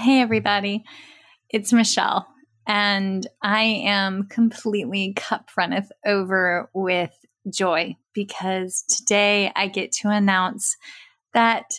Hey, 0.00 0.20
everybody. 0.20 0.82
It's 1.48 1.72
Michelle, 1.72 2.26
and 2.66 3.24
I 3.40 3.62
am 3.62 4.24
completely 4.24 5.12
cup 5.14 5.50
runneth 5.56 5.92
over 6.04 6.68
with 6.74 7.12
joy 7.48 7.96
because 8.12 8.82
today 8.88 9.52
I 9.54 9.68
get 9.68 9.92
to 9.92 10.08
announce 10.08 10.76
that 11.32 11.74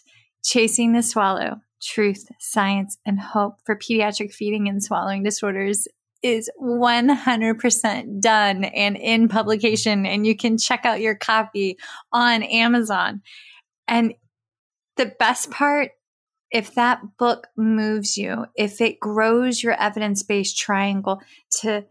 Chasing 0.45 0.93
the 0.93 1.03
Swallow 1.03 1.57
Truth, 1.83 2.29
Science, 2.39 2.97
and 3.05 3.19
Hope 3.19 3.55
for 3.65 3.75
Pediatric 3.75 4.33
Feeding 4.33 4.69
and 4.69 4.81
Swallowing 4.81 5.21
Disorders 5.21 5.85
is 6.23 6.49
100% 6.59 8.21
done 8.21 8.63
and 8.63 8.95
in 8.95 9.27
publication, 9.27 10.05
and 10.05 10.25
you 10.25 10.37
can 10.37 10.57
check 10.57 10.85
out 10.85 11.01
your 11.01 11.15
copy 11.15 11.77
on 12.13 12.43
Amazon. 12.43 13.21
And 13.89 14.13
the 14.95 15.13
best 15.19 15.51
part 15.51 15.91
if 16.55 16.73
that 16.75 17.01
book 17.17 17.47
moves 17.57 18.15
you, 18.15 18.45
if 18.55 18.79
it 18.79 18.97
grows 19.01 19.61
your 19.61 19.73
evidence-based 19.73 20.57
triangle 20.57 21.19
to 21.59 21.83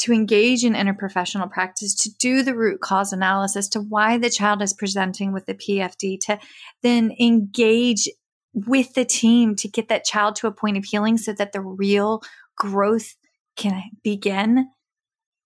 to 0.00 0.12
engage 0.12 0.62
in 0.64 0.74
interprofessional 0.74 1.50
practice, 1.50 1.94
to 1.94 2.10
do 2.18 2.42
the 2.42 2.54
root 2.54 2.80
cause 2.80 3.12
analysis 3.12 3.68
to 3.68 3.80
why 3.80 4.16
the 4.16 4.30
child 4.30 4.62
is 4.62 4.72
presenting 4.74 5.32
with 5.32 5.44
the 5.46 5.54
PFD, 5.54 6.18
to 6.20 6.38
then 6.82 7.14
engage 7.18 8.08
with 8.54 8.94
the 8.94 9.04
team 9.04 9.56
to 9.56 9.68
get 9.68 9.88
that 9.88 10.04
child 10.04 10.36
to 10.36 10.46
a 10.46 10.52
point 10.52 10.76
of 10.76 10.84
healing 10.84 11.18
so 11.18 11.32
that 11.34 11.52
the 11.52 11.60
real 11.60 12.22
growth 12.56 13.14
can 13.56 13.82
begin, 14.02 14.68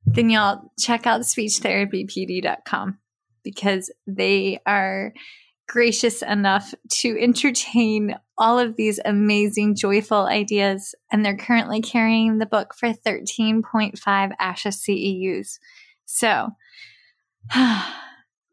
then 0.05 0.31
y'all 0.31 0.73
check 0.79 1.07
out 1.07 1.23
speechtherapypd.com 1.23 2.99
because 3.43 3.93
they 4.07 4.61
are 4.67 5.13
gracious 5.67 6.23
enough 6.23 6.75
to 6.89 7.19
entertain 7.21 8.17
all 8.37 8.59
of 8.59 8.77
these 8.77 9.01
amazing, 9.05 9.75
joyful 9.75 10.27
ideas. 10.27 10.95
And 11.11 11.25
they're 11.25 11.37
currently 11.37 11.81
carrying 11.81 12.39
the 12.39 12.47
book 12.47 12.75
for 12.75 12.93
13.5 12.93 13.93
ASHA 13.97 14.33
CEUs. 14.41 15.59
So, 16.07 16.51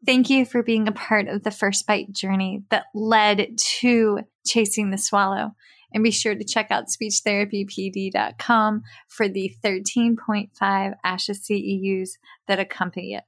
thank 0.06 0.30
you 0.30 0.44
for 0.44 0.62
being 0.62 0.88
a 0.88 0.92
part 0.92 1.28
of 1.28 1.42
the 1.42 1.50
first 1.50 1.86
bite 1.86 2.12
journey 2.12 2.62
that 2.70 2.86
led 2.94 3.58
to 3.80 4.20
chasing 4.46 4.90
the 4.90 4.98
swallow. 4.98 5.54
And 5.94 6.02
be 6.02 6.10
sure 6.10 6.34
to 6.34 6.44
check 6.44 6.70
out 6.70 6.86
speechtherapypd.com 6.86 8.82
for 9.08 9.28
the 9.28 9.54
13.5 9.62 10.48
ASHA 10.58 10.94
CEUs 11.04 12.12
that 12.48 12.58
accompany 12.58 13.12
it. 13.12 13.24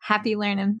Happy 0.00 0.34
learning. 0.34 0.80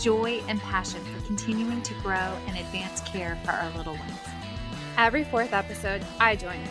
joy 0.00 0.42
and 0.48 0.60
passion 0.60 1.02
for 1.04 1.26
continuing 1.26 1.82
to 1.82 1.94
grow 2.02 2.36
and 2.46 2.56
advance 2.56 3.00
care 3.00 3.38
for 3.44 3.52
our 3.52 3.70
little 3.76 3.94
ones. 3.94 4.18
Every 4.96 5.24
fourth 5.24 5.52
episode, 5.52 6.04
I 6.20 6.36
join 6.36 6.56
in. 6.56 6.68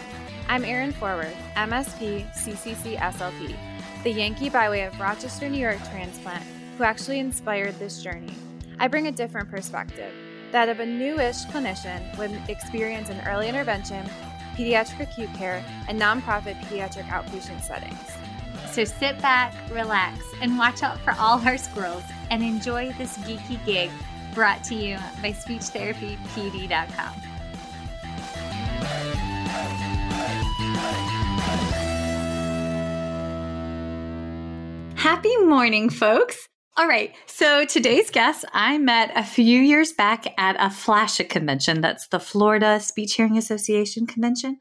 I'm 0.48 0.66
Erin 0.66 0.92
Forward, 0.92 1.34
MSP 1.56 2.32
CCC 2.36 2.98
SLP, 2.98 3.56
the 4.04 4.12
Yankee 4.12 4.50
by 4.50 4.70
way 4.70 4.84
of 4.84 5.00
Rochester, 5.00 5.50
New 5.50 5.60
York 5.60 5.80
transplant 5.90 6.44
who 6.78 6.84
actually 6.84 7.20
inspired 7.20 7.78
this 7.80 8.02
journey. 8.02 8.34
I 8.80 8.88
bring 8.88 9.08
a 9.08 9.12
different 9.12 9.50
perspective, 9.50 10.14
that 10.52 10.70
of 10.70 10.80
a 10.80 10.86
newish 10.86 11.46
clinician 11.46 12.18
with 12.18 12.32
experience 12.50 13.10
in 13.10 13.20
early 13.22 13.48
intervention, 13.48 14.06
pediatric 14.56 15.02
acute 15.02 15.34
care, 15.36 15.64
and 15.88 16.00
nonprofit 16.00 16.60
pediatric 16.62 17.06
outpatient 17.06 17.62
settings. 17.62 17.98
So 18.72 18.84
sit 18.84 19.22
back, 19.22 19.54
relax, 19.72 20.20
and 20.42 20.58
watch 20.58 20.82
out 20.84 21.00
for 21.00 21.12
all 21.20 21.40
our 21.48 21.58
squirrels 21.58 22.04
and 22.34 22.42
enjoy 22.42 22.92
this 22.94 23.16
geeky 23.20 23.64
gig 23.64 23.92
brought 24.34 24.64
to 24.64 24.74
you 24.74 24.98
by 25.22 25.32
SpeechTherapyPD.com. 25.32 27.14
Happy 34.96 35.38
morning, 35.38 35.92
folks. 35.92 36.48
All 36.76 36.88
right, 36.88 37.14
so 37.28 37.66
today's 37.66 38.10
guest 38.10 38.46
I 38.52 38.80
met 38.80 39.12
a 39.16 39.24
few 39.24 39.60
years 39.60 39.94
back 39.94 40.26
at 40.40 40.56
a 40.56 40.74
FLASHA 40.74 41.30
convention. 41.30 41.82
That's 41.82 42.08
the 42.08 42.20
Florida 42.20 42.80
Speech 42.80 43.14
Hearing 43.14 43.38
Association 43.38 44.08
convention. 44.08 44.58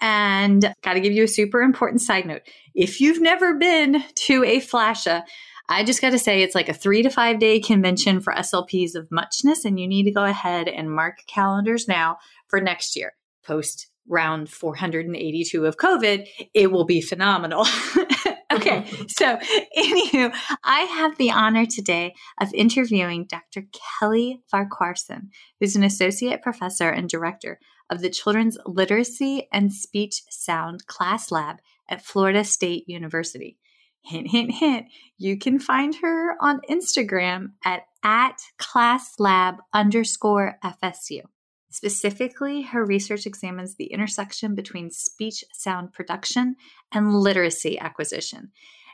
And 0.00 0.74
got 0.82 0.94
to 0.94 1.00
give 1.00 1.12
you 1.12 1.22
a 1.22 1.28
super 1.28 1.60
important 1.62 2.00
side 2.00 2.26
note. 2.26 2.42
If 2.74 3.00
you've 3.00 3.20
never 3.20 3.54
been 3.54 4.02
to 4.26 4.42
a 4.42 4.58
FLASHA, 4.58 5.22
I 5.68 5.84
just 5.84 6.02
got 6.02 6.10
to 6.10 6.18
say 6.18 6.42
it's 6.42 6.54
like 6.54 6.68
a 6.68 6.74
three 6.74 7.02
to 7.02 7.10
five 7.10 7.38
day 7.38 7.60
convention 7.60 8.20
for 8.20 8.32
SLPs 8.32 8.94
of 8.94 9.08
muchness, 9.10 9.64
and 9.64 9.78
you 9.78 9.86
need 9.86 10.04
to 10.04 10.12
go 10.12 10.24
ahead 10.24 10.68
and 10.68 10.90
mark 10.90 11.18
calendars 11.26 11.88
now 11.88 12.18
for 12.48 12.60
next 12.60 12.96
year. 12.96 13.12
Post 13.44 13.88
round 14.08 14.50
482 14.50 15.64
of 15.64 15.76
COVID, 15.76 16.26
it 16.54 16.72
will 16.72 16.84
be 16.84 17.00
phenomenal. 17.00 17.66
okay, 18.52 18.84
so 19.08 19.38
anywho, 19.76 20.34
I 20.64 20.80
have 20.80 21.16
the 21.16 21.30
honor 21.30 21.66
today 21.66 22.14
of 22.40 22.52
interviewing 22.54 23.26
Dr. 23.28 23.64
Kelly 24.00 24.42
Farquharson, 24.52 25.30
who's 25.60 25.76
an 25.76 25.84
associate 25.84 26.42
professor 26.42 26.90
and 26.90 27.08
director 27.08 27.58
of 27.90 28.00
the 28.00 28.10
Children's 28.10 28.58
Literacy 28.66 29.48
and 29.52 29.72
Speech 29.72 30.22
Sound 30.30 30.86
Class 30.86 31.30
Lab 31.30 31.56
at 31.88 32.04
Florida 32.04 32.44
State 32.44 32.84
University. 32.86 33.58
Hint, 34.02 34.28
hint, 34.28 34.52
hint. 34.52 34.86
You 35.16 35.38
can 35.38 35.58
find 35.58 35.94
her 36.02 36.36
on 36.40 36.60
Instagram 36.68 37.52
at, 37.64 37.82
at 38.02 38.38
classlab 38.58 39.58
underscore 39.72 40.58
FSU. 40.64 41.22
Specifically, 41.70 42.62
her 42.62 42.84
research 42.84 43.24
examines 43.24 43.76
the 43.76 43.86
intersection 43.86 44.54
between 44.54 44.90
speech 44.90 45.44
sound 45.52 45.92
production 45.92 46.56
and 46.92 47.14
literacy 47.14 47.78
acquisition. 47.78 48.50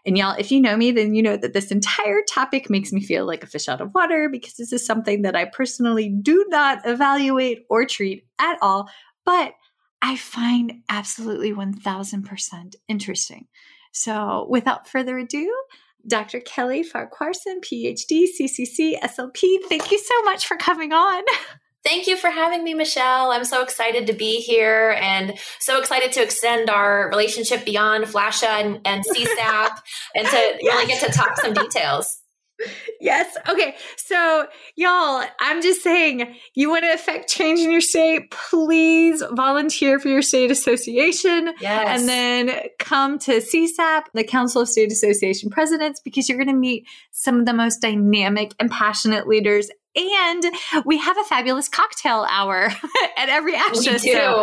And 0.07 0.17
y'all, 0.17 0.37
if 0.39 0.53
you 0.53 0.61
know 0.61 0.77
me, 0.77 0.93
then 0.93 1.15
you 1.15 1.23
know 1.23 1.37
that 1.37 1.53
this 1.53 1.73
entire 1.73 2.23
topic 2.29 2.71
makes 2.71 2.93
me 2.93 3.03
feel 3.03 3.27
like 3.27 3.43
a 3.43 3.49
fish 3.49 3.69
out 3.69 3.81
of 3.81 3.93
water 3.95 4.29
because 4.29 4.55
this 4.55 4.73
is 4.73 4.87
something 4.87 5.23
that 5.23 5.35
I 5.35 5.47
personally 5.47 6.09
do 6.09 6.47
not 6.49 6.87
evaluate 6.87 7.65
or 7.69 7.85
treat 7.85 8.27
at 8.39 8.59
all, 8.63 8.89
but 9.25 9.55
I 10.01 10.17
find 10.17 10.83
absolutely 10.89 11.53
1000% 11.53 12.75
interesting. 12.87 13.49
So, 13.93 14.47
without 14.49 14.89
further 14.89 15.19
ado, 15.19 15.53
Dr. 16.07 16.41
Kelly 16.41 16.83
Farquharson, 16.83 17.61
PhD, 17.61 18.27
CCC, 18.41 18.99
SLP. 19.01 19.59
Thank 19.69 19.91
you 19.91 19.99
so 19.99 20.23
much 20.23 20.47
for 20.47 20.57
coming 20.57 20.93
on. 20.93 21.25
Thank 21.85 22.07
you 22.07 22.17
for 22.17 22.29
having 22.29 22.65
me, 22.65 22.75
Michelle. 22.75 23.31
I'm 23.31 23.45
so 23.45 23.63
excited 23.63 24.07
to 24.09 24.13
be 24.13 24.41
here 24.41 24.97
and 25.01 25.39
so 25.61 25.79
excited 25.79 26.13
to 26.13 26.23
extend 26.23 26.69
our 26.69 27.09
relationship 27.09 27.65
beyond 27.65 28.05
FLASHA 28.05 28.47
and, 28.47 28.81
and 28.85 29.05
CSAP 29.05 29.79
and 30.15 30.27
to 30.27 30.37
yes. 30.61 30.63
really 30.63 30.87
get 30.87 31.01
to 31.07 31.13
talk 31.13 31.39
some 31.39 31.55
details. 31.55 32.21
Yes. 33.01 33.37
Okay. 33.49 33.77
So, 33.97 34.47
y'all, 34.77 35.25
I'm 35.41 35.63
just 35.63 35.83
saying, 35.83 36.35
you 36.55 36.71
want 36.71 36.85
to 36.85 36.93
affect 36.93 37.29
change 37.29 37.61
in 37.61 37.71
your 37.71 37.81
state, 37.81 38.31
please 38.31 39.23
volunteer 39.33 39.99
for 39.99 40.09
your 40.09 40.23
state 40.23 40.51
association. 40.51 41.55
Yes. 41.61 42.01
And 42.01 42.09
then 42.09 42.61
come 42.79 43.19
to 43.21 43.39
CSAP, 43.39 44.05
the 44.15 44.25
Council 44.25 44.63
of 44.63 44.69
State 44.69 44.91
Association 44.91 45.51
Presidents, 45.51 46.01
because 46.01 46.29
you're 46.29 46.39
going 46.39 46.49
to 46.49 46.55
meet 46.55 46.87
some 47.13 47.41
of 47.41 47.47
the 47.47 47.55
most 47.55 47.81
dynamic 47.81 48.55
and 48.59 48.71
passionate 48.71 49.29
leaders 49.29 49.71
and 49.99 50.45
we 50.85 50.99
have 50.99 51.19
a 51.19 51.25
fabulous 51.25 51.69
cocktail 51.69 52.27
hour 52.29 52.67
at 53.17 53.29
every 53.29 53.55
ASHA. 53.55 53.93
We 53.93 53.99
do. 53.99 53.99
So, 53.99 54.43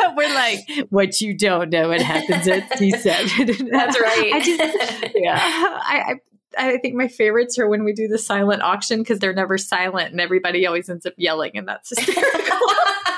uh, 0.00 0.12
we're 0.16 0.34
like, 0.34 0.60
what 0.90 1.20
you 1.20 1.36
don't 1.36 1.70
know, 1.70 1.88
what 1.88 2.00
happens 2.00 2.48
at 2.48 2.70
CSAP. 2.78 3.70
That's 3.70 4.00
right. 4.00 4.32
I 4.32 4.40
just, 4.40 5.14
yeah. 5.14 5.38
I, 5.38 6.02
I, 6.06 6.14
I 6.56 6.78
think 6.78 6.94
my 6.94 7.08
favorites 7.08 7.58
are 7.58 7.68
when 7.68 7.84
we 7.84 7.92
do 7.92 8.06
the 8.06 8.18
silent 8.18 8.62
auction 8.62 9.00
because 9.00 9.18
they're 9.18 9.34
never 9.34 9.58
silent 9.58 10.12
and 10.12 10.20
everybody 10.20 10.66
always 10.66 10.88
ends 10.88 11.04
up 11.06 11.14
yelling, 11.16 11.52
and 11.56 11.66
that's 11.66 11.90
hysterical 11.90 12.58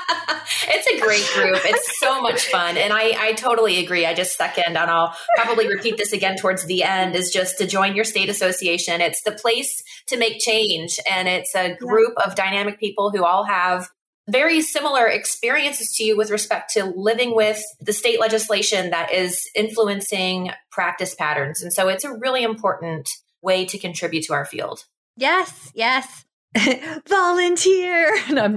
it's 0.67 0.87
a 0.87 0.99
great 0.99 1.25
group. 1.33 1.59
It's 1.65 1.99
so 1.99 2.21
much 2.21 2.47
fun. 2.47 2.77
And 2.77 2.93
I, 2.93 3.13
I 3.19 3.33
totally 3.33 3.83
agree. 3.83 4.05
I 4.05 4.13
just 4.13 4.37
second, 4.37 4.77
and 4.77 4.77
I'll 4.77 5.15
probably 5.35 5.67
repeat 5.67 5.97
this 5.97 6.13
again 6.13 6.37
towards 6.37 6.65
the 6.65 6.83
end, 6.83 7.15
is 7.15 7.31
just 7.31 7.57
to 7.57 7.67
join 7.67 7.95
your 7.95 8.05
state 8.05 8.29
association. 8.29 9.01
It's 9.01 9.21
the 9.23 9.33
place 9.33 9.83
to 10.07 10.17
make 10.17 10.39
change. 10.39 10.99
And 11.09 11.27
it's 11.27 11.55
a 11.55 11.75
group 11.75 12.13
of 12.25 12.35
dynamic 12.35 12.79
people 12.79 13.11
who 13.11 13.25
all 13.25 13.45
have 13.45 13.89
very 14.29 14.61
similar 14.61 15.07
experiences 15.07 15.93
to 15.95 16.03
you 16.03 16.17
with 16.17 16.29
respect 16.29 16.73
to 16.73 16.85
living 16.85 17.35
with 17.35 17.61
the 17.79 17.93
state 17.93 18.19
legislation 18.19 18.89
that 18.89 19.13
is 19.13 19.49
influencing 19.55 20.51
practice 20.69 21.15
patterns. 21.15 21.61
And 21.61 21.71
so 21.71 21.87
it's 21.87 22.03
a 22.03 22.13
really 22.13 22.43
important 22.43 23.09
way 23.41 23.65
to 23.65 23.77
contribute 23.77 24.25
to 24.25 24.33
our 24.33 24.45
field. 24.45 24.83
Yes, 25.15 25.71
yes. 25.73 26.25
volunteer. 27.07 28.15
No, 28.29 28.49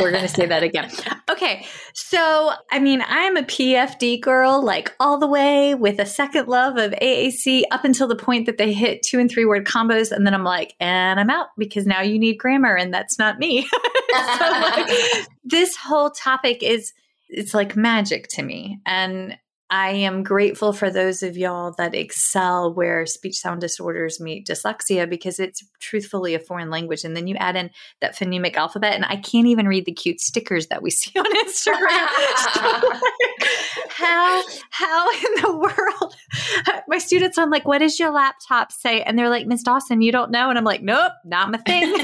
we're 0.00 0.10
going 0.10 0.22
to 0.22 0.28
say 0.28 0.46
that 0.46 0.62
again. 0.62 0.90
Okay. 1.30 1.64
So, 1.94 2.52
I 2.72 2.78
mean, 2.78 3.04
I'm 3.06 3.36
a 3.36 3.42
PFD 3.42 4.20
girl, 4.20 4.64
like 4.64 4.94
all 4.98 5.18
the 5.18 5.26
way 5.26 5.74
with 5.74 6.00
a 6.00 6.06
second 6.06 6.48
love 6.48 6.76
of 6.76 6.92
AAC 6.92 7.62
up 7.70 7.84
until 7.84 8.08
the 8.08 8.16
point 8.16 8.46
that 8.46 8.58
they 8.58 8.72
hit 8.72 9.02
two 9.02 9.20
and 9.20 9.30
three 9.30 9.44
word 9.44 9.66
combos. 9.66 10.10
And 10.10 10.26
then 10.26 10.34
I'm 10.34 10.44
like, 10.44 10.74
and 10.80 11.20
I'm 11.20 11.30
out 11.30 11.48
because 11.56 11.86
now 11.86 12.00
you 12.00 12.18
need 12.18 12.38
grammar 12.38 12.74
and 12.74 12.92
that's 12.92 13.18
not 13.18 13.38
me. 13.38 13.62
so, 14.38 14.50
like, 14.50 14.90
this 15.44 15.76
whole 15.76 16.10
topic 16.10 16.62
is, 16.62 16.92
it's 17.28 17.54
like 17.54 17.76
magic 17.76 18.28
to 18.28 18.42
me. 18.42 18.80
And 18.86 19.36
I 19.72 19.88
am 19.88 20.22
grateful 20.22 20.74
for 20.74 20.90
those 20.90 21.22
of 21.22 21.38
y'all 21.38 21.72
that 21.78 21.94
excel 21.94 22.74
where 22.74 23.06
speech 23.06 23.38
sound 23.38 23.62
disorders 23.62 24.20
meet 24.20 24.46
dyslexia 24.46 25.08
because 25.08 25.40
it's 25.40 25.64
truthfully 25.80 26.34
a 26.34 26.38
foreign 26.38 26.68
language. 26.68 27.04
And 27.04 27.16
then 27.16 27.26
you 27.26 27.36
add 27.36 27.56
in 27.56 27.70
that 28.02 28.14
phonemic 28.14 28.56
alphabet, 28.56 28.92
and 28.92 29.06
I 29.06 29.16
can't 29.16 29.46
even 29.46 29.66
read 29.66 29.86
the 29.86 29.92
cute 29.92 30.20
stickers 30.20 30.66
that 30.66 30.82
we 30.82 30.90
see 30.90 31.18
on 31.18 31.24
Instagram. 31.24 31.88
how 33.88 34.44
how 34.68 35.10
in 35.10 35.34
the 35.40 35.56
world? 35.56 36.14
My 36.86 36.98
students, 36.98 37.38
I'm 37.38 37.48
like, 37.48 37.66
what 37.66 37.78
does 37.78 37.98
your 37.98 38.10
laptop 38.10 38.72
say? 38.72 39.00
And 39.00 39.18
they're 39.18 39.30
like, 39.30 39.46
Miss 39.46 39.62
Dawson, 39.62 40.02
you 40.02 40.12
don't 40.12 40.30
know. 40.30 40.50
And 40.50 40.58
I'm 40.58 40.64
like, 40.64 40.82
nope, 40.82 41.12
not 41.24 41.50
my 41.50 41.56
thing. 41.56 41.90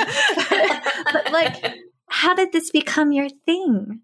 but 1.12 1.32
like, 1.32 1.74
how 2.08 2.32
did 2.32 2.52
this 2.52 2.70
become 2.70 3.12
your 3.12 3.28
thing? 3.44 4.00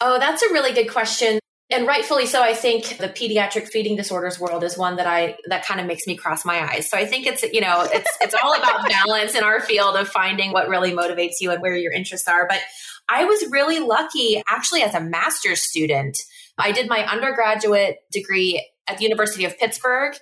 Oh, 0.00 0.20
that's 0.20 0.44
a 0.44 0.52
really 0.52 0.72
good 0.72 0.88
question 0.88 1.40
and 1.70 1.86
rightfully 1.86 2.26
so 2.26 2.42
i 2.42 2.54
think 2.54 2.98
the 2.98 3.08
pediatric 3.08 3.68
feeding 3.68 3.96
disorders 3.96 4.38
world 4.38 4.64
is 4.64 4.76
one 4.76 4.96
that 4.96 5.06
i 5.06 5.36
that 5.46 5.64
kind 5.64 5.80
of 5.80 5.86
makes 5.86 6.06
me 6.06 6.16
cross 6.16 6.44
my 6.44 6.60
eyes 6.70 6.88
so 6.88 6.96
i 6.96 7.04
think 7.04 7.26
it's 7.26 7.42
you 7.52 7.60
know 7.60 7.86
it's 7.92 8.10
it's 8.20 8.34
all 8.42 8.54
about 8.54 8.88
balance 9.06 9.34
in 9.34 9.44
our 9.44 9.60
field 9.60 9.96
of 9.96 10.08
finding 10.08 10.52
what 10.52 10.68
really 10.68 10.92
motivates 10.92 11.34
you 11.40 11.50
and 11.50 11.62
where 11.62 11.76
your 11.76 11.92
interests 11.92 12.28
are 12.28 12.46
but 12.48 12.60
i 13.08 13.24
was 13.24 13.44
really 13.50 13.80
lucky 13.80 14.42
actually 14.46 14.82
as 14.82 14.94
a 14.94 15.00
master's 15.00 15.62
student 15.62 16.18
i 16.58 16.72
did 16.72 16.88
my 16.88 17.04
undergraduate 17.06 17.98
degree 18.10 18.64
at 18.86 18.98
the 18.98 19.04
university 19.04 19.44
of 19.44 19.58
pittsburgh 19.58 20.16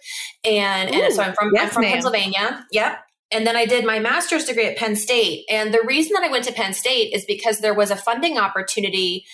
and, 0.45 0.95
Ooh, 0.95 1.03
and 1.03 1.15
so 1.15 1.23
i'm 1.23 1.35
from 1.35 1.51
yes, 1.55 1.69
i'm 1.69 1.71
from 1.71 1.83
ma'am. 1.83 1.93
pennsylvania 1.93 2.67
yep 2.73 2.99
and 3.33 3.45
then 3.45 3.57
I 3.57 3.67
did 3.67 3.85
my 3.85 3.99
master's 3.99 4.45
degree 4.45 4.67
at 4.67 4.77
Penn 4.77 4.95
State. 4.95 5.47
And 5.51 5.75
the 5.75 5.83
reason 5.85 6.13
that 6.15 6.23
I 6.23 6.31
went 6.31 6.45
to 6.45 6.53
Penn 6.53 6.73
State 6.73 7.13
is 7.13 7.25
because 7.25 7.59
there 7.59 7.75
was 7.75 7.91
a 7.91 7.97
funding 7.97 8.39
opportunity 8.39 9.27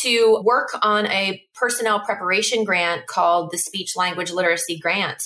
to 0.00 0.40
work 0.44 0.68
on 0.82 1.06
a 1.06 1.42
personnel 1.54 2.00
preparation 2.00 2.64
grant 2.64 3.06
called 3.06 3.50
the 3.50 3.58
Speech 3.58 3.96
Language 3.96 4.30
Literacy 4.30 4.78
Grant. 4.78 5.22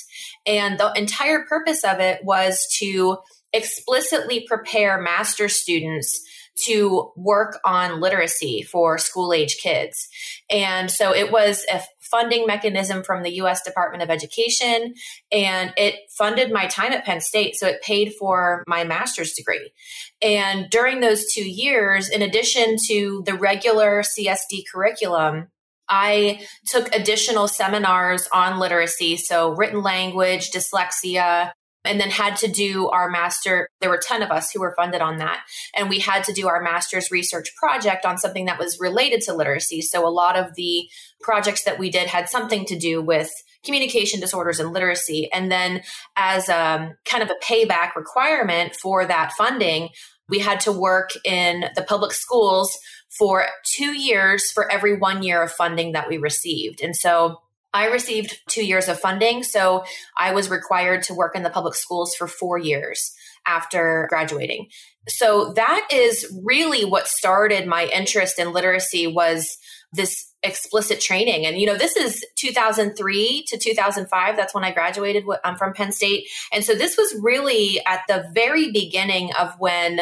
And 0.46 0.78
the 0.78 0.92
entire 0.96 1.44
purpose 1.44 1.84
of 1.84 2.00
it 2.00 2.24
was 2.24 2.66
to 2.78 3.18
explicitly 3.52 4.46
prepare 4.48 5.00
master 5.00 5.48
students 5.48 6.20
to 6.64 7.10
work 7.16 7.58
on 7.64 8.00
literacy 8.00 8.62
for 8.62 8.98
school 8.98 9.32
age 9.32 9.58
kids. 9.62 10.08
And 10.50 10.90
so 10.90 11.14
it 11.14 11.32
was 11.32 11.64
a 11.72 11.80
funding 12.12 12.46
mechanism 12.46 13.02
from 13.02 13.24
the 13.24 13.32
US 13.42 13.62
Department 13.62 14.04
of 14.04 14.10
Education 14.10 14.94
and 15.32 15.72
it 15.76 15.96
funded 16.16 16.52
my 16.52 16.66
time 16.66 16.92
at 16.92 17.04
Penn 17.04 17.20
State. 17.20 17.56
So 17.56 17.66
it 17.66 17.82
paid 17.82 18.12
for 18.18 18.62
my 18.68 18.84
master's 18.84 19.32
degree. 19.32 19.72
And 20.20 20.70
during 20.70 21.00
those 21.00 21.24
two 21.32 21.48
years, 21.48 22.08
in 22.08 22.22
addition 22.22 22.76
to 22.88 23.24
the 23.26 23.34
regular 23.34 24.02
CSD 24.02 24.62
curriculum, 24.72 25.48
I 25.88 26.46
took 26.66 26.94
additional 26.94 27.48
seminars 27.48 28.28
on 28.32 28.58
literacy, 28.58 29.16
so 29.16 29.50
written 29.50 29.82
language, 29.82 30.50
dyslexia, 30.50 31.52
and 31.84 32.00
then 32.00 32.10
had 32.10 32.36
to 32.36 32.48
do 32.48 32.88
our 32.88 33.10
master. 33.10 33.68
There 33.80 33.90
were 33.90 34.00
10 34.02 34.22
of 34.22 34.30
us 34.30 34.50
who 34.50 34.60
were 34.60 34.74
funded 34.76 35.00
on 35.00 35.18
that. 35.18 35.44
And 35.76 35.88
we 35.88 35.98
had 35.98 36.24
to 36.24 36.32
do 36.32 36.48
our 36.48 36.62
master's 36.62 37.10
research 37.10 37.54
project 37.56 38.04
on 38.04 38.18
something 38.18 38.46
that 38.46 38.58
was 38.58 38.78
related 38.80 39.22
to 39.22 39.34
literacy. 39.34 39.82
So 39.82 40.06
a 40.06 40.10
lot 40.10 40.36
of 40.36 40.54
the 40.54 40.88
projects 41.20 41.64
that 41.64 41.78
we 41.78 41.90
did 41.90 42.08
had 42.08 42.28
something 42.28 42.64
to 42.66 42.78
do 42.78 43.02
with 43.02 43.30
communication 43.64 44.20
disorders 44.20 44.58
and 44.58 44.72
literacy. 44.72 45.32
And 45.32 45.50
then 45.50 45.82
as 46.16 46.48
um, 46.48 46.94
kind 47.04 47.22
of 47.22 47.30
a 47.30 47.44
payback 47.44 47.94
requirement 47.94 48.74
for 48.76 49.04
that 49.06 49.32
funding, 49.32 49.90
we 50.28 50.38
had 50.38 50.60
to 50.60 50.72
work 50.72 51.10
in 51.24 51.66
the 51.74 51.82
public 51.82 52.12
schools 52.12 52.76
for 53.10 53.46
two 53.64 53.92
years 53.92 54.50
for 54.50 54.70
every 54.70 54.96
one 54.96 55.22
year 55.22 55.42
of 55.42 55.52
funding 55.52 55.92
that 55.92 56.08
we 56.08 56.16
received. 56.16 56.80
And 56.80 56.96
so 56.96 57.41
I 57.74 57.86
received 57.86 58.40
two 58.48 58.64
years 58.64 58.88
of 58.88 59.00
funding, 59.00 59.42
so 59.42 59.84
I 60.16 60.32
was 60.32 60.50
required 60.50 61.02
to 61.04 61.14
work 61.14 61.34
in 61.34 61.42
the 61.42 61.50
public 61.50 61.74
schools 61.74 62.14
for 62.14 62.26
four 62.26 62.58
years 62.58 63.14
after 63.46 64.06
graduating. 64.08 64.68
So 65.08 65.52
that 65.54 65.88
is 65.90 66.32
really 66.44 66.84
what 66.84 67.08
started 67.08 67.66
my 67.66 67.86
interest 67.86 68.38
in 68.38 68.52
literacy 68.52 69.06
was 69.06 69.58
this 69.92 70.32
explicit 70.42 71.00
training. 71.00 71.46
And, 71.46 71.58
you 71.58 71.66
know, 71.66 71.76
this 71.76 71.96
is 71.96 72.24
2003 72.36 73.44
to 73.48 73.58
2005. 73.58 74.36
That's 74.36 74.54
when 74.54 74.64
I 74.64 74.72
graduated. 74.72 75.24
I'm 75.44 75.56
from 75.56 75.72
Penn 75.72 75.92
State. 75.92 76.28
And 76.52 76.64
so 76.64 76.74
this 76.74 76.96
was 76.96 77.14
really 77.20 77.80
at 77.86 78.02
the 78.08 78.24
very 78.34 78.72
beginning 78.72 79.32
of 79.38 79.54
when 79.58 80.00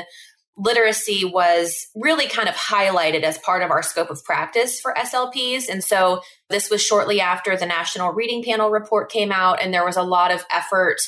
literacy 0.60 1.24
was 1.24 1.86
really 1.94 2.26
kind 2.26 2.48
of 2.48 2.54
highlighted 2.54 3.22
as 3.22 3.38
part 3.38 3.62
of 3.62 3.70
our 3.70 3.82
scope 3.82 4.10
of 4.10 4.22
practice 4.24 4.78
for 4.78 4.92
SLPs. 4.94 5.68
And 5.68 5.82
so 5.82 6.20
this 6.50 6.68
was 6.68 6.82
shortly 6.82 7.20
after 7.20 7.56
the 7.56 7.66
National 7.66 8.12
Reading 8.12 8.44
Panel 8.44 8.70
report 8.70 9.10
came 9.10 9.32
out, 9.32 9.62
and 9.62 9.72
there 9.72 9.84
was 9.84 9.96
a 9.96 10.02
lot 10.02 10.32
of 10.32 10.44
effort 10.52 10.98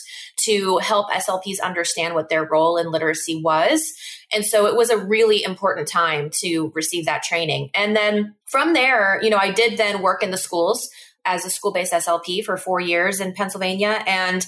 to 0.44 0.78
help 0.78 1.10
SLPs 1.10 1.60
understand 1.62 2.14
what 2.14 2.28
their 2.28 2.48
role 2.48 2.76
in 2.78 2.90
literacy 2.90 3.40
was. 3.42 3.92
And 4.32 4.44
so 4.44 4.66
it 4.66 4.76
was 4.76 4.88
a 4.90 4.98
really 4.98 5.42
important 5.44 5.86
time 5.86 6.30
to 6.40 6.72
receive 6.74 7.04
that 7.04 7.22
training. 7.22 7.70
And 7.74 7.94
then 7.94 8.34
from 8.46 8.72
there, 8.72 9.20
you 9.22 9.28
know, 9.28 9.38
I 9.38 9.50
did 9.50 9.76
then 9.76 10.00
work 10.00 10.22
in 10.22 10.30
the 10.30 10.36
schools 10.38 10.88
as 11.24 11.44
a 11.44 11.50
school 11.50 11.72
based 11.72 11.92
SLP 11.92 12.42
for 12.44 12.56
four 12.56 12.80
years 12.80 13.20
in 13.20 13.34
Pennsylvania. 13.34 14.02
And 14.06 14.46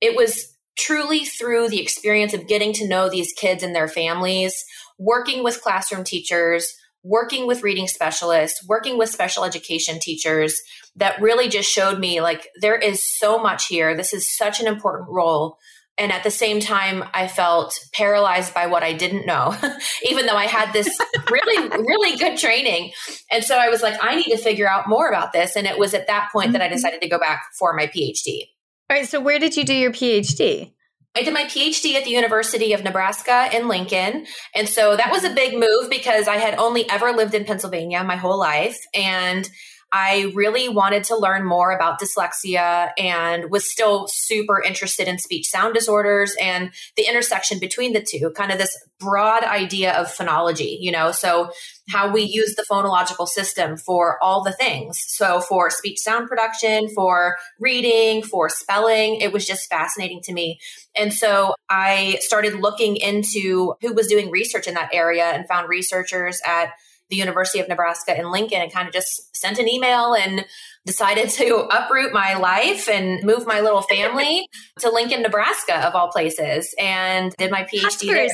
it 0.00 0.16
was 0.16 0.51
truly 0.78 1.24
through 1.24 1.68
the 1.68 1.80
experience 1.80 2.34
of 2.34 2.46
getting 2.46 2.72
to 2.74 2.88
know 2.88 3.08
these 3.08 3.32
kids 3.32 3.62
and 3.62 3.74
their 3.74 3.88
families, 3.88 4.64
working 4.98 5.42
with 5.44 5.62
classroom 5.62 6.04
teachers, 6.04 6.72
working 7.02 7.46
with 7.46 7.62
reading 7.62 7.88
specialists, 7.88 8.66
working 8.66 8.96
with 8.96 9.08
special 9.08 9.44
education 9.44 9.98
teachers 9.98 10.60
that 10.96 11.20
really 11.20 11.48
just 11.48 11.70
showed 11.70 11.98
me 11.98 12.20
like 12.20 12.48
there 12.60 12.76
is 12.76 13.02
so 13.18 13.38
much 13.38 13.66
here. 13.66 13.96
This 13.96 14.12
is 14.12 14.34
such 14.36 14.60
an 14.60 14.66
important 14.66 15.10
role. 15.10 15.58
And 15.98 16.10
at 16.10 16.24
the 16.24 16.30
same 16.30 16.60
time, 16.60 17.04
I 17.12 17.28
felt 17.28 17.78
paralyzed 17.92 18.54
by 18.54 18.66
what 18.66 18.82
I 18.82 18.94
didn't 18.94 19.26
know, 19.26 19.54
even 20.08 20.26
though 20.26 20.36
I 20.36 20.46
had 20.46 20.72
this 20.72 20.88
really, 21.30 21.68
really 21.68 22.16
good 22.16 22.38
training. 22.38 22.92
And 23.30 23.44
so 23.44 23.58
I 23.58 23.68
was 23.68 23.82
like, 23.82 23.94
I 24.02 24.16
need 24.16 24.30
to 24.30 24.38
figure 24.38 24.68
out 24.68 24.88
more 24.88 25.08
about 25.08 25.32
this. 25.32 25.54
And 25.54 25.66
it 25.66 25.78
was 25.78 25.92
at 25.92 26.06
that 26.06 26.30
point 26.32 26.52
that 26.52 26.62
I 26.62 26.66
mm-hmm. 26.66 26.74
decided 26.74 27.02
to 27.02 27.08
go 27.08 27.18
back 27.18 27.42
for 27.58 27.74
my 27.74 27.86
PhD. 27.88 28.48
All 28.92 28.98
right. 28.98 29.08
So, 29.08 29.22
where 29.22 29.38
did 29.38 29.56
you 29.56 29.64
do 29.64 29.72
your 29.72 29.90
PhD? 29.90 30.70
I 31.16 31.22
did 31.22 31.32
my 31.32 31.44
PhD 31.44 31.94
at 31.94 32.04
the 32.04 32.10
University 32.10 32.74
of 32.74 32.84
Nebraska 32.84 33.48
in 33.50 33.66
Lincoln. 33.66 34.26
And 34.54 34.68
so 34.68 34.98
that 34.98 35.10
was 35.10 35.24
a 35.24 35.32
big 35.32 35.54
move 35.54 35.88
because 35.88 36.28
I 36.28 36.36
had 36.36 36.58
only 36.58 36.88
ever 36.90 37.10
lived 37.12 37.32
in 37.32 37.46
Pennsylvania 37.46 38.04
my 38.04 38.16
whole 38.16 38.38
life. 38.38 38.76
And 38.92 39.48
I 39.92 40.32
really 40.34 40.70
wanted 40.70 41.04
to 41.04 41.16
learn 41.16 41.44
more 41.44 41.70
about 41.70 42.00
dyslexia 42.00 42.92
and 42.96 43.50
was 43.50 43.70
still 43.70 44.08
super 44.08 44.62
interested 44.62 45.06
in 45.06 45.18
speech 45.18 45.48
sound 45.48 45.74
disorders 45.74 46.34
and 46.40 46.70
the 46.96 47.06
intersection 47.06 47.58
between 47.58 47.92
the 47.92 48.00
two, 48.02 48.30
kind 48.30 48.50
of 48.50 48.58
this 48.58 48.74
broad 48.98 49.44
idea 49.44 49.92
of 49.92 50.06
phonology, 50.06 50.78
you 50.80 50.90
know, 50.90 51.12
so 51.12 51.50
how 51.90 52.10
we 52.10 52.22
use 52.22 52.54
the 52.54 52.64
phonological 52.70 53.28
system 53.28 53.76
for 53.76 54.22
all 54.22 54.42
the 54.42 54.52
things. 54.52 54.98
So 55.08 55.40
for 55.40 55.68
speech 55.68 55.98
sound 55.98 56.28
production, 56.28 56.88
for 56.94 57.36
reading, 57.60 58.22
for 58.22 58.48
spelling, 58.48 59.16
it 59.16 59.32
was 59.32 59.46
just 59.46 59.68
fascinating 59.68 60.20
to 60.22 60.32
me. 60.32 60.58
And 60.96 61.12
so 61.12 61.54
I 61.68 62.16
started 62.20 62.54
looking 62.54 62.96
into 62.96 63.74
who 63.82 63.92
was 63.92 64.06
doing 64.06 64.30
research 64.30 64.66
in 64.66 64.74
that 64.74 64.94
area 64.94 65.24
and 65.24 65.46
found 65.46 65.68
researchers 65.68 66.40
at 66.46 66.70
the 67.12 67.18
University 67.18 67.60
of 67.60 67.68
Nebraska 67.68 68.18
in 68.18 68.30
Lincoln 68.32 68.62
and 68.62 68.72
kind 68.72 68.88
of 68.88 68.94
just 68.94 69.36
sent 69.36 69.58
an 69.58 69.68
email 69.68 70.14
and 70.14 70.46
decided 70.86 71.28
to 71.28 71.56
uproot 71.70 72.12
my 72.12 72.34
life 72.34 72.88
and 72.88 73.22
move 73.22 73.46
my 73.46 73.60
little 73.60 73.82
family 73.82 74.48
to 74.80 74.90
Lincoln, 74.90 75.20
Nebraska, 75.20 75.86
of 75.86 75.94
all 75.94 76.08
places, 76.08 76.74
and 76.78 77.32
did 77.36 77.50
my 77.50 77.64
PhD 77.64 77.82
Huskers. 77.82 78.08
there. 78.08 78.28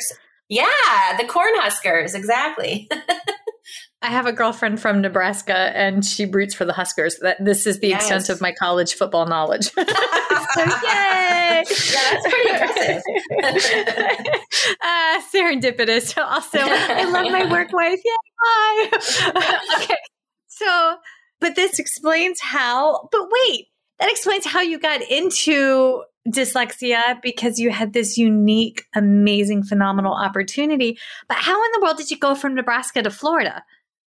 Yeah, 0.48 1.16
the 1.18 1.24
Cornhuskers, 1.24 2.14
exactly. 2.14 2.88
I 4.00 4.08
have 4.08 4.26
a 4.26 4.32
girlfriend 4.32 4.80
from 4.80 5.00
Nebraska 5.00 5.56
and 5.56 6.04
she 6.04 6.24
roots 6.24 6.54
for 6.54 6.64
the 6.64 6.72
Huskers. 6.72 7.18
That 7.18 7.44
this 7.44 7.66
is 7.66 7.80
the 7.80 7.88
yes. 7.88 8.02
extent 8.02 8.28
of 8.28 8.40
my 8.40 8.52
college 8.52 8.94
football 8.94 9.26
knowledge. 9.26 9.64
so 9.72 9.84
yay! 9.84 11.34
Yeah, 11.68 12.00
that's 12.10 12.28
pretty 12.28 12.50
impressive. 12.50 13.02
uh, 14.80 15.20
serendipitous. 15.34 16.16
Also, 16.16 16.58
I 16.60 17.04
love 17.04 17.32
my 17.32 17.50
work 17.50 17.72
wife. 17.72 17.98
Yay! 18.04 18.12
Hi. 18.40 19.82
okay. 19.82 19.96
So, 20.46 20.96
but 21.40 21.56
this 21.56 21.80
explains 21.80 22.40
how, 22.40 23.08
but 23.10 23.28
wait, 23.28 23.66
that 23.98 24.10
explains 24.10 24.46
how 24.46 24.60
you 24.60 24.78
got 24.78 25.02
into 25.02 26.04
dyslexia 26.28 27.20
because 27.22 27.58
you 27.58 27.70
had 27.70 27.92
this 27.92 28.16
unique, 28.16 28.84
amazing, 28.94 29.64
phenomenal 29.64 30.14
opportunity. 30.14 30.98
But 31.28 31.38
how 31.38 31.62
in 31.64 31.70
the 31.72 31.80
world 31.82 31.96
did 31.96 32.10
you 32.10 32.18
go 32.18 32.34
from 32.34 32.54
Nebraska 32.54 33.02
to 33.02 33.10
Florida? 33.10 33.64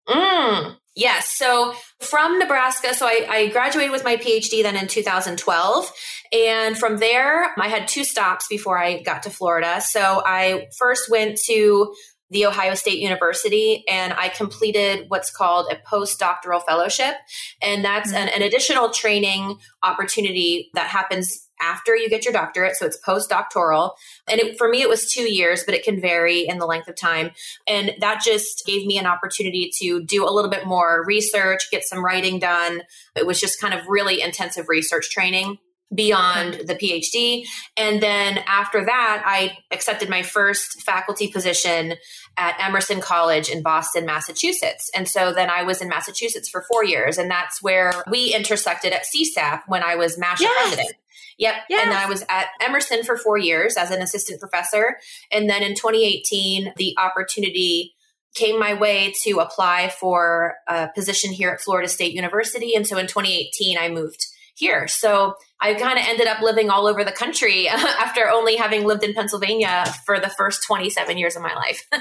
Mm, 0.08 0.78
yes. 0.96 1.34
So 1.36 1.74
from 2.02 2.40
Nebraska, 2.40 2.94
so 2.94 3.06
I, 3.06 3.26
I, 3.30 3.48
graduated 3.48 3.92
with 3.92 4.04
my 4.04 4.16
PhD 4.16 4.64
then 4.64 4.76
in 4.76 4.88
2012. 4.88 5.92
And 6.32 6.78
from 6.78 6.98
there, 6.98 7.54
I 7.58 7.68
had 7.68 7.88
two 7.88 8.04
stops 8.04 8.48
before 8.50 8.78
I 8.78 9.02
got 9.02 9.24
to 9.24 9.30
Florida. 9.30 9.82
So 9.82 10.22
I 10.26 10.68
first 10.78 11.10
went 11.10 11.40
to 11.48 11.94
the 12.30 12.46
Ohio 12.46 12.74
State 12.74 13.00
University 13.00 13.84
and 13.90 14.14
I 14.14 14.30
completed 14.30 15.06
what's 15.08 15.32
called 15.32 15.72
a 15.72 15.76
postdoctoral 15.76 16.64
fellowship. 16.64 17.16
And 17.62 17.84
that's 17.84 18.12
mm-hmm. 18.12 18.28
an, 18.28 18.30
an 18.30 18.42
additional 18.42 18.90
training 18.90 19.58
opportunity 19.84 20.70
that 20.74 20.88
happens 20.88 21.47
after 21.60 21.96
you 21.96 22.10
get 22.10 22.26
your 22.26 22.34
doctorate. 22.34 22.76
So 22.76 22.86
it's 22.86 23.00
postdoctoral. 23.00 23.92
And 24.30 24.40
it, 24.40 24.58
for 24.58 24.68
me, 24.70 24.82
it 24.82 24.90
was 24.90 25.12
two 25.12 25.32
years, 25.32 25.64
but 25.64 25.74
it 25.74 25.84
can 25.84 26.00
vary 26.00 26.48
in 26.48 26.58
the 26.58 26.66
length 26.66 26.88
of 26.88 26.96
time. 26.96 27.32
And 27.68 27.94
that 28.00 28.22
just 28.24 28.66
gave 28.66 28.86
me 28.86 28.98
an 28.98 29.06
opportunity 29.06 29.72
to 29.80 30.04
do 30.04 30.28
a 30.28 30.32
little 30.32 30.52
bit 30.52 30.66
more 30.66 31.04
research, 31.06 31.70
get 31.72 31.84
some 31.84 32.04
writing 32.04 32.40
done. 32.40 32.84
It 33.16 33.26
was 33.26 33.40
just 33.40 33.60
kind 33.60 33.74
of 33.74 33.88
really 33.88 34.22
intensive 34.22 34.70
research 34.70 35.10
training 35.10 35.58
beyond 35.94 36.56
the 36.66 36.76
PhD. 36.76 37.46
And 37.78 38.02
then 38.02 38.40
after 38.46 38.84
that, 38.84 39.24
I 39.26 39.58
accepted 39.72 40.10
my 40.10 40.22
first 40.22 40.82
faculty 40.82 41.30
position 41.30 41.96
at 42.36 42.56
Emerson 42.60 43.00
College 43.00 43.50
in 43.50 43.64
Boston, 43.64 44.06
Massachusetts. 44.06 44.92
And 44.94 45.08
so 45.08 45.34
then 45.34 45.50
I 45.50 45.64
was 45.64 45.82
in 45.82 45.88
Massachusetts 45.88 46.50
for 46.50 46.66
four 46.70 46.84
years. 46.84 47.18
And 47.18 47.32
that's 47.32 47.62
where 47.62 47.94
we 48.12 48.34
intersected 48.34 48.94
at 48.94 49.04
CSAP 49.04 49.62
when 49.68 49.82
I 49.82 49.96
was 49.96 50.18
MASHA 50.18 50.42
yes. 50.42 50.68
president. 50.68 50.96
Yep. 51.38 51.56
Yes. 51.70 51.86
And 51.86 51.94
I 51.94 52.08
was 52.08 52.24
at 52.30 52.48
Emerson 52.62 53.04
for 53.04 53.18
four 53.18 53.38
years 53.38 53.78
as 53.78 53.92
an 53.92 54.02
assistant 54.02 54.40
professor. 54.40 54.98
And 55.32 55.50
then 55.50 55.64
in 55.64 55.76
2018, 55.76 56.74
the 56.78 56.96
opportunity 56.98 57.94
came 58.36 58.60
my 58.60 58.74
way 58.74 59.14
to 59.24 59.40
apply 59.40 59.90
for 60.00 60.56
a 60.68 60.90
position 60.94 61.32
here 61.32 61.50
at 61.50 61.62
Florida 61.62 61.90
State 61.90 62.14
University. 62.14 62.76
And 62.76 62.86
so 62.86 62.98
in 62.98 63.08
2018, 63.08 63.78
I 63.78 63.90
moved 63.90 64.26
here. 64.56 64.88
So 64.88 65.36
I 65.62 65.74
kind 65.76 65.98
of 66.00 66.06
ended 66.08 66.28
up 66.28 66.42
living 66.42 66.70
all 66.70 66.88
over 66.88 67.04
the 67.04 67.12
country 67.12 67.68
after 67.70 68.28
only 68.28 68.56
having 68.56 68.86
lived 68.86 69.04
in 69.04 69.14
Pennsylvania 69.14 69.86
for 70.06 70.20
the 70.20 70.30
first 70.30 70.64
27 70.66 71.18
years 71.18 71.36
of 71.36 71.42
my 71.42 71.54
life. 71.54 71.88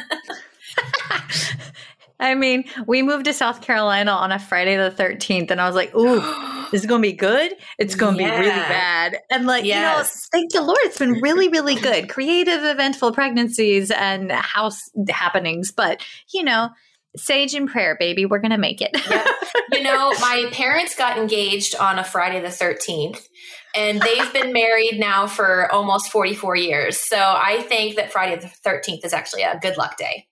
I 2.18 2.35
mean, 2.35 2.64
we 2.87 3.02
moved 3.02 3.26
to 3.26 3.32
South 3.32 3.61
Carolina 3.61 4.11
on 4.11 4.32
a 4.32 4.38
Friday 4.38 4.76
the 4.76 4.90
13th, 4.90 5.50
and 5.50 5.61
I 5.61 5.66
was 5.66 5.76
like, 5.76 5.94
ooh, 5.94 6.20
this 6.70 6.80
is 6.82 6.87
going 6.87 7.02
to 7.02 7.08
be 7.08 7.12
good. 7.12 7.52
It's 7.78 7.94
going 7.94 8.16
to 8.16 8.23
yeah. 8.23 8.40
be 8.40 8.46
really 8.46 8.61
bad. 8.61 9.18
And, 9.30 9.46
like, 9.46 9.64
yes. 9.64 9.76
you 9.76 9.82
know, 9.82 10.08
thank 10.32 10.52
the 10.52 10.62
Lord, 10.62 10.78
it's 10.82 10.99
been 10.99 11.20
really, 11.20 11.49
really 11.50 11.75
good. 11.75 12.08
Creative, 12.08 12.64
eventful 12.64 13.12
pregnancies 13.12 13.90
and 13.90 14.32
house 14.32 14.80
happenings. 15.08 15.73
But, 15.73 16.02
you 16.32 16.42
know, 16.42 16.70
sage 17.16 17.54
and 17.54 17.68
prayer, 17.68 17.96
baby, 17.99 18.26
we're 18.26 18.38
going 18.38 18.50
to 18.50 18.58
make 18.58 18.80
it. 18.80 18.90
yeah. 19.11 19.26
You 19.73 19.82
know, 19.82 20.12
my 20.20 20.49
parents 20.52 20.94
got 20.94 21.18
engaged 21.18 21.76
on 21.76 21.99
a 21.99 22.04
Friday 22.04 22.40
the 22.40 22.49
13th. 22.49 23.26
And 23.75 24.00
they've 24.00 24.32
been 24.32 24.54
married 24.54 24.99
now 24.99 25.26
for 25.26 25.70
almost 25.70 26.11
44 26.11 26.56
years. 26.56 26.96
So 26.96 27.18
I 27.18 27.61
think 27.68 27.96
that 27.96 28.11
Friday 28.11 28.40
the 28.40 28.50
13th 28.66 29.04
is 29.04 29.12
actually 29.12 29.42
a 29.42 29.58
good 29.61 29.76
luck 29.76 29.99
day. 29.99 30.28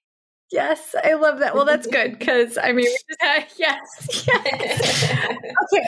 Yes, 0.54 0.94
I 1.02 1.14
love 1.14 1.40
that. 1.40 1.56
Well, 1.56 1.64
that's 1.64 1.88
good 1.88 2.16
because 2.16 2.56
I 2.56 2.70
mean, 2.70 2.86
yes, 3.22 3.58
yes. 3.58 4.28
okay. 4.30 5.86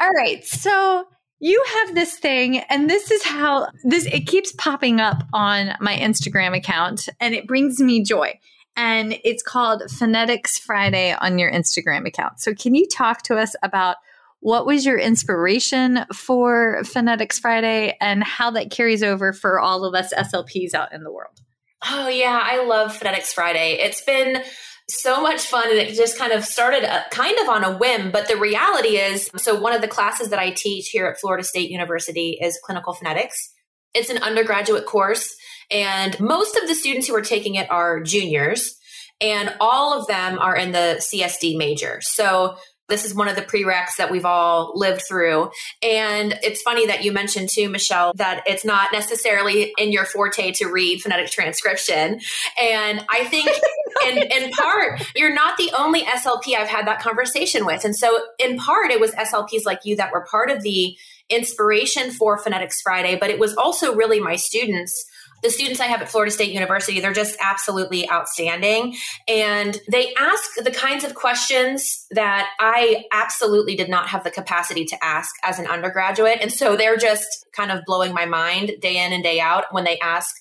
All 0.00 0.10
right. 0.10 0.44
So 0.44 1.04
you 1.38 1.64
have 1.68 1.94
this 1.94 2.18
thing, 2.18 2.58
and 2.58 2.90
this 2.90 3.12
is 3.12 3.22
how 3.22 3.68
this 3.84 4.06
it 4.06 4.26
keeps 4.26 4.50
popping 4.58 5.00
up 5.00 5.22
on 5.32 5.76
my 5.80 5.96
Instagram 5.96 6.56
account, 6.56 7.08
and 7.20 7.32
it 7.32 7.46
brings 7.46 7.78
me 7.78 8.02
joy. 8.02 8.36
And 8.74 9.20
it's 9.22 9.44
called 9.44 9.84
Phonetics 9.88 10.58
Friday 10.58 11.12
on 11.12 11.38
your 11.38 11.52
Instagram 11.52 12.08
account. 12.08 12.40
So, 12.40 12.54
can 12.54 12.74
you 12.74 12.88
talk 12.88 13.22
to 13.22 13.36
us 13.36 13.54
about 13.62 13.98
what 14.40 14.66
was 14.66 14.84
your 14.84 14.98
inspiration 14.98 16.06
for 16.12 16.82
Phonetics 16.82 17.38
Friday 17.38 17.96
and 18.00 18.24
how 18.24 18.50
that 18.50 18.72
carries 18.72 19.04
over 19.04 19.32
for 19.32 19.60
all 19.60 19.84
of 19.84 19.94
us 19.94 20.12
SLPs 20.12 20.74
out 20.74 20.92
in 20.92 21.04
the 21.04 21.12
world? 21.12 21.40
Oh, 21.88 22.08
yeah, 22.08 22.40
I 22.42 22.64
love 22.64 22.96
Phonetics 22.96 23.32
Friday. 23.32 23.78
It's 23.80 24.02
been 24.02 24.42
so 24.88 25.20
much 25.20 25.40
fun 25.42 25.68
and 25.68 25.78
it 25.78 25.94
just 25.94 26.16
kind 26.16 26.32
of 26.32 26.44
started 26.44 26.84
a, 26.84 26.92
uh, 26.92 27.02
kind 27.10 27.36
of 27.40 27.48
on 27.48 27.64
a 27.64 27.76
whim 27.76 28.12
but 28.12 28.28
the 28.28 28.36
reality 28.36 28.96
is 28.96 29.28
so 29.36 29.58
one 29.58 29.72
of 29.72 29.80
the 29.80 29.88
classes 29.88 30.28
that 30.28 30.38
i 30.38 30.50
teach 30.50 30.90
here 30.90 31.06
at 31.06 31.18
florida 31.18 31.42
state 31.42 31.70
university 31.70 32.38
is 32.40 32.60
clinical 32.64 32.92
phonetics 32.92 33.52
it's 33.94 34.10
an 34.10 34.22
undergraduate 34.22 34.86
course 34.86 35.34
and 35.72 36.18
most 36.20 36.56
of 36.56 36.68
the 36.68 36.74
students 36.74 37.08
who 37.08 37.16
are 37.16 37.22
taking 37.22 37.56
it 37.56 37.68
are 37.68 38.00
juniors 38.00 38.76
and 39.20 39.52
all 39.60 39.98
of 39.98 40.06
them 40.06 40.38
are 40.38 40.54
in 40.54 40.70
the 40.70 40.96
csd 41.00 41.58
major 41.58 41.98
so 42.00 42.54
this 42.88 43.04
is 43.04 43.14
one 43.14 43.28
of 43.28 43.36
the 43.36 43.42
prereqs 43.42 43.96
that 43.98 44.10
we've 44.10 44.24
all 44.24 44.72
lived 44.74 45.02
through. 45.08 45.50
And 45.82 46.38
it's 46.42 46.62
funny 46.62 46.86
that 46.86 47.04
you 47.04 47.12
mentioned 47.12 47.48
too, 47.52 47.68
Michelle, 47.68 48.12
that 48.14 48.42
it's 48.46 48.64
not 48.64 48.92
necessarily 48.92 49.72
in 49.78 49.92
your 49.92 50.04
forte 50.04 50.52
to 50.52 50.66
read 50.66 51.00
phonetic 51.00 51.30
transcription. 51.30 52.20
And 52.60 53.04
I 53.08 53.24
think 53.24 53.48
in, 54.06 54.18
in 54.18 54.50
part, 54.52 55.02
you're 55.14 55.34
not 55.34 55.56
the 55.56 55.72
only 55.76 56.02
SLP 56.02 56.54
I've 56.56 56.68
had 56.68 56.86
that 56.86 57.00
conversation 57.00 57.66
with. 57.66 57.84
And 57.84 57.96
so 57.96 58.18
in 58.38 58.56
part, 58.56 58.90
it 58.90 59.00
was 59.00 59.12
SLPs 59.12 59.64
like 59.64 59.80
you 59.84 59.96
that 59.96 60.12
were 60.12 60.24
part 60.30 60.50
of 60.50 60.62
the 60.62 60.96
inspiration 61.28 62.12
for 62.12 62.38
Phonetics 62.38 62.80
Friday, 62.80 63.16
but 63.18 63.30
it 63.30 63.38
was 63.38 63.56
also 63.56 63.94
really 63.94 64.20
my 64.20 64.36
students 64.36 65.06
the 65.42 65.50
students 65.50 65.80
I 65.80 65.86
have 65.86 66.02
at 66.02 66.08
Florida 66.08 66.30
State 66.30 66.52
University, 66.52 67.00
they're 67.00 67.12
just 67.12 67.36
absolutely 67.40 68.08
outstanding. 68.10 68.96
And 69.28 69.78
they 69.90 70.14
ask 70.18 70.50
the 70.62 70.70
kinds 70.70 71.04
of 71.04 71.14
questions 71.14 72.06
that 72.10 72.48
I 72.58 73.04
absolutely 73.12 73.76
did 73.76 73.88
not 73.88 74.08
have 74.08 74.24
the 74.24 74.30
capacity 74.30 74.84
to 74.86 75.04
ask 75.04 75.34
as 75.44 75.58
an 75.58 75.66
undergraduate. 75.66 76.38
And 76.40 76.52
so 76.52 76.76
they're 76.76 76.96
just 76.96 77.26
kind 77.52 77.70
of 77.70 77.80
blowing 77.86 78.14
my 78.14 78.26
mind 78.26 78.72
day 78.80 79.04
in 79.04 79.12
and 79.12 79.22
day 79.22 79.40
out 79.40 79.64
when 79.70 79.84
they 79.84 79.98
ask 79.98 80.34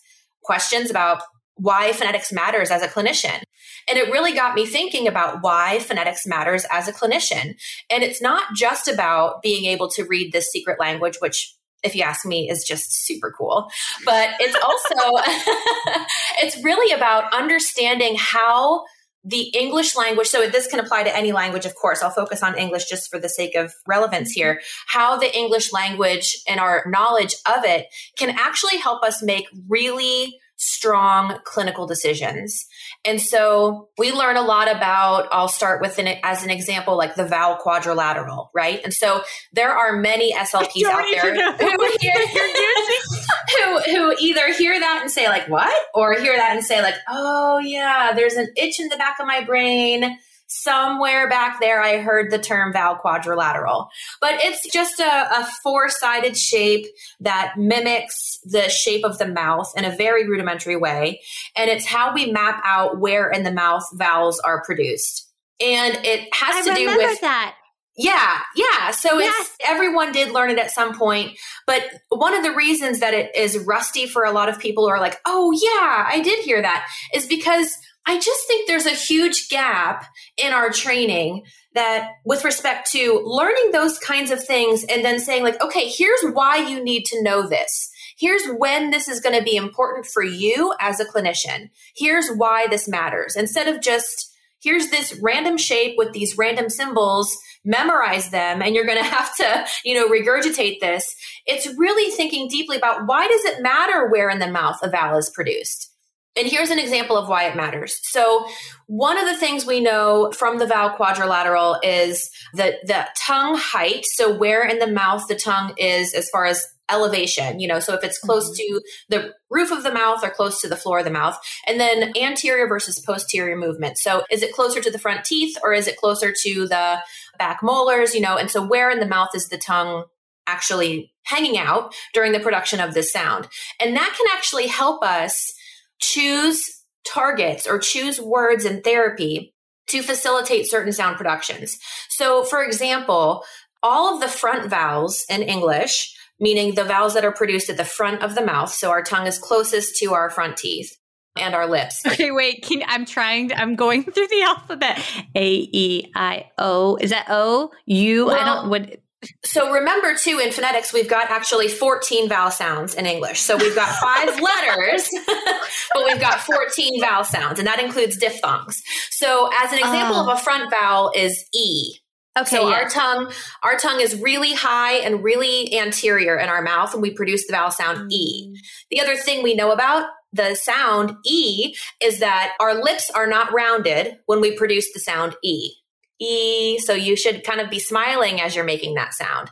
questions 0.44 0.90
about 0.90 1.22
why 1.56 1.92
phonetics 1.94 2.32
matters 2.32 2.70
as 2.70 2.82
a 2.82 2.88
clinician. 2.88 3.42
And 3.88 3.98
it 3.98 4.12
really 4.12 4.34
got 4.34 4.56
me 4.56 4.66
thinking 4.66 5.08
about 5.08 5.42
why 5.42 5.80
phonetics 5.80 6.26
matters 6.26 6.66
as 6.72 6.88
a 6.88 6.94
clinician. 6.94 7.56
And 7.90 8.04
it's 8.04 8.22
not 8.22 8.44
just 8.56 8.88
about 8.88 9.42
being 9.42 9.66
able 9.66 9.90
to 9.92 10.04
read 10.06 10.34
this 10.34 10.52
secret 10.52 10.80
language, 10.80 11.18
which 11.20 11.56
if 11.86 11.96
you 11.96 12.02
ask 12.02 12.26
me, 12.26 12.50
is 12.50 12.64
just 12.64 13.06
super 13.06 13.34
cool. 13.38 13.70
But 14.04 14.32
it's 14.40 14.56
also, 14.56 16.06
it's 16.40 16.62
really 16.64 16.94
about 16.94 17.34
understanding 17.34 18.16
how 18.18 18.84
the 19.24 19.50
English 19.58 19.96
language, 19.96 20.28
so 20.28 20.48
this 20.48 20.68
can 20.68 20.80
apply 20.80 21.04
to 21.04 21.16
any 21.16 21.32
language, 21.32 21.66
of 21.66 21.74
course. 21.76 22.04
I'll 22.04 22.12
focus 22.12 22.44
on 22.44 22.58
English 22.58 22.86
just 22.86 23.10
for 23.10 23.20
the 23.20 23.28
sake 23.28 23.56
of 23.56 23.74
relevance 23.88 24.32
here. 24.32 24.62
How 24.88 25.18
the 25.18 25.36
English 25.36 25.74
language 25.74 26.38
and 26.48 26.60
our 26.60 26.84
knowledge 26.88 27.34
of 27.48 27.66
it 27.66 27.88
can 28.18 28.30
actually 28.30 28.78
help 28.78 29.04
us 29.04 29.24
make 29.24 29.48
really 29.68 30.38
strong 30.58 31.38
clinical 31.44 31.86
decisions. 31.86 32.66
And 33.04 33.22
so 33.22 33.90
we 33.98 34.12
learn 34.12 34.38
a 34.38 34.42
lot 34.42 34.74
about, 34.74 35.28
I'll 35.32 35.48
start 35.48 35.82
with 35.82 36.00
an, 36.00 36.08
as 36.24 36.44
an 36.44 36.50
example, 36.50 36.98
like 36.98 37.16
the 37.16 37.26
vowel 37.26 37.58
quadrilateral, 37.58 38.52
right? 38.54 38.82
And 38.84 38.94
so 38.94 39.24
there 39.52 39.72
are 39.72 39.98
many 39.98 40.34
SLPs 40.34 40.84
out 40.86 41.04
there 41.12 41.36
who, 41.58 41.90
hear, 42.00 42.14
who, 43.58 43.80
who 43.82 44.16
either 44.20 44.54
hear 44.54 44.80
that 44.80 45.00
and 45.02 45.12
say 45.12 45.28
like, 45.28 45.48
what? 45.50 45.74
Or 45.94 46.14
hear 46.14 46.36
that 46.38 46.56
and 46.56 46.64
say 46.64 46.82
like, 46.82 46.96
oh 47.10 47.60
yeah, 47.60 48.14
there's 48.16 48.36
an 48.36 48.48
itch 48.56 48.80
in 48.80 48.88
the 48.90 48.98
back 48.98 49.20
of 49.20 49.28
my 49.28 49.44
brain 49.44 50.18
somewhere 50.48 51.28
back 51.30 51.60
there 51.60 51.82
I 51.82 51.98
heard 51.98 52.32
the 52.32 52.40
term 52.40 52.74
vowel 52.74 52.96
quadrilateral. 52.96 53.90
But 54.22 54.36
it's 54.36 54.72
just 54.72 55.00
a, 55.00 55.04
a 55.40 55.48
four 55.64 55.90
sided 55.90 56.38
shape 56.38 56.86
that 57.20 57.54
mimics 57.58 58.40
the 58.44 58.70
shape 58.70 59.04
of 59.04 59.18
the 59.18 59.28
mouth 59.28 59.72
in 59.76 59.86
a 59.86 59.96
very 59.96 60.28
rudimentary 60.28 60.76
way. 60.76 61.22
And 61.56 61.70
it's 61.70 61.86
how 61.86 62.14
we 62.14 62.32
map 62.32 62.62
out 62.64 63.00
where 63.00 63.30
in 63.30 63.44
the 63.44 63.52
mouth 63.52 63.86
vowels 63.94 64.40
are 64.40 64.64
produced. 64.64 65.30
And 65.62 65.96
it 66.06 66.28
has 66.34 66.68
I 66.68 66.74
to 66.74 66.76
do 66.76 66.98
with 66.98 67.22
that. 67.22 67.56
Yeah, 67.98 68.40
yeah. 68.58 68.92
So 68.92 69.20
yes. 69.20 69.34
it's 69.40 69.58
everyone 69.66 70.12
did 70.12 70.32
learn 70.32 70.50
it 70.50 70.58
at 70.58 70.72
some 70.72 70.98
point, 70.98 71.38
but 71.66 71.82
one 72.10 72.34
of 72.34 72.44
the 72.44 72.52
reasons 72.52 73.00
that 73.00 73.14
it 73.14 73.34
is 73.34 73.58
rusty 73.60 74.06
for 74.06 74.26
a 74.26 74.32
lot 74.32 74.50
of 74.50 74.60
people 74.60 74.84
who 74.84 74.90
are 74.90 75.00
like, 75.00 75.18
"Oh 75.26 75.54
yeah, 75.54 76.06
I 76.06 76.20
did 76.22 76.44
hear 76.44 76.62
that," 76.62 76.86
is 77.14 77.26
because 77.26 77.74
I 78.06 78.20
just 78.20 78.48
think 78.48 78.68
there's 78.68 78.86
a 78.86 78.92
huge 78.92 79.50
gap 79.50 80.06
in 80.38 80.54
our 80.54 80.70
training 80.70 81.44
that 81.74 82.12
with 82.24 82.46
respect 82.46 82.90
to 82.92 83.22
learning 83.26 83.72
those 83.72 84.00
kinds 84.00 84.32
of 84.32 84.44
things 84.44 84.84
and 84.86 85.04
then 85.04 85.20
saying 85.20 85.44
like, 85.44 85.62
okay, 85.62 85.90
here's 85.90 86.22
why 86.34 86.58
you 86.58 86.84
need 86.84 87.06
to 87.06 87.22
know 87.22 87.48
this. 87.48 87.92
Here's 88.18 88.48
when 88.58 88.92
this 88.92 89.10
is 89.10 89.20
going 89.20 89.38
to 89.38 89.44
be 89.44 89.58
important 89.58 90.06
for 90.06 90.24
you 90.24 90.74
as 90.80 91.00
a 91.00 91.06
clinician. 91.06 91.70
Here's 91.96 92.30
why 92.30 92.68
this 92.68 92.88
matters. 92.88 93.36
Instead 93.36 93.68
of 93.68 93.82
just, 93.82 94.34
here's 94.62 94.90
this 94.90 95.20
random 95.22 95.58
shape 95.58 95.96
with 95.98 96.14
these 96.14 96.38
random 96.38 96.70
symbols, 96.70 97.36
memorize 97.66 98.30
them 98.30 98.62
and 98.62 98.74
you're 98.74 98.86
going 98.86 98.98
to 99.04 99.04
have 99.04 99.36
to, 99.36 99.66
you 99.84 99.96
know, 99.96 100.08
regurgitate 100.08 100.80
this. 100.80 101.16
It's 101.46 101.68
really 101.78 102.10
thinking 102.12 102.48
deeply 102.48 102.78
about 102.78 103.06
why 103.06 103.28
does 103.28 103.44
it 103.46 103.62
matter 103.62 104.08
where 104.10 104.30
in 104.30 104.40
the 104.40 104.48
mouth 104.48 104.78
a 104.82 104.90
vowel 104.90 105.18
is 105.18 105.30
produced? 105.30 105.92
And 106.38 106.48
here's 106.48 106.70
an 106.70 106.80
example 106.80 107.18
of 107.18 107.30
why 107.30 107.46
it 107.46 107.56
matters. 107.56 107.98
So, 108.04 108.46
one 108.88 109.18
of 109.18 109.26
the 109.26 109.38
things 109.38 109.66
we 109.66 109.80
know 109.80 110.32
from 110.36 110.60
the 110.60 110.68
vowel 110.68 110.92
quadrilateral 110.92 111.80
is 111.82 112.30
that 112.54 112.86
the 112.86 113.08
tongue 113.18 113.56
height. 113.58 114.06
So, 114.06 114.36
where 114.36 114.68
in 114.68 114.80
the 114.80 114.92
mouth 114.92 115.28
the 115.28 115.36
tongue 115.36 115.74
is 115.78 116.14
as 116.14 116.30
far 116.30 116.46
as 116.46 116.68
elevation, 116.92 117.60
you 117.60 117.68
know, 117.68 117.80
so 117.80 117.96
if 117.96 118.04
it's 118.04 118.20
close 118.20 118.46
mm-hmm. 118.46 118.76
to 118.76 118.82
the 119.10 119.34
roof 119.50 119.72
of 119.72 119.84
the 119.84 119.92
mouth 119.92 120.24
or 120.24 120.30
close 120.30 120.62
to 120.62 120.68
the 120.68 120.76
floor 120.76 121.00
of 121.00 121.06
the 121.06 121.12
mouth, 121.12 121.38
and 121.66 121.80
then 121.80 122.14
anterior 122.18 122.68
versus 122.68 123.00
posterior 123.00 123.56
movement. 123.56 123.98
So, 123.98 124.24
is 124.30 124.44
it 124.44 124.54
closer 124.54 124.82
to 124.82 124.92
the 124.92 125.00
front 125.00 125.24
teeth 125.24 125.58
or 125.64 125.74
is 125.74 125.88
it 125.88 125.98
closer 125.98 126.34
to 126.44 126.68
the 126.68 127.00
back 127.40 127.64
molars, 127.64 128.14
you 128.14 128.22
know, 128.22 128.38
and 128.38 128.52
so 128.52 128.66
where 128.66 128.92
in 128.92 129.00
the 129.00 129.08
mouth 129.08 129.30
is 129.34 129.48
the 129.48 129.58
tongue 129.58 130.04
actually 130.48 131.12
hanging 131.24 131.58
out 131.58 131.96
during 132.14 132.34
the 132.34 132.40
production 132.40 132.82
of 132.82 132.94
this 132.94 133.12
sound? 133.12 133.48
And 133.80 133.96
that 133.96 134.16
can 134.18 134.38
actually 134.38 134.68
help 134.68 135.02
us 135.02 135.55
choose 136.00 136.64
targets 137.08 137.68
or 137.68 137.80
choose 137.80 138.20
words 138.20 138.66
in 138.66 138.82
therapy 138.82 139.54
to 139.88 140.02
facilitate 140.02 140.70
certain 140.70 140.92
sound 140.92 141.18
productions. 141.18 141.78
So, 142.10 142.44
for 142.44 142.64
example, 142.64 143.44
all 143.84 144.16
of 144.16 144.22
the 144.22 144.28
front 144.28 144.70
vowels 144.70 145.26
in 145.30 145.44
English, 145.44 146.16
meaning 146.40 146.74
the 146.74 146.84
vowels 146.84 147.14
that 147.14 147.26
are 147.26 147.32
produced 147.32 147.70
at 147.70 147.78
the 147.78 147.86
front 147.86 148.24
of 148.24 148.36
the 148.36 148.46
mouth, 148.46 148.72
so 148.72 148.90
our 148.90 149.04
tongue 149.04 149.28
is 149.28 149.38
closest 149.38 149.98
to 149.98 150.14
our 150.14 150.30
front 150.30 150.58
teeth 150.58 150.98
and 151.38 151.54
our 151.54 151.68
lips. 151.68 152.06
Okay, 152.06 152.32
wait. 152.32 152.64
Can, 152.64 152.82
I'm 152.88 153.06
trying. 153.06 153.50
To, 153.50 153.60
I'm 153.60 153.76
going 153.76 154.04
through 154.12 154.28
the 154.28 154.42
alphabet. 154.42 155.04
A 155.36 155.48
E 155.72 156.12
I 156.16 156.50
O. 156.58 156.96
Is 156.98 157.12
that 157.12 157.28
O 157.30 157.72
U? 157.86 158.26
Well, 158.26 158.36
I 158.36 158.46
don't. 158.46 158.70
What 158.70 159.00
so 159.44 159.72
remember 159.72 160.16
too 160.16 160.40
in 160.40 160.52
phonetics 160.52 160.94
we've 160.94 161.10
got 161.10 161.30
actually 161.30 161.68
14 161.68 162.30
vowel 162.30 162.52
sounds 162.52 162.94
in 162.94 163.06
english 163.06 163.40
so 163.42 163.58
we've 163.58 163.76
got 163.76 163.90
five 163.96 164.28
letters 164.42 165.10
but 165.94 166.06
we've 166.06 166.20
got 166.20 166.40
14 166.40 167.02
vowel 167.02 167.24
sounds 167.24 167.60
and 167.60 167.68
that 167.68 167.80
includes 167.80 168.18
diphthongs 168.18 168.82
so 169.12 169.50
as 169.62 169.72
an 169.72 169.80
example 169.80 170.18
of 170.18 170.28
a 170.28 170.42
front 170.42 170.70
vowel 170.72 171.12
is 171.16 171.46
e 171.54 171.98
Okay. 172.38 172.58
So 172.58 172.70
yeah. 172.70 172.76
our 172.76 172.90
tongue, 172.90 173.32
our 173.64 173.78
tongue 173.78 174.02
is 174.02 174.20
really 174.20 174.54
high 174.54 174.96
and 174.96 175.24
really 175.24 175.74
anterior 175.78 176.38
in 176.38 176.50
our 176.50 176.62
mouth, 176.62 176.94
and 176.94 177.02
we 177.02 177.12
produce 177.12 177.48
the 177.48 177.54
vowel 177.54 177.72
sound 177.72 178.12
e. 178.12 178.50
Mm. 178.50 178.58
The 178.92 179.00
other 179.00 179.16
thing 179.16 179.42
we 179.42 179.56
know 179.56 179.72
about 179.72 180.10
the 180.34 180.56
sound 180.56 181.16
e 181.26 181.76
is 182.02 182.20
that 182.20 182.54
our 182.60 182.84
lips 182.84 183.10
are 183.16 183.28
not 183.28 183.54
rounded 183.54 184.18
when 184.26 184.42
we 184.42 184.58
produce 184.58 184.92
the 184.92 185.00
sound 185.00 185.36
e. 185.44 185.72
E. 186.20 186.80
So 186.80 186.94
you 186.94 187.16
should 187.16 187.44
kind 187.44 187.60
of 187.60 187.70
be 187.70 187.80
smiling 187.80 188.42
as 188.42 188.56
you're 188.56 188.66
making 188.66 188.96
that 188.96 189.14
sound. 189.14 189.50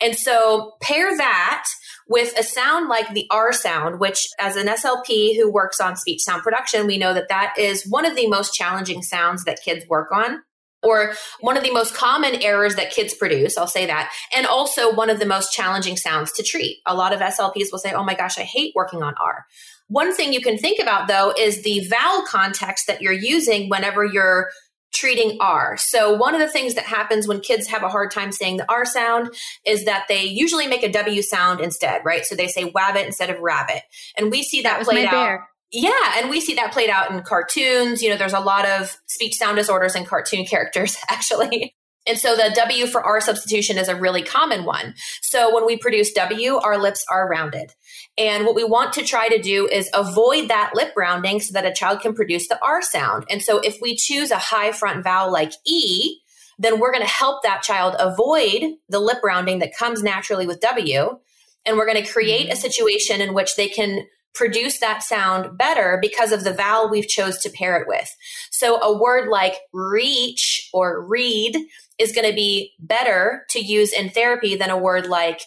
And 0.00 0.16
so 0.16 0.74
pair 0.80 1.16
that 1.16 1.66
with 2.08 2.38
a 2.38 2.42
sound 2.42 2.88
like 2.88 3.12
the 3.12 3.26
R 3.30 3.52
sound, 3.52 3.98
which 3.98 4.28
as 4.38 4.56
an 4.56 4.66
SLP 4.66 5.36
who 5.36 5.50
works 5.50 5.80
on 5.80 5.96
speech 5.96 6.22
sound 6.22 6.42
production, 6.42 6.86
we 6.86 6.98
know 6.98 7.12
that 7.12 7.28
that 7.28 7.54
is 7.58 7.86
one 7.88 8.06
of 8.06 8.16
the 8.16 8.28
most 8.28 8.54
challenging 8.54 9.02
sounds 9.02 9.44
that 9.44 9.62
kids 9.64 9.86
work 9.88 10.12
on. 10.12 10.42
Or 10.82 11.14
one 11.40 11.56
of 11.56 11.64
the 11.64 11.72
most 11.72 11.94
common 11.94 12.36
errors 12.42 12.76
that 12.76 12.92
kids 12.92 13.12
produce, 13.12 13.58
I'll 13.58 13.66
say 13.66 13.86
that, 13.86 14.12
and 14.32 14.46
also 14.46 14.94
one 14.94 15.10
of 15.10 15.18
the 15.18 15.26
most 15.26 15.52
challenging 15.52 15.96
sounds 15.96 16.30
to 16.32 16.44
treat. 16.44 16.78
A 16.86 16.94
lot 16.94 17.12
of 17.12 17.18
SLPs 17.18 17.72
will 17.72 17.80
say, 17.80 17.92
Oh 17.92 18.04
my 18.04 18.14
gosh, 18.14 18.38
I 18.38 18.42
hate 18.42 18.72
working 18.76 19.02
on 19.02 19.14
R. 19.20 19.46
One 19.88 20.14
thing 20.14 20.32
you 20.32 20.40
can 20.40 20.58
think 20.58 20.80
about 20.80 21.08
though 21.08 21.32
is 21.36 21.62
the 21.62 21.80
vowel 21.88 22.22
context 22.28 22.86
that 22.86 23.00
you're 23.00 23.12
using 23.12 23.68
whenever 23.68 24.04
you're 24.04 24.50
treating 24.96 25.36
R. 25.40 25.76
So, 25.76 26.14
one 26.14 26.34
of 26.34 26.40
the 26.40 26.48
things 26.48 26.74
that 26.74 26.84
happens 26.84 27.28
when 27.28 27.40
kids 27.40 27.66
have 27.68 27.82
a 27.82 27.88
hard 27.88 28.10
time 28.10 28.32
saying 28.32 28.56
the 28.56 28.70
R 28.70 28.84
sound 28.84 29.34
is 29.64 29.84
that 29.84 30.06
they 30.08 30.24
usually 30.24 30.66
make 30.66 30.82
a 30.82 30.90
W 30.90 31.22
sound 31.22 31.60
instead, 31.60 32.02
right? 32.04 32.24
So 32.24 32.34
they 32.34 32.48
say 32.48 32.70
wabbit 32.72 33.06
instead 33.06 33.30
of 33.30 33.38
rabbit. 33.40 33.82
And 34.16 34.30
we 34.30 34.42
see 34.42 34.62
that, 34.62 34.78
that 34.78 34.84
played 34.84 35.06
out. 35.06 35.40
Yeah, 35.72 35.90
and 36.16 36.30
we 36.30 36.40
see 36.40 36.54
that 36.54 36.72
played 36.72 36.90
out 36.90 37.10
in 37.10 37.22
cartoons. 37.22 38.00
You 38.00 38.10
know, 38.10 38.16
there's 38.16 38.32
a 38.32 38.40
lot 38.40 38.66
of 38.66 38.96
speech 39.06 39.34
sound 39.34 39.56
disorders 39.56 39.94
in 39.94 40.04
cartoon 40.04 40.46
characters, 40.50 40.96
actually. 41.08 41.74
And 42.06 42.18
so 42.18 42.36
the 42.36 42.52
W 42.54 42.86
for 42.86 43.02
R 43.02 43.20
substitution 43.20 43.78
is 43.78 43.88
a 43.88 43.96
really 43.96 44.22
common 44.22 44.64
one. 44.64 44.94
So 45.22 45.52
when 45.52 45.66
we 45.66 45.76
produce 45.76 46.12
W, 46.12 46.56
our 46.56 46.78
lips 46.78 47.04
are 47.10 47.28
rounded. 47.28 47.72
And 48.18 48.46
what 48.46 48.54
we 48.54 48.64
want 48.64 48.94
to 48.94 49.02
try 49.02 49.28
to 49.28 49.40
do 49.40 49.68
is 49.68 49.90
avoid 49.92 50.48
that 50.48 50.72
lip 50.74 50.92
rounding 50.96 51.40
so 51.40 51.52
that 51.52 51.66
a 51.66 51.74
child 51.74 52.00
can 52.00 52.14
produce 52.14 52.48
the 52.48 52.58
R 52.64 52.80
sound. 52.80 53.26
And 53.28 53.42
so 53.42 53.58
if 53.58 53.78
we 53.80 53.94
choose 53.94 54.30
a 54.30 54.38
high 54.38 54.72
front 54.72 55.04
vowel 55.04 55.30
like 55.30 55.52
E, 55.66 56.20
then 56.58 56.80
we're 56.80 56.92
going 56.92 57.04
to 57.04 57.10
help 57.10 57.42
that 57.42 57.62
child 57.62 57.94
avoid 57.98 58.62
the 58.88 59.00
lip 59.00 59.18
rounding 59.22 59.58
that 59.58 59.76
comes 59.76 60.02
naturally 60.02 60.46
with 60.46 60.60
W. 60.60 61.18
And 61.66 61.76
we're 61.76 61.86
going 61.86 62.02
to 62.02 62.10
create 62.10 62.46
a 62.46 62.52
mm-hmm. 62.52 62.60
situation 62.60 63.20
in 63.20 63.34
which 63.34 63.56
they 63.56 63.68
can 63.68 64.06
produce 64.32 64.78
that 64.80 65.02
sound 65.02 65.56
better 65.56 65.98
because 66.00 66.30
of 66.30 66.44
the 66.44 66.52
vowel 66.52 66.88
we've 66.88 67.08
chose 67.08 67.38
to 67.38 67.50
pair 67.50 67.76
it 67.78 67.88
with. 67.88 68.14
So 68.50 68.80
a 68.80 68.96
word 68.96 69.28
like 69.28 69.54
reach 69.72 70.68
or 70.72 71.04
read 71.04 71.56
is 71.98 72.12
going 72.12 72.28
to 72.28 72.34
be 72.34 72.74
better 72.78 73.46
to 73.50 73.60
use 73.60 73.92
in 73.92 74.10
therapy 74.10 74.54
than 74.54 74.70
a 74.70 74.78
word 74.78 75.06
like 75.06 75.40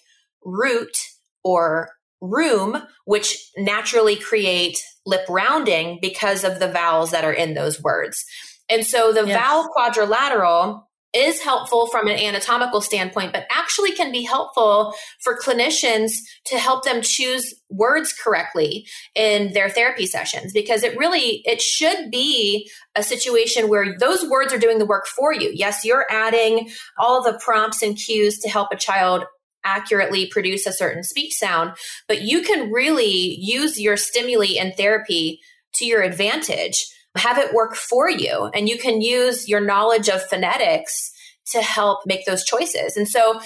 root 0.44 0.98
or 1.44 1.90
room, 2.22 2.82
which 3.06 3.38
naturally 3.58 4.16
create 4.16 4.78
lip 5.06 5.26
rounding 5.30 6.00
because 6.02 6.44
of 6.44 6.60
the 6.60 6.72
vowels 6.72 7.12
that 7.12 7.24
are 7.24 7.34
in 7.34 7.54
those 7.54 7.82
words. 7.82 8.24
And 8.70 8.86
so 8.86 9.12
the 9.12 9.26
yes. 9.26 9.40
vowel 9.40 9.68
quadrilateral 9.70 10.90
is 11.14 11.42
helpful 11.42 11.88
from 11.88 12.08
an 12.08 12.18
anatomical 12.18 12.82
standpoint, 12.82 13.34
but 13.34 13.48
actually 13.52 13.92
can 13.92 14.12
be 14.12 14.22
helpful 14.22 14.94
for 15.20 15.40
clinicians 15.40 16.12
to 16.46 16.60
help 16.60 16.84
them 16.84 17.02
choose 17.02 17.56
words 17.70 18.14
correctly 18.14 18.86
in 19.16 19.52
their 19.54 19.70
therapy 19.70 20.06
sessions 20.06 20.54
because 20.54 20.84
it 20.84 20.98
really 20.98 21.42
it 21.46 21.62
should 21.62 22.12
be 22.12 22.70
a 22.96 23.02
situation 23.02 23.70
where 23.70 23.98
those 23.98 24.28
words 24.30 24.54
are 24.54 24.60
doing 24.60 24.78
the 24.78 24.86
work 24.86 25.08
for 25.08 25.34
you. 25.34 25.52
Yes, 25.52 25.84
you're 25.84 26.06
adding 26.12 26.70
all 27.00 27.24
the 27.24 27.40
prompts 27.44 27.82
and 27.82 27.98
cues 27.98 28.38
to 28.40 28.50
help 28.50 28.70
a 28.72 28.78
child 28.78 29.26
accurately 29.64 30.28
produce 30.28 30.66
a 30.66 30.74
certain 30.74 31.04
speech 31.04 31.34
sound, 31.34 31.72
but 32.08 32.22
you 32.22 32.42
can 32.42 32.72
really 32.72 33.36
use 33.40 33.80
your 33.80 33.98
stimuli 33.98 34.58
in 34.58 34.74
therapy 34.74 35.42
to 35.76 35.86
your 35.86 36.02
advantage 36.02 36.86
have 37.16 37.38
it 37.38 37.54
work 37.54 37.76
for 37.76 38.10
you. 38.10 38.50
And 38.54 38.70
you 38.70 38.78
can 38.78 39.02
use 39.02 39.48
your 39.48 39.62
knowledge 39.62 40.10
of 40.10 40.24
phonetics 40.24 41.12
to 41.52 41.62
help 41.62 42.02
make 42.06 42.26
those 42.26 42.44
choices. 42.44 42.96
And 42.96 43.08
so 43.08 43.42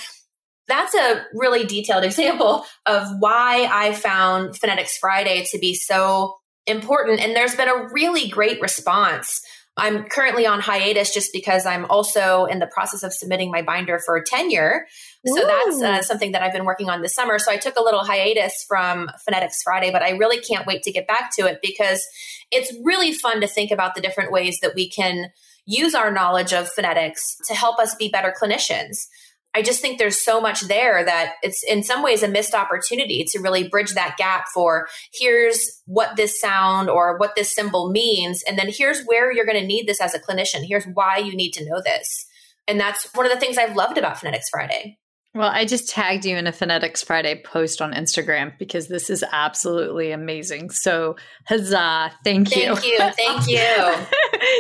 that's 0.68 0.96
a 0.96 1.26
really 1.34 1.66
detailed 1.66 2.04
example 2.06 2.66
of 2.86 3.08
why 3.20 3.68
I 3.72 3.94
found 3.94 4.58
Phonetics 4.58 4.98
Friday 4.98 5.46
to 5.52 5.60
be 5.60 5.74
so 5.74 6.36
important. 6.66 7.20
And 7.20 7.36
there's 7.36 7.56
been 7.56 7.70
a 7.70 7.90
really 7.92 8.30
great 8.30 8.62
response. 8.62 9.42
I'm 9.76 10.04
currently 10.04 10.46
on 10.46 10.60
hiatus 10.60 11.12
just 11.14 11.34
because 11.34 11.66
I'm 11.66 11.86
also 11.86 12.46
in 12.46 12.60
the 12.60 12.68
process 12.68 13.02
of 13.02 13.12
submitting 13.12 13.50
my 13.50 13.64
binder 13.64 14.00
for 14.06 14.22
tenure. 14.22 14.86
So 15.26 15.42
Ooh. 15.42 15.48
that's 15.48 15.82
uh, 15.82 16.02
something 16.04 16.32
that 16.34 16.44
I've 16.44 16.54
been 16.54 16.66
working 16.66 16.90
on 16.90 17.02
this 17.02 17.16
summer. 17.16 17.40
So 17.40 17.52
I 17.52 17.58
took 17.58 17.76
a 17.76 17.82
little 17.82 18.04
hiatus 18.04 18.66
from 18.68 19.10
Phonetics 19.26 19.64
Friday, 19.64 19.92
but 19.92 20.04
I 20.04 20.12
really 20.12 20.40
can't 20.40 20.68
wait 20.68 20.84
to 20.84 20.92
get 20.92 21.08
back 21.08 21.32
to 21.40 21.48
it 21.48 21.60
because 21.64 22.06
it's 22.52 22.72
really 22.84 23.14
fun 23.14 23.42
to 23.42 23.48
think 23.48 23.72
about 23.72 23.96
the 23.96 24.02
different 24.02 24.32
ways 24.32 24.60
that 24.62 24.76
we 24.76 24.88
can 24.88 25.32
use 25.66 25.96
our 25.96 26.12
knowledge 26.12 26.54
of 26.54 26.70
phonetics 26.70 27.38
to 27.48 27.56
help 27.56 27.80
us 27.80 27.96
be 27.96 28.10
better 28.10 28.34
clinicians. 28.40 29.08
I 29.56 29.62
just 29.62 29.82
think 29.82 30.00
there's 30.00 30.20
so 30.20 30.42
much 30.42 30.62
there 30.62 31.06
that 31.06 31.34
it's 31.44 31.64
in 31.64 31.84
some 31.84 32.02
ways 32.02 32.24
a 32.24 32.28
missed 32.28 32.56
opportunity 32.56 33.24
to 33.30 33.40
really 33.40 33.68
bridge 33.68 33.94
that 33.94 34.18
gap 34.18 34.46
for 34.54 34.88
here's 35.14 35.82
what 35.86 36.16
this 36.16 36.40
sound 36.40 36.90
or 36.90 37.18
what 37.18 37.36
this 37.36 37.54
symbol 37.54 37.92
means. 37.92 38.44
And 38.48 38.58
then 38.58 38.72
here's 38.72 39.04
where 39.06 39.32
you're 39.32 39.46
going 39.46 39.60
to 39.60 39.68
need 39.68 39.88
this 39.88 40.02
as 40.02 40.16
a 40.16 40.20
clinician. 40.20 40.66
Here's 40.68 40.86
why 40.86 41.18
you 41.18 41.36
need 41.36 41.52
to 41.52 41.66
know 41.66 41.82
this. 41.84 42.26
And 42.68 42.80
that's 42.80 43.08
one 43.14 43.26
of 43.26 43.32
the 43.32 43.40
things 43.40 43.58
I've 43.58 43.76
loved 43.76 43.98
about 43.98 44.18
Phonetics 44.18 44.50
Friday. 44.50 44.98
Well, 45.36 45.50
I 45.50 45.66
just 45.66 45.90
tagged 45.90 46.26
you 46.26 46.38
in 46.38 46.46
a 46.46 46.52
Phonetics 46.52 47.02
Friday 47.02 47.42
post 47.44 47.82
on 47.82 47.92
Instagram 47.92 48.56
because 48.60 48.88
this 48.88 49.10
is 49.10 49.26
absolutely 49.32 50.12
amazing. 50.12 50.70
So, 50.70 51.16
huzzah. 51.48 52.12
Thank 52.24 52.56
you. 52.56 52.76
Thank 52.76 52.86
you. 52.86 53.00
Thank 53.00 53.48
you. 53.48 54.06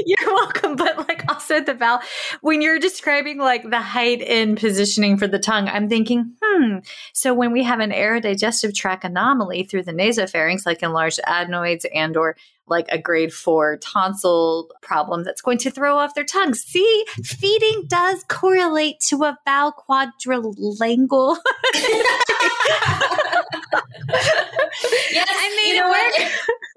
you're 0.07 0.33
welcome. 0.33 0.75
But, 0.75 1.07
like, 1.07 1.25
also 1.29 1.61
the 1.61 1.75
vowel, 1.75 1.99
when 2.41 2.63
you're 2.63 2.79
describing 2.79 3.37
like 3.37 3.69
the 3.69 3.81
height 3.81 4.23
and 4.23 4.57
positioning 4.57 5.17
for 5.17 5.27
the 5.27 5.37
tongue, 5.37 5.67
I'm 5.67 5.89
thinking, 5.89 6.33
hmm. 6.43 6.77
So, 7.13 7.35
when 7.35 7.51
we 7.51 7.61
have 7.63 7.79
an 7.79 7.91
aerodigestive 7.91 8.73
tract 8.73 9.03
anomaly 9.03 9.65
through 9.65 9.83
the 9.83 9.93
nasopharynx, 9.93 10.65
like 10.65 10.81
enlarged 10.81 11.19
adenoids 11.27 11.85
and 11.93 12.17
or 12.17 12.35
like 12.67 12.87
a 12.89 12.97
grade 12.97 13.33
four 13.33 13.77
tonsil 13.77 14.69
problem 14.81 15.23
that's 15.23 15.41
going 15.41 15.57
to 15.59 15.71
throw 15.71 15.97
off 15.97 16.15
their 16.15 16.23
tongue. 16.23 16.53
See, 16.53 17.05
feeding 17.23 17.85
does 17.87 18.23
correlate 18.27 18.99
to 19.09 19.23
a 19.23 19.37
vowel 19.45 19.73
quadrilingual. 19.73 21.37
yes, 25.11 25.27
I 25.29 25.55
mean, 25.57 25.75
you 25.75 25.81
know 25.81 25.89
what? 25.89 26.31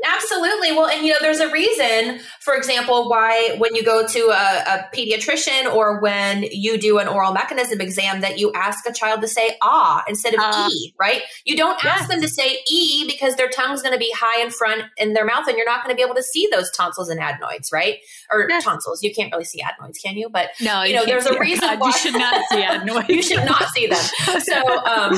Absolutely. 0.04 0.72
Well, 0.72 0.86
and 0.88 1.04
you 1.04 1.12
know, 1.12 1.18
there's 1.20 1.40
a 1.40 1.50
reason, 1.50 2.20
for 2.40 2.54
example, 2.54 3.08
why 3.08 3.56
when 3.58 3.74
you 3.74 3.82
go 3.82 4.06
to 4.06 4.18
a, 4.28 4.62
a, 4.66 4.90
pediatrician 4.94 5.72
or 5.72 6.00
when 6.00 6.44
you 6.44 6.78
do 6.78 6.98
an 6.98 7.08
oral 7.08 7.32
mechanism 7.32 7.80
exam, 7.80 8.20
that 8.20 8.38
you 8.38 8.52
ask 8.52 8.86
a 8.88 8.92
child 8.92 9.20
to 9.22 9.28
say 9.28 9.56
ah 9.62 10.04
instead 10.08 10.34
of 10.34 10.40
uh, 10.40 10.68
e, 10.70 10.94
right? 10.98 11.22
You 11.44 11.56
don't 11.56 11.82
yes. 11.82 12.00
ask 12.00 12.10
them 12.10 12.20
to 12.20 12.28
say 12.28 12.58
e 12.70 13.04
because 13.06 13.36
their 13.36 13.48
tongue's 13.48 13.82
going 13.82 13.94
to 13.94 13.98
be 13.98 14.12
high 14.16 14.42
in 14.42 14.50
front 14.50 14.82
in 14.96 15.14
their 15.14 15.24
mouth 15.24 15.48
and 15.48 15.56
you're 15.56 15.66
not 15.66 15.75
going 15.84 15.94
to 15.94 15.96
be 15.96 16.02
able 16.02 16.14
to 16.14 16.22
see 16.22 16.48
those 16.50 16.70
tonsils 16.70 17.08
and 17.08 17.20
adenoids, 17.20 17.70
right? 17.72 17.98
Or 18.30 18.46
yes. 18.48 18.64
tonsils. 18.64 19.02
You 19.02 19.14
can't 19.14 19.32
really 19.32 19.44
see 19.44 19.60
adenoids, 19.60 19.98
can 19.98 20.16
you? 20.16 20.28
But 20.28 20.50
no, 20.60 20.82
you, 20.82 20.90
you 20.90 20.96
know, 20.96 21.06
there's 21.06 21.26
a 21.26 21.38
reason 21.38 21.68
God, 21.68 21.80
why 21.80 21.88
you 21.88 21.92
should 21.94 22.14
not 22.14 22.44
see 22.50 22.62
adenoids. 22.62 23.08
you 23.08 23.22
should 23.22 23.44
not 23.44 23.68
see 23.68 23.86
them. 23.86 24.02
So 24.40 24.84
um, 24.84 25.16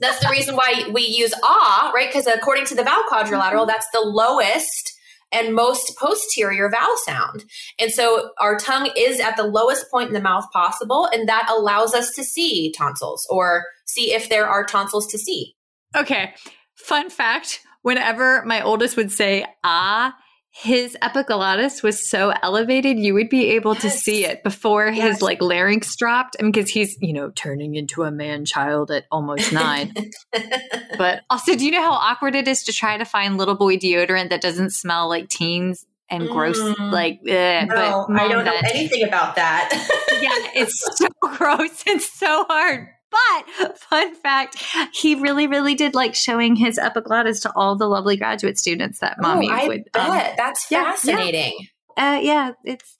that's 0.00 0.20
the 0.20 0.28
reason 0.30 0.56
why 0.56 0.90
we 0.92 1.02
use 1.02 1.34
ah, 1.42 1.92
right? 1.94 2.08
Because 2.08 2.26
according 2.26 2.66
to 2.66 2.74
the 2.74 2.84
vowel 2.84 3.04
quadrilateral, 3.08 3.66
that's 3.66 3.86
the 3.92 4.00
lowest 4.00 4.92
and 5.32 5.54
most 5.54 5.96
posterior 5.98 6.70
vowel 6.70 6.96
sound. 7.04 7.44
And 7.78 7.90
so 7.90 8.30
our 8.38 8.56
tongue 8.56 8.90
is 8.96 9.20
at 9.20 9.36
the 9.36 9.42
lowest 9.42 9.90
point 9.90 10.08
in 10.08 10.14
the 10.14 10.20
mouth 10.20 10.46
possible, 10.52 11.08
and 11.12 11.28
that 11.28 11.50
allows 11.50 11.92
us 11.94 12.14
to 12.14 12.24
see 12.24 12.72
tonsils 12.72 13.26
or 13.28 13.64
see 13.84 14.12
if 14.12 14.28
there 14.28 14.46
are 14.48 14.64
tonsils 14.64 15.06
to 15.08 15.18
see. 15.18 15.56
Okay. 15.96 16.34
Fun 16.76 17.10
fact 17.10 17.60
whenever 17.84 18.42
my 18.46 18.62
oldest 18.62 18.96
would 18.96 19.12
say 19.12 19.44
ah, 19.62 20.16
his 20.50 20.96
epiglottis 21.02 21.82
was 21.82 22.08
so 22.08 22.32
elevated 22.42 22.96
you 22.96 23.12
would 23.12 23.28
be 23.28 23.50
able 23.50 23.74
yes. 23.74 23.82
to 23.82 23.90
see 23.90 24.24
it 24.24 24.42
before 24.42 24.86
yes. 24.86 25.14
his 25.14 25.22
like 25.22 25.42
larynx 25.42 25.94
dropped. 25.96 26.36
And 26.38 26.52
because 26.52 26.70
he's 26.70 26.96
you 27.00 27.12
know 27.12 27.30
turning 27.30 27.74
into 27.74 28.02
a 28.04 28.10
man 28.10 28.44
child 28.44 28.90
at 28.90 29.04
almost 29.12 29.52
nine. 29.52 29.94
But 30.96 31.22
also 31.28 31.56
do 31.56 31.64
you 31.64 31.72
know 31.72 31.82
how 31.82 31.92
awkward 31.92 32.36
it 32.36 32.46
is 32.46 32.62
to 32.64 32.72
try 32.72 32.96
to 32.96 33.04
find 33.04 33.36
little 33.36 33.56
boy 33.56 33.76
deodorant 33.76 34.30
that 34.30 34.40
doesn't 34.40 34.70
smell 34.70 35.08
like 35.08 35.28
teens 35.28 35.84
and 36.08 36.28
gross 36.28 36.58
mm, 36.60 36.92
like 36.92 37.18
ugh, 37.22 37.68
no, 37.68 38.06
but 38.08 38.20
i 38.20 38.28
don't 38.28 38.44
know 38.44 38.56
anything 38.64 39.02
about 39.02 39.34
that. 39.36 39.70
Yeah 40.22 40.60
it's 40.62 40.80
so 40.98 41.08
gross 41.20 41.82
and 41.86 42.00
so 42.00 42.44
hard 42.48 42.88
but 43.58 43.78
fun 43.78 44.14
fact, 44.14 44.62
he 44.92 45.14
really, 45.14 45.46
really 45.46 45.74
did 45.74 45.94
like 45.94 46.14
showing 46.14 46.56
his 46.56 46.78
epiglottis 46.78 47.40
to 47.40 47.52
all 47.54 47.76
the 47.76 47.86
lovely 47.86 48.16
graduate 48.16 48.58
students 48.58 49.00
that 49.00 49.16
mommy 49.20 49.48
oh, 49.50 49.54
I 49.54 49.66
would. 49.66 49.84
Bet. 49.92 50.08
Um, 50.08 50.34
That's 50.36 50.66
fascinating. 50.66 51.54
Yeah. 51.96 52.14
Uh, 52.16 52.18
yeah, 52.20 52.52
it's 52.64 52.96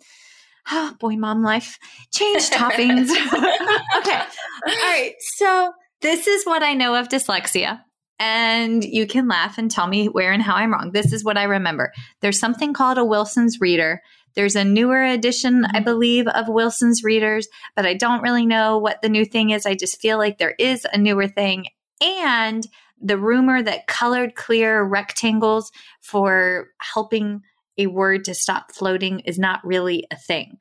oh, 0.70 0.94
boy, 0.98 1.16
mom 1.16 1.42
life. 1.42 1.78
Change 2.12 2.50
toppings. 2.50 3.10
okay. 3.96 4.22
All 4.66 4.74
right. 4.74 5.14
So 5.36 5.72
this 6.00 6.26
is 6.26 6.44
what 6.44 6.62
I 6.62 6.74
know 6.74 6.94
of 6.94 7.08
dyslexia. 7.08 7.80
And 8.20 8.84
you 8.84 9.06
can 9.06 9.26
laugh 9.26 9.58
and 9.58 9.70
tell 9.70 9.88
me 9.88 10.06
where 10.06 10.32
and 10.32 10.42
how 10.42 10.54
I'm 10.54 10.72
wrong. 10.72 10.92
This 10.92 11.12
is 11.12 11.24
what 11.24 11.36
I 11.36 11.44
remember. 11.44 11.92
There's 12.20 12.38
something 12.38 12.72
called 12.72 12.96
a 12.96 13.04
Wilson's 13.04 13.60
reader 13.60 14.00
there's 14.34 14.56
a 14.56 14.64
newer 14.64 15.02
edition, 15.02 15.64
I 15.64 15.68
mm-hmm. 15.68 15.84
believe, 15.84 16.26
of 16.28 16.48
Wilson's 16.48 17.04
Readers, 17.04 17.48
but 17.76 17.86
I 17.86 17.94
don't 17.94 18.22
really 18.22 18.46
know 18.46 18.78
what 18.78 19.02
the 19.02 19.08
new 19.08 19.24
thing 19.24 19.50
is. 19.50 19.66
I 19.66 19.74
just 19.74 20.00
feel 20.00 20.18
like 20.18 20.38
there 20.38 20.54
is 20.58 20.86
a 20.92 20.98
newer 20.98 21.28
thing. 21.28 21.66
And 22.00 22.66
the 23.00 23.18
rumor 23.18 23.62
that 23.62 23.86
colored 23.86 24.34
clear 24.34 24.82
rectangles 24.82 25.70
for 26.00 26.68
helping 26.80 27.42
a 27.76 27.86
word 27.86 28.24
to 28.24 28.34
stop 28.34 28.72
floating 28.72 29.20
is 29.20 29.38
not 29.38 29.64
really 29.64 30.06
a 30.10 30.16
thing. 30.16 30.58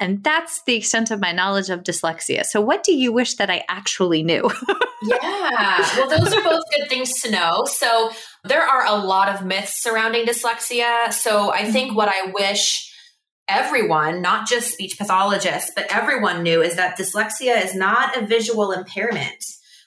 And 0.00 0.22
that's 0.22 0.62
the 0.64 0.76
extent 0.76 1.10
of 1.10 1.20
my 1.20 1.32
knowledge 1.32 1.70
of 1.70 1.82
dyslexia. 1.82 2.44
So, 2.44 2.60
what 2.60 2.84
do 2.84 2.94
you 2.94 3.12
wish 3.12 3.34
that 3.34 3.50
I 3.50 3.64
actually 3.68 4.22
knew? 4.22 4.48
yeah. 5.02 5.88
Well, 5.96 6.08
those 6.08 6.32
are 6.32 6.42
both 6.42 6.62
good 6.76 6.88
things 6.88 7.20
to 7.22 7.30
know. 7.32 7.64
So, 7.64 8.10
there 8.44 8.62
are 8.62 8.86
a 8.86 8.94
lot 8.94 9.28
of 9.28 9.44
myths 9.44 9.82
surrounding 9.82 10.24
dyslexia. 10.24 11.12
So, 11.12 11.52
I 11.52 11.68
think 11.68 11.96
what 11.96 12.08
I 12.08 12.30
wish 12.30 12.92
everyone, 13.48 14.22
not 14.22 14.48
just 14.48 14.72
speech 14.72 14.98
pathologists, 14.98 15.70
but 15.74 15.86
everyone 15.90 16.42
knew 16.42 16.62
is 16.62 16.76
that 16.76 16.98
dyslexia 16.98 17.64
is 17.64 17.74
not 17.74 18.16
a 18.16 18.26
visual 18.26 18.72
impairment. 18.72 19.42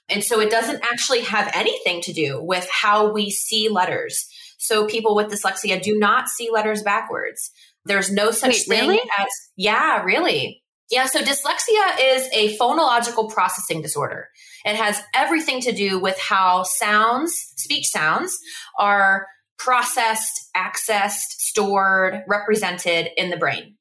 And 0.10 0.24
so 0.24 0.42
it 0.42 0.52
doesn't 0.52 0.84
actually 0.84 1.22
have 1.22 1.52
anything 1.54 2.02
to 2.02 2.14
do 2.14 2.42
with 2.44 2.68
how 2.70 3.12
we 3.12 3.30
see 3.30 3.70
letters. 3.70 4.28
So 4.58 4.86
people 4.86 5.16
with 5.16 5.28
dyslexia 5.28 5.82
do 5.82 5.98
not 5.98 6.28
see 6.28 6.50
letters 6.52 6.84
backwards. 6.84 7.52
There's 7.86 8.12
no 8.12 8.32
such 8.32 8.50
Wait, 8.50 8.64
thing 8.68 8.90
really? 8.90 9.10
as, 9.18 9.28
yeah, 9.56 10.04
really. 10.04 10.64
Yeah, 10.90 11.06
so 11.06 11.22
dyslexia 11.22 12.16
is 12.16 12.28
a 12.34 12.58
phonological 12.58 13.32
processing 13.32 13.82
disorder. 13.82 14.28
It 14.66 14.76
has 14.76 15.02
everything 15.16 15.62
to 15.62 15.72
do 15.72 16.00
with 16.00 16.20
how 16.20 16.64
sounds, 16.64 17.34
speech 17.56 17.88
sounds, 17.88 18.38
are 18.78 19.26
processed, 19.64 20.50
accessed, 20.56 21.38
stored, 21.38 22.24
represented 22.28 23.10
in 23.18 23.30
the 23.30 23.38
brain. 23.38 23.76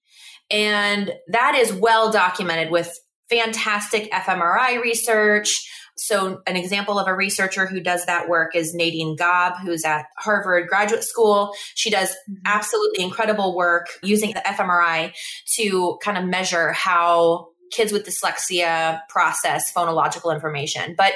And 0.51 1.12
that 1.29 1.55
is 1.55 1.73
well 1.73 2.11
documented 2.11 2.71
with 2.71 2.93
fantastic 3.29 4.11
fMRI 4.11 4.81
research. 4.83 5.69
So, 5.97 6.40
an 6.47 6.57
example 6.57 6.99
of 6.99 7.07
a 7.07 7.14
researcher 7.14 7.66
who 7.66 7.81
does 7.81 8.07
that 8.07 8.29
work 8.29 8.57
is 8.57 8.75
Nadine 8.75 9.16
Gaab, 9.16 9.61
who's 9.61 9.85
at 9.85 10.07
Harvard 10.19 10.69
Graduate 10.69 11.05
School. 11.05 11.53
She 11.75 11.90
does 11.90 12.09
mm-hmm. 12.09 12.35
absolutely 12.47 13.05
incredible 13.05 13.55
work 13.55 13.87
using 14.03 14.33
the 14.33 14.40
fMRI 14.40 15.12
to 15.57 15.99
kind 16.03 16.16
of 16.19 16.25
measure 16.25 16.73
how 16.73 17.49
kids 17.71 17.93
with 17.93 18.07
dyslexia 18.07 19.01
process 19.09 19.73
phonological 19.73 20.35
information. 20.35 20.95
But 20.97 21.12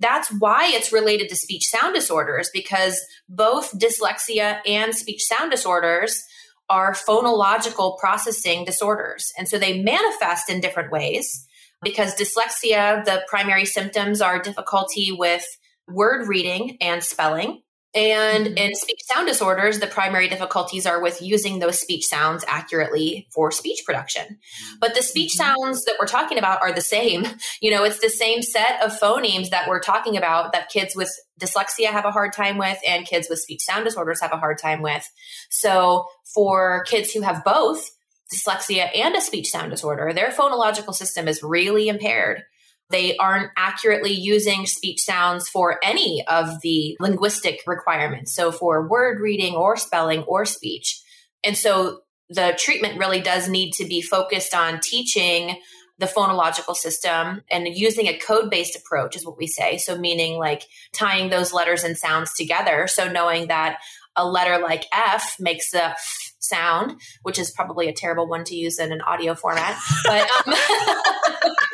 that's 0.00 0.30
why 0.38 0.70
it's 0.72 0.92
related 0.92 1.28
to 1.30 1.36
speech 1.36 1.66
sound 1.66 1.94
disorders 1.94 2.50
because 2.52 2.98
both 3.28 3.76
dyslexia 3.78 4.60
and 4.66 4.94
speech 4.94 5.22
sound 5.24 5.50
disorders 5.50 6.22
are 6.68 6.92
phonological 6.92 7.98
processing 7.98 8.64
disorders. 8.64 9.32
And 9.38 9.48
so 9.48 9.58
they 9.58 9.82
manifest 9.82 10.50
in 10.50 10.60
different 10.60 10.90
ways 10.90 11.46
because 11.82 12.14
dyslexia, 12.14 13.04
the 13.04 13.22
primary 13.28 13.64
symptoms 13.64 14.20
are 14.20 14.42
difficulty 14.42 15.12
with 15.12 15.44
word 15.88 16.28
reading 16.28 16.76
and 16.80 17.02
spelling. 17.02 17.62
And 17.96 18.46
mm-hmm. 18.46 18.58
in 18.58 18.74
speech 18.74 19.00
sound 19.04 19.26
disorders, 19.26 19.80
the 19.80 19.86
primary 19.86 20.28
difficulties 20.28 20.84
are 20.84 21.00
with 21.00 21.22
using 21.22 21.58
those 21.58 21.80
speech 21.80 22.04
sounds 22.04 22.44
accurately 22.46 23.26
for 23.34 23.50
speech 23.50 23.82
production. 23.86 24.38
But 24.78 24.94
the 24.94 25.02
speech 25.02 25.32
mm-hmm. 25.32 25.62
sounds 25.62 25.84
that 25.86 25.96
we're 25.98 26.06
talking 26.06 26.36
about 26.36 26.60
are 26.60 26.72
the 26.72 26.80
same. 26.80 27.26
You 27.62 27.70
know, 27.70 27.84
it's 27.84 28.00
the 28.00 28.10
same 28.10 28.42
set 28.42 28.82
of 28.82 28.98
phonemes 29.00 29.48
that 29.48 29.66
we're 29.66 29.80
talking 29.80 30.16
about 30.16 30.52
that 30.52 30.68
kids 30.68 30.94
with 30.94 31.10
dyslexia 31.40 31.86
have 31.86 32.04
a 32.04 32.10
hard 32.10 32.32
time 32.32 32.58
with 32.58 32.78
and 32.86 33.06
kids 33.06 33.28
with 33.30 33.38
speech 33.38 33.62
sound 33.62 33.84
disorders 33.84 34.20
have 34.20 34.32
a 34.32 34.36
hard 34.36 34.58
time 34.58 34.82
with. 34.82 35.08
So 35.48 36.06
for 36.34 36.84
kids 36.84 37.12
who 37.12 37.22
have 37.22 37.44
both 37.44 37.90
dyslexia 38.32 38.90
and 38.94 39.16
a 39.16 39.20
speech 39.20 39.48
sound 39.48 39.70
disorder, 39.70 40.12
their 40.12 40.30
phonological 40.30 40.94
system 40.94 41.28
is 41.28 41.42
really 41.42 41.88
impaired. 41.88 42.42
They 42.90 43.16
aren't 43.16 43.50
accurately 43.56 44.12
using 44.12 44.66
speech 44.66 45.00
sounds 45.00 45.48
for 45.48 45.78
any 45.82 46.24
of 46.28 46.60
the 46.62 46.96
linguistic 47.00 47.60
requirements. 47.66 48.34
So 48.34 48.52
for 48.52 48.86
word 48.86 49.20
reading 49.20 49.54
or 49.54 49.76
spelling 49.76 50.22
or 50.22 50.44
speech. 50.44 51.00
And 51.42 51.56
so 51.56 52.00
the 52.28 52.54
treatment 52.58 52.98
really 52.98 53.20
does 53.20 53.48
need 53.48 53.72
to 53.74 53.84
be 53.84 54.02
focused 54.02 54.54
on 54.54 54.80
teaching 54.80 55.56
the 55.98 56.06
phonological 56.06 56.74
system 56.74 57.42
and 57.50 57.66
using 57.68 58.06
a 58.06 58.18
code 58.18 58.50
based 58.50 58.76
approach 58.76 59.16
is 59.16 59.24
what 59.24 59.38
we 59.38 59.46
say. 59.46 59.78
So, 59.78 59.96
meaning 59.96 60.38
like 60.38 60.64
tying 60.92 61.30
those 61.30 61.52
letters 61.52 61.84
and 61.84 61.96
sounds 61.96 62.34
together. 62.34 62.86
So, 62.86 63.10
knowing 63.10 63.48
that 63.48 63.78
a 64.14 64.26
letter 64.26 64.58
like 64.58 64.84
F 64.92 65.36
makes 65.40 65.72
a 65.72 65.90
f 65.90 66.34
sound, 66.38 67.00
which 67.22 67.38
is 67.38 67.50
probably 67.50 67.88
a 67.88 67.92
terrible 67.92 68.28
one 68.28 68.44
to 68.44 68.54
use 68.54 68.78
in 68.78 68.92
an 68.92 69.00
audio 69.00 69.34
format. 69.34 69.78
But 70.04 70.28
um, 70.46 70.54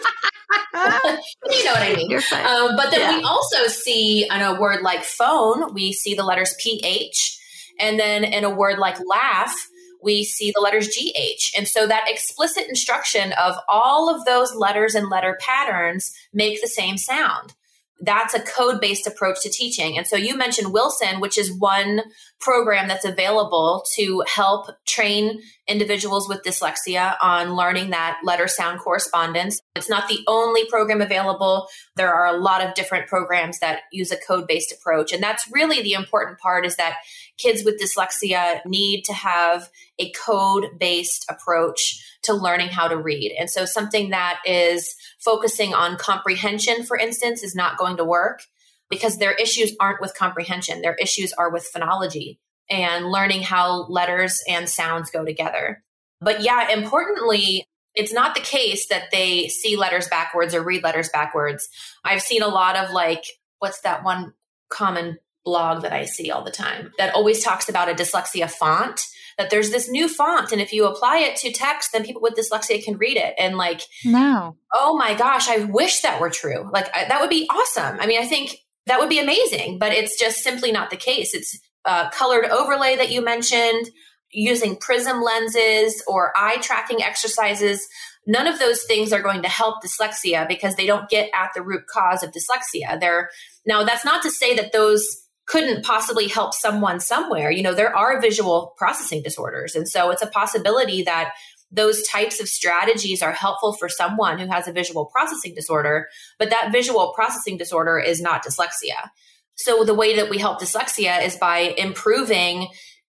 you 0.75 1.65
know 1.65 1.73
what 1.73 1.83
I 1.83 1.95
mean. 1.97 2.15
Um, 2.15 2.77
but 2.77 2.91
then 2.91 3.01
yeah. 3.01 3.19
we 3.19 3.25
also 3.25 3.67
see 3.69 4.25
in 4.25 4.41
a 4.41 4.59
word 4.61 4.83
like 4.83 5.05
phone, 5.05 5.75
we 5.75 5.93
see 5.93 6.15
the 6.15 6.25
letters 6.25 6.55
PH. 6.59 7.38
And 7.79 7.99
then 7.99 8.25
in 8.25 8.45
a 8.45 8.51
word 8.51 8.79
like 8.79 8.97
laugh, 9.07 9.55
we 10.03 10.25
see 10.25 10.53
the 10.55 10.61
letters 10.61 10.88
GH. 10.88 11.57
And 11.57 11.67
so 11.69 11.87
that 11.87 12.09
explicit 12.09 12.65
instruction 12.69 13.33
of 13.35 13.55
all 13.69 14.15
of 14.15 14.25
those 14.25 14.55
letters 14.55 14.95
and 14.95 15.09
letter 15.09 15.38
patterns 15.41 16.12
make 16.33 16.61
the 16.61 16.69
same 16.69 16.99
sound 16.99 17.55
that's 18.03 18.35
a 18.35 18.41
code 18.41 18.81
based 18.81 19.07
approach 19.07 19.41
to 19.43 19.49
teaching. 19.49 19.97
And 19.97 20.07
so 20.07 20.17
you 20.17 20.37
mentioned 20.37 20.73
Wilson, 20.73 21.21
which 21.21 21.38
is 21.38 21.53
one 21.53 22.03
program 22.41 22.88
that's 22.88 23.05
available 23.05 23.85
to 23.95 24.25
help 24.27 24.67
train 24.87 25.41
individuals 25.69 26.29
with 26.29 26.43
dyslexia 26.43 27.17
on 27.23 27.55
learning 27.55 27.91
that 27.91 28.19
letter 28.25 28.49
sound 28.49 28.81
correspondence. 28.81 29.61
It's 29.77 29.88
not 29.88 30.09
the 30.09 30.19
only 30.27 30.67
program 30.67 31.01
available. 31.01 31.69
There 31.95 32.12
are 32.12 32.27
a 32.27 32.38
lot 32.38 32.67
of 32.67 32.75
different 32.75 33.07
programs 33.07 33.61
that 33.61 33.83
use 33.93 34.11
a 34.11 34.17
code 34.17 34.49
based 34.49 34.73
approach. 34.73 35.12
And 35.12 35.23
that's 35.23 35.49
really 35.53 35.81
the 35.81 35.93
important 35.93 36.41
part 36.41 36.67
is 36.67 36.75
that 36.77 36.97
kids 37.38 37.65
with 37.65 37.81
dyslexia 37.81 38.65
need 38.67 39.05
to 39.05 39.12
have 39.12 39.71
a 40.01 40.11
code 40.12 40.67
based 40.79 41.25
approach 41.31 42.12
to 42.23 42.35
learning 42.35 42.69
how 42.69 42.89
to 42.89 42.97
read. 42.97 43.35
And 43.39 43.51
so 43.51 43.65
something 43.65 44.11
that 44.11 44.41
is 44.47 44.95
focusing 45.19 45.75
on 45.75 45.97
comprehension, 45.97 46.85
for 46.85 46.97
instance, 46.97 47.43
is 47.43 47.55
not 47.55 47.79
going 47.79 47.97
to 47.97 48.05
work 48.05 48.43
because 48.89 49.19
their 49.19 49.33
issues 49.33 49.75
aren't 49.81 50.01
with 50.01 50.15
comprehension. 50.15 50.83
Their 50.83 50.95
issues 50.95 51.33
are 51.33 51.51
with 51.51 51.69
phonology 51.75 52.39
and 52.71 53.07
learning 53.07 53.43
how 53.43 53.87
letters 53.89 54.43
and 54.49 54.69
sounds 54.69 55.11
go 55.11 55.25
together. 55.25 55.83
But 56.21 56.43
yeah, 56.43 56.71
importantly, 56.71 57.67
it's 57.95 58.13
not 58.13 58.35
the 58.35 58.41
case 58.41 58.89
that 58.89 59.11
they 59.11 59.49
see 59.49 59.77
letters 59.77 60.09
backwards 60.09 60.55
or 60.55 60.63
read 60.63 60.83
letters 60.83 61.09
backwards. 61.11 61.69
I've 62.05 62.23
seen 62.23 62.43
a 62.43 62.49
lot 62.49 62.77
of 62.77 62.91
like, 62.91 63.25
what's 63.59 63.81
that 63.81 64.05
one 64.05 64.33
common 64.71 65.19
blog 65.44 65.83
that 65.83 65.92
I 65.92 66.05
see 66.05 66.31
all 66.31 66.44
the 66.44 66.50
time 66.50 66.92
that 66.98 67.14
always 67.14 67.42
talks 67.42 67.68
about 67.68 67.88
a 67.88 67.94
dyslexia 67.94 68.50
font 68.50 69.00
that 69.38 69.50
there's 69.50 69.70
this 69.70 69.88
new 69.88 70.09
font 70.09 70.52
and 70.52 70.61
if 70.61 70.72
you 70.72 70.87
apply 70.87 71.18
it 71.18 71.37
to 71.37 71.52
text 71.52 71.90
then 71.92 72.05
people 72.05 72.22
with 72.22 72.35
dyslexia 72.35 72.83
can 72.85 72.96
read 72.96 73.16
it. 73.16 73.35
And 73.38 73.57
like 73.57 73.83
no. 74.05 74.57
oh 74.72 74.96
my 74.96 75.14
gosh 75.14 75.48
i 75.48 75.64
wish 75.64 76.00
that 76.02 76.20
were 76.20 76.31
true. 76.31 76.70
Like 76.72 76.94
I, 76.94 77.07
that 77.09 77.20
would 77.20 77.31
be 77.31 77.48
awesome. 77.50 77.98
I 78.00 78.07
mean 78.07 78.20
i 78.20 78.26
think 78.26 78.57
that 78.87 78.98
would 79.00 79.09
be 79.09 79.18
amazing 79.18 79.78
but 79.78 79.92
it's 79.92 80.18
just 80.18 80.38
simply 80.38 80.72
not 80.72 80.90
the 80.90 80.96
case. 80.96 81.35
It's 81.35 81.59
a 81.85 82.11
colored 82.12 82.46
overlay 82.46 82.96
that 82.96 83.11
you 83.11 83.24
mentioned 83.24 83.88
using 84.33 84.76
prism 84.76 85.22
lenses 85.22 86.02
or 86.07 86.33
eye 86.37 86.59
tracking 86.61 87.02
exercises. 87.02 87.87
None 88.26 88.46
of 88.46 88.59
those 88.59 88.85
things 88.85 89.12
are 89.12 89.20
going 89.20 89.42
to 89.42 89.48
help 89.48 89.83
dyslexia 89.85 90.46
because 90.48 90.76
they 90.76 90.87
don't 90.87 91.09
get 91.09 91.28
at 91.35 91.50
the 91.55 91.62
root 91.62 91.87
cause 91.87 92.22
of 92.22 92.31
dyslexia. 92.31 92.98
They're 92.98 93.31
now 93.66 93.85
that's 93.85 94.05
not 94.05 94.22
to 94.22 94.31
say 94.31 94.55
that 94.57 94.72
those 94.72 95.22
couldn't 95.46 95.85
possibly 95.85 96.28
help 96.28 96.55
someone 96.55 97.00
somewhere. 97.00 97.50
You 97.50 97.62
know, 97.62 97.74
there 97.74 97.94
are 97.96 98.20
visual 98.20 98.74
processing 98.76 99.22
disorders. 99.22 99.74
And 99.74 99.88
so 99.88 100.11
it's 100.11 100.22
a 100.22 100.28
possibility 100.28 101.02
that 101.02 101.33
those 101.70 102.07
types 102.07 102.40
of 102.40 102.48
strategies 102.48 103.22
are 103.22 103.33
helpful 103.33 103.72
for 103.72 103.88
someone 103.88 104.38
who 104.38 104.46
has 104.46 104.68
a 104.68 104.72
visual 104.72 105.07
processing 105.07 105.55
disorder, 105.55 106.09
but 106.38 106.50
that 106.50 106.70
visual 106.70 107.12
processing 107.14 107.57
disorder 107.57 107.98
is 107.98 108.20
not 108.20 108.44
dyslexia. 108.44 109.09
So 109.55 109.85
the 109.85 109.94
way 109.94 110.16
that 110.16 110.31
we 110.31 110.38
help 110.38 110.61
dyslexia 110.61 111.24
is 111.24 111.37
by 111.37 111.74
improving 111.78 112.68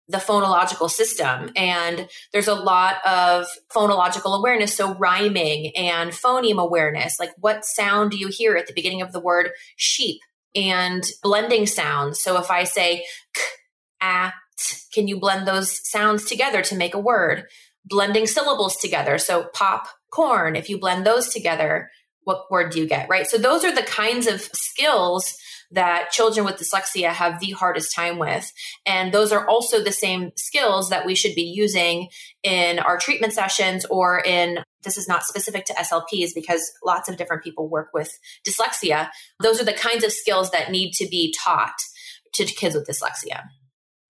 the 0.10 0.18
phonological 0.18 0.90
system. 0.90 1.52
And 1.56 2.08
there's 2.32 2.48
a 2.48 2.56
lot 2.56 3.06
of 3.06 3.46
phonological 3.70 4.38
awareness. 4.38 4.74
So 4.74 4.96
rhyming 4.96 5.76
and 5.76 6.12
phoneme 6.12 6.62
awareness. 6.62 7.20
Like 7.20 7.32
what 7.38 7.66
sound 7.66 8.12
do 8.12 8.18
you 8.18 8.30
hear 8.30 8.56
at 8.56 8.68
the 8.68 8.74
beginning 8.74 9.02
of 9.02 9.12
the 9.12 9.20
word 9.20 9.52
sheep? 9.76 10.22
And 10.58 11.06
blending 11.22 11.68
sounds. 11.68 12.20
So 12.20 12.40
if 12.40 12.50
I 12.50 12.64
say 12.64 13.06
k, 13.36 13.42
a, 14.02 14.34
t, 14.58 14.78
can 14.92 15.08
you 15.08 15.20
blend 15.20 15.48
those 15.48 15.88
sounds 15.88 16.26
together 16.26 16.64
to 16.64 16.76
make 16.76 16.96
a 16.96 17.00
word? 17.00 17.46
Blending 17.86 18.26
syllables 18.26 18.76
together. 18.78 19.20
So 19.20 19.46
pop, 19.54 19.88
corn, 20.12 20.56
if 20.56 20.70
you 20.70 20.80
blend 20.80 21.06
those 21.06 21.30
together, 21.30 21.92
what 22.24 22.50
word 22.50 22.72
do 22.72 22.80
you 22.80 22.88
get? 22.88 23.08
Right. 23.08 23.28
So 23.28 23.38
those 23.38 23.64
are 23.64 23.74
the 23.74 23.84
kinds 23.84 24.26
of 24.26 24.42
skills 24.42 25.36
that 25.72 26.12
children 26.12 26.46
with 26.46 26.56
dyslexia 26.56 27.10
have 27.10 27.40
the 27.40 27.52
hardest 27.52 27.94
time 27.94 28.18
with. 28.18 28.52
And 28.86 29.14
those 29.14 29.32
are 29.32 29.48
also 29.48 29.84
the 29.84 29.92
same 29.92 30.32
skills 30.36 30.90
that 30.90 31.06
we 31.06 31.16
should 31.16 31.36
be 31.36 31.44
using 31.44 32.10
in 32.44 32.80
our 32.80 32.98
treatment 32.98 33.34
sessions 33.34 33.86
or 33.86 34.20
in 34.20 34.60
this 34.84 34.98
is 34.98 35.08
not 35.08 35.24
specific 35.24 35.66
to 35.66 35.74
SLPs 35.74 36.30
because 36.34 36.72
lots 36.86 37.10
of 37.10 37.18
different 37.18 37.44
people 37.44 37.68
work 37.68 37.90
with 37.94 38.18
dyslexia. 38.48 39.10
Those 39.42 39.60
are 39.60 39.66
the 39.66 39.74
kinds 39.74 40.04
of 40.04 40.14
skills 40.14 40.52
that 40.52 40.72
need 40.72 40.94
to 40.94 41.08
be 41.08 41.36
taught 41.38 41.76
to 42.34 42.46
kids 42.46 42.76
with 42.76 42.88
dyslexia. 42.88 43.44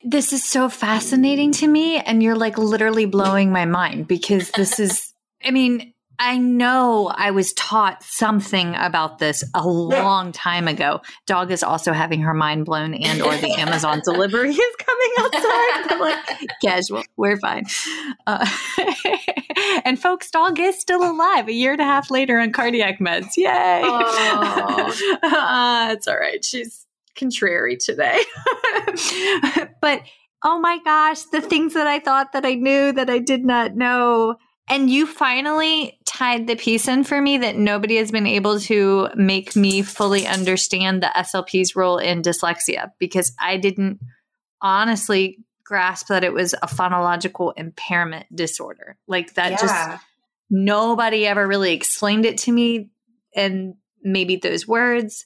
This 0.04 0.32
is 0.34 0.43
so 0.43 0.70
fascinating 0.70 1.52
to 1.54 1.67
me. 1.67 1.98
And 1.98 2.22
you're 2.22 2.36
like 2.36 2.58
literally 2.58 3.06
blowing 3.06 3.52
my 3.52 3.65
mind 3.65 4.08
because 4.08 4.52
this 4.52 4.80
is, 4.80 5.12
I 5.43 5.52
mean, 5.52 5.93
I 6.19 6.38
know 6.38 7.12
I 7.13 7.32
was 7.32 7.53
taught 7.53 8.01
something 8.01 8.73
about 8.75 9.19
this 9.19 9.43
a 9.53 9.67
long 9.67 10.32
time 10.32 10.67
ago. 10.67 11.01
Dog 11.27 11.51
is 11.51 11.62
also 11.62 11.93
having 11.93 12.21
her 12.21 12.34
mind 12.34 12.65
blown, 12.65 12.95
and 12.95 13.21
or 13.21 13.36
the 13.38 13.51
Amazon 13.58 14.01
delivery 14.03 14.51
is 14.51 14.75
coming 14.77 15.12
outside. 15.19 15.97
Like, 15.97 16.49
casual, 16.62 17.03
we're 17.17 17.38
fine. 17.38 17.65
Uh, 18.27 18.47
and 19.84 19.99
folks, 19.99 20.30
dog 20.30 20.60
is 20.60 20.80
still 20.80 21.03
alive 21.03 21.47
a 21.47 21.53
year 21.53 21.71
and 21.71 21.82
a 21.82 21.86
half 21.86 22.12
later 22.12 22.39
on 22.39 22.51
cardiac 22.51 22.99
meds. 22.99 23.36
Yay! 23.36 23.82
Oh. 23.84 25.17
uh, 25.23 25.93
it's 25.93 26.08
all 26.08 26.17
right. 26.17 26.45
She's 26.45 26.86
contrary 27.15 27.77
today, 27.77 28.21
but 29.82 30.03
oh 30.43 30.60
my 30.60 30.80
gosh, 30.84 31.23
the 31.32 31.41
things 31.41 31.73
that 31.73 31.88
I 31.88 31.99
thought 31.99 32.34
that 32.34 32.45
I 32.45 32.53
knew 32.53 32.91
that 32.91 33.10
I 33.10 33.17
did 33.19 33.43
not 33.43 33.75
know 33.75 34.38
and 34.69 34.89
you 34.89 35.08
finally 35.08 35.97
tied 36.06 36.47
the 36.47 36.56
piece 36.56 36.88
in 36.88 37.03
for 37.03 37.21
me 37.21 37.38
that 37.38 37.56
nobody 37.56 37.97
has 37.97 38.12
been 38.12 38.27
able 38.27 38.60
to 38.62 39.10
make 39.15 39.56
me 39.56 39.82
fully 39.82 40.27
understand 40.27 41.01
the 41.01 41.12
SLP's 41.15 41.75
role 41.75 41.97
in 41.97 42.21
dyslexia 42.21 42.91
because 42.99 43.32
I 43.39 43.58
didn't 43.58 43.99
honestly 44.62 45.39
grasp 45.63 46.08
that 46.08 46.23
it 46.23 46.34
was 46.34 46.53
a 46.53 46.67
phonological 46.67 47.53
impairment 47.56 48.25
disorder. 48.34 48.97
Like 49.08 49.36
that 49.36 49.51
yeah. 49.51 49.58
just 49.58 50.03
nobody 50.49 51.25
ever 51.25 51.47
really 51.47 51.73
explained 51.73 52.25
it 52.25 52.38
to 52.39 52.51
me 52.51 52.89
and 53.36 53.75
maybe 54.03 54.38
those 54.38 54.67
words. 54.67 55.25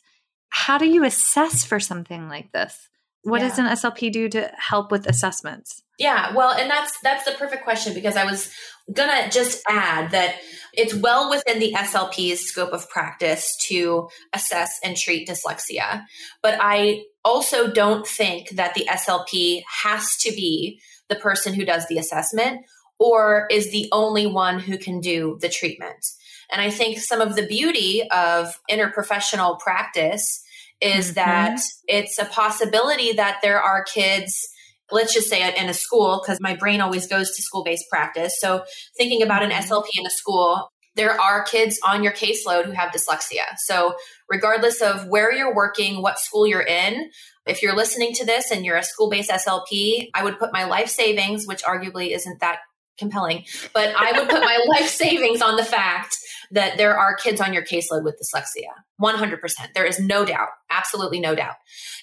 How 0.50 0.78
do 0.78 0.86
you 0.86 1.04
assess 1.04 1.64
for 1.64 1.80
something 1.80 2.28
like 2.28 2.52
this? 2.52 2.90
What 3.24 3.42
yeah. 3.42 3.50
does 3.50 3.60
an 3.60 3.66
SLP 3.66 4.12
do 4.12 4.30
to 4.30 4.52
help 4.58 4.92
with 4.92 5.08
assessments? 5.08 5.84
Yeah, 6.00 6.34
well, 6.34 6.52
and 6.52 6.70
that's 6.70 7.00
that's 7.02 7.26
the 7.26 7.34
perfect 7.34 7.64
question 7.64 7.94
because 7.94 8.16
I 8.16 8.26
was 8.26 8.52
gonna 8.94 9.30
just 9.30 9.64
add 9.68 10.12
that 10.12 10.36
it's 10.74 10.94
well 10.94 11.30
within 11.30 11.60
the 11.60 11.74
SLP's 11.74 12.42
scope 12.42 12.72
of 12.72 12.90
practice 12.90 13.56
to 13.68 14.10
assess 14.34 14.80
and 14.84 14.96
treat 14.96 15.28
dyslexia. 15.28 16.04
But 16.42 16.58
I 16.62 17.04
also 17.26 17.72
don't 17.72 18.08
think 18.08 18.52
that 18.52 18.74
the 18.74 18.88
SLP 18.90 19.64
has 19.84 20.16
to 20.18 20.32
be 20.32 20.80
the 21.10 21.16
person 21.16 21.54
who 21.54 21.66
does 21.66 21.88
the 21.88 21.98
assessment 21.98 22.62
or 23.00 23.48
is 23.52 23.72
the 23.72 23.90
only 23.92 24.28
one 24.28 24.60
who 24.60 24.78
can 24.78 25.02
do 25.02 25.38
the 25.42 25.50
treatment. 25.50 26.06
And 26.52 26.62
I 26.62 26.70
think 26.70 27.00
some 27.00 27.22
of 27.22 27.36
the 27.36 27.46
beauty 27.46 28.04
of 28.12 28.54
interprofessional 28.70 29.60
practice 29.60 30.44
is 30.80 31.08
mm-hmm. 31.08 31.16
that 31.16 31.62
it's 31.88 32.18
a 32.18 32.26
possibility 32.26 33.14
that 33.14 33.40
there 33.42 33.62
are 33.62 33.84
kids 33.84 34.50
let's 34.92 35.14
just 35.14 35.30
say 35.30 35.44
it 35.44 35.58
in 35.58 35.70
a 35.70 35.74
school 35.74 36.22
because 36.22 36.40
my 36.40 36.56
brain 36.56 36.82
always 36.82 37.08
goes 37.08 37.36
to 37.36 37.42
school-based 37.42 37.86
practice 37.90 38.40
so 38.40 38.64
thinking 38.98 39.22
about 39.22 39.44
an 39.44 39.52
mm-hmm. 39.52 39.74
slp 39.74 39.86
in 39.96 40.06
a 40.06 40.10
school 40.10 40.72
there 40.96 41.20
are 41.20 41.44
kids 41.44 41.80
on 41.86 42.04
your 42.04 42.12
caseload 42.12 42.66
who 42.66 42.72
have 42.72 42.92
dyslexia 42.92 43.44
so 43.58 43.96
regardless 44.30 44.82
of 44.82 45.08
where 45.08 45.34
you're 45.34 45.56
working 45.56 46.02
what 46.02 46.20
school 46.20 46.46
you're 46.46 46.62
in 46.62 47.10
if 47.48 47.62
you're 47.62 47.76
listening 47.76 48.14
to 48.14 48.26
this 48.26 48.52
and 48.52 48.66
you're 48.66 48.78
a 48.78 48.84
school-based 48.84 49.32
slp 49.32 50.10
i 50.14 50.24
would 50.24 50.38
put 50.38 50.54
my 50.54 50.66
life 50.66 50.90
savings 50.90 51.48
which 51.48 51.64
arguably 51.64 52.16
isn't 52.16 52.40
that 52.40 52.60
compelling, 53.02 53.44
but 53.74 53.94
I 53.98 54.18
would 54.18 54.30
put 54.30 54.42
my 54.42 54.64
life 54.68 54.88
savings 54.88 55.42
on 55.42 55.58
the 55.58 55.66
fact 55.66 56.18
that 56.52 56.78
there 56.78 56.98
are 56.98 57.16
kids 57.16 57.42
on 57.42 57.54
your 57.54 57.64
caseload 57.64 58.04
with 58.04 58.20
dyslexia. 58.20 58.70
100%. 59.02 59.40
There 59.74 59.86
is 59.86 60.00
no 60.00 60.26
doubt, 60.26 60.50
absolutely 60.70 61.20
no 61.20 61.34
doubt. 61.34 61.56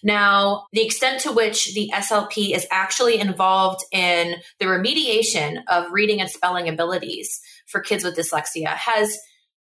Now, 0.03 0.67
the 0.73 0.85
extent 0.85 1.21
to 1.23 1.33
which 1.33 1.75
the 1.75 1.91
SLP 1.95 2.55
is 2.55 2.67
actually 2.71 3.21
involved 3.21 3.85
in 3.93 4.37
the 4.59 4.67
remediation 4.67 5.63
of 5.69 5.93
reading 5.93 6.21
and 6.21 6.31
spelling 6.31 6.69
abilities 6.69 7.41
for 7.67 7.81
kids 7.81 8.05
with 8.05 8.17
dyslexia 8.17 8.69
has 8.69 9.17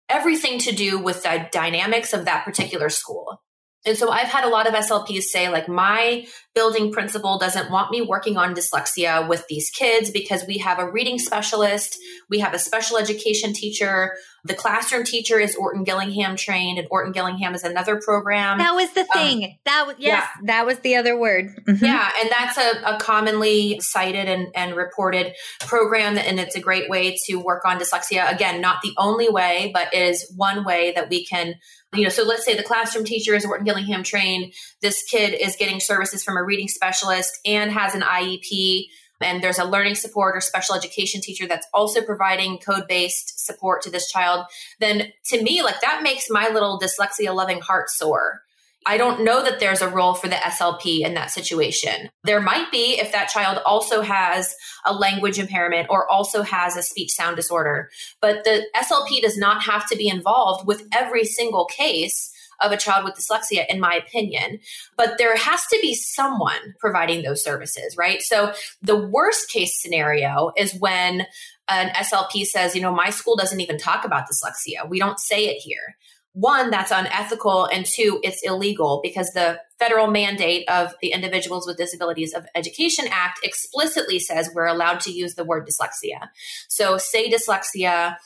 everything 0.09 0.59
to 0.61 0.73
do 0.73 0.99
with 0.99 1.23
the 1.23 1.49
dynamics 1.53 2.13
of 2.13 2.25
that 2.25 2.45
particular 2.45 2.89
school. 2.89 3.43
And 3.87 3.97
so 3.97 4.11
I've 4.11 4.29
had 4.29 4.45
a 4.45 4.49
lot 4.49 4.67
of 4.67 4.75
SLPs 4.75 5.25
say, 5.25 5.49
like, 5.49 5.69
my 5.69 6.27
building 6.59 6.91
principal 6.91 7.39
doesn't 7.39 7.71
want 7.71 7.93
me 7.93 8.03
working 8.03 8.37
on 8.37 8.53
dyslexia 8.53 9.29
with 9.29 9.47
these 9.47 9.71
kids 9.71 10.11
because 10.11 10.45
we 10.45 10.59
have 10.59 10.81
a 10.81 10.91
reading 10.91 11.17
specialist, 11.17 11.97
we 12.29 12.41
have 12.41 12.53
a 12.53 12.59
special 12.59 12.99
education 12.99 13.53
teacher, 13.53 14.15
the 14.45 14.55
classroom 14.55 15.05
teacher 15.05 15.39
is 15.39 15.55
Orton 15.57 15.85
Gillingham 15.85 16.37
trained, 16.37 16.79
and 16.79 16.89
Orton 16.91 17.13
Gillingham 17.13 17.55
is 17.55 17.65
another 17.65 18.01
program. 18.01 18.59
That 18.59 18.75
was 18.75 18.91
the 18.93 19.03
um, 19.03 19.07
thing. 19.13 19.45
Um, 19.45 19.51
that 19.65 19.87
was 19.87 19.97
yes, 19.99 20.25
yeah. 20.25 20.47
that 20.47 20.67
was 20.67 20.79
the 20.81 20.97
other 20.97 21.19
word. 21.19 21.47
Mm-hmm. 21.67 21.85
Yeah, 21.85 22.11
and 22.21 22.31
that's 22.31 22.57
a, 22.57 22.95
a 22.95 22.99
commonly 22.99 23.81
cited 23.81 24.29
and, 24.29 24.49
and 24.55 24.75
reported 24.75 25.35
program, 25.61 26.17
and 26.17 26.41
it's 26.41 26.57
a 26.57 26.61
great 26.61 26.89
way 26.89 27.17
to 27.27 27.37
work 27.37 27.65
on 27.65 27.79
dyslexia. 27.79 28.33
Again, 28.33 28.61
not 28.61 28.81
the 28.83 28.95
only 28.97 29.29
way, 29.29 29.71
but 29.75 29.93
is 29.93 30.33
one 30.37 30.65
way 30.65 30.93
that 30.93 31.11
we 31.11 31.25
can 31.25 31.55
you 31.95 32.03
know, 32.03 32.11
so 32.11 32.23
let's 32.23 32.45
say 32.45 32.55
the 32.55 32.63
classroom 32.63 33.07
teacher 33.07 33.35
is 33.35 33.47
Orton 33.47 33.65
Gillingham 33.65 34.03
trained. 34.03 34.53
This 34.83 35.03
kid 35.05 35.33
is 35.33 35.57
getting 35.57 35.81
services 35.81 36.23
from 36.23 36.37
a 36.37 36.45
reading 36.49 36.69
specialist 36.69 37.39
and 37.45 37.71
has 37.71 37.95
an 37.95 38.01
IEP 38.01 38.87
and 39.21 39.43
there's 39.43 39.59
a 39.59 39.65
learning 39.65 39.95
support 39.95 40.37
or 40.37 40.41
special 40.41 40.75
education 40.75 41.21
teacher 41.21 41.47
that's 41.47 41.67
also 41.75 42.03
providing 42.03 42.59
code 42.59 42.87
based 42.89 43.45
support 43.45 43.83
to 43.83 43.91
this 43.91 44.11
child, 44.11 44.47
then 44.81 45.13
to 45.27 45.43
me, 45.43 45.63
like 45.63 45.81
that 45.81 46.03
makes 46.03 46.31
my 46.31 46.49
little 46.49 46.81
dyslexia 46.81 47.35
loving 47.35 47.61
heart 47.61 47.91
sore. 47.91 48.43
I 48.87 48.97
don't 48.97 49.25
know 49.25 49.43
that 49.43 49.61
there's 49.61 49.83
a 49.83 49.89
role 49.89 50.15
for 50.15 50.29
the 50.29 50.37
SLP 50.37 51.05
in 51.05 51.15
that 51.15 51.31
situation. 51.31 52.09
There 52.25 52.41
might 52.41 52.71
be 52.71 52.99
if 52.99 53.13
that 53.13 53.29
child 53.29 53.61
also 53.67 54.01
has 54.01 54.55
a 54.87 54.95
language 54.95 55.39
impairment 55.39 55.89
or 55.91 56.11
also 56.11 56.43
has 56.43 56.77
a 56.77 56.83
speech 56.83 57.11
sound 57.11 57.37
disorder. 57.37 57.91
But 58.23 58.45
the 58.45 58.67
SLP 58.75 59.21
does 59.21 59.37
not 59.37 59.63
have 59.65 59.87
to 59.89 59.97
be 59.97 60.09
involved 60.09 60.67
with 60.67 60.87
every 60.93 61.25
single 61.25 61.67
case 61.67 62.33
of 62.61 62.73
a 62.73 62.77
child 62.77 63.05
with 63.05 63.15
dyslexia, 63.15 63.65
in 63.69 63.81
my 63.81 63.95
opinion. 63.95 64.59
But 64.97 65.19
there 65.19 65.37
has 65.37 65.61
to 65.67 65.79
be 65.81 65.95
someone 65.95 66.75
providing 66.81 67.23
those 67.23 67.43
services, 67.43 67.97
right? 67.97 68.21
So 68.23 68.53
the 68.83 68.97
worst 68.97 69.51
case 69.51 69.81
scenario 69.81 70.53
is 70.57 70.75
when 70.75 71.27
an 71.69 71.91
SLP 71.91 72.45
says, 72.45 72.75
you 72.75 72.81
know, 72.81 72.95
my 72.95 73.11
school 73.11 73.37
doesn't 73.37 73.61
even 73.61 73.79
talk 73.79 74.05
about 74.05 74.25
dyslexia. 74.25 74.89
We 74.89 74.99
don't 74.99 75.21
say 75.21 75.47
it 75.47 75.61
here. 75.61 75.97
One, 76.33 76.71
that's 76.71 76.93
unethical. 76.93 77.67
And 77.67 77.85
two, 77.85 78.21
it's 78.23 78.43
illegal 78.45 79.01
because 79.03 79.31
the 79.35 79.61
federal 79.79 80.09
mandate 80.09 80.69
of 80.69 80.95
the 81.03 81.13
Individuals 81.13 81.67
with 81.67 81.77
Disabilities 81.77 82.33
of 82.33 82.47
Education 82.55 83.07
Act 83.11 83.41
explicitly 83.43 84.19
says 84.19 84.51
we're 84.55 84.67
allowed 84.67 85.01
to 85.01 85.11
use 85.11 85.35
the 85.35 85.45
word 85.45 85.67
dyslexia. 85.67 86.29
So 86.69 86.97
say 86.97 87.31
dyslexia 87.31 88.17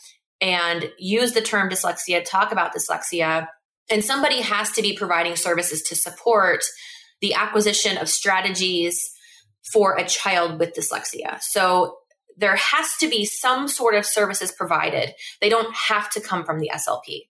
and 0.41 0.91
use 0.99 1.33
the 1.33 1.41
term 1.41 1.71
dyslexia, 1.71 2.23
talk 2.25 2.53
about 2.53 2.75
dyslexia 2.75 3.47
and 3.93 4.03
somebody 4.03 4.41
has 4.41 4.73
to 4.73 4.83
be 4.83 4.97
providing 4.97 5.37
services 5.37 5.83
to 5.83 5.95
support 5.95 6.65
the 7.21 7.35
acquisition 7.35 7.99
of 7.99 8.09
strategies 8.09 8.99
for 9.73 9.97
a 9.97 10.05
child 10.05 10.59
with 10.59 10.75
dyslexia. 10.75 11.39
So 11.41 11.99
there 12.37 12.57
has 12.57 12.97
to 13.01 13.09
be 13.09 13.27
some 13.27 13.69
sort 13.69 13.95
of 13.95 14.07
services 14.07 14.51
provided. 14.51 15.13
They 15.43 15.51
don't 15.51 15.73
have 15.77 16.11
to 16.13 16.21
come 16.21 16.45
from 16.45 16.59
the 16.59 16.71
SLP. 16.75 17.27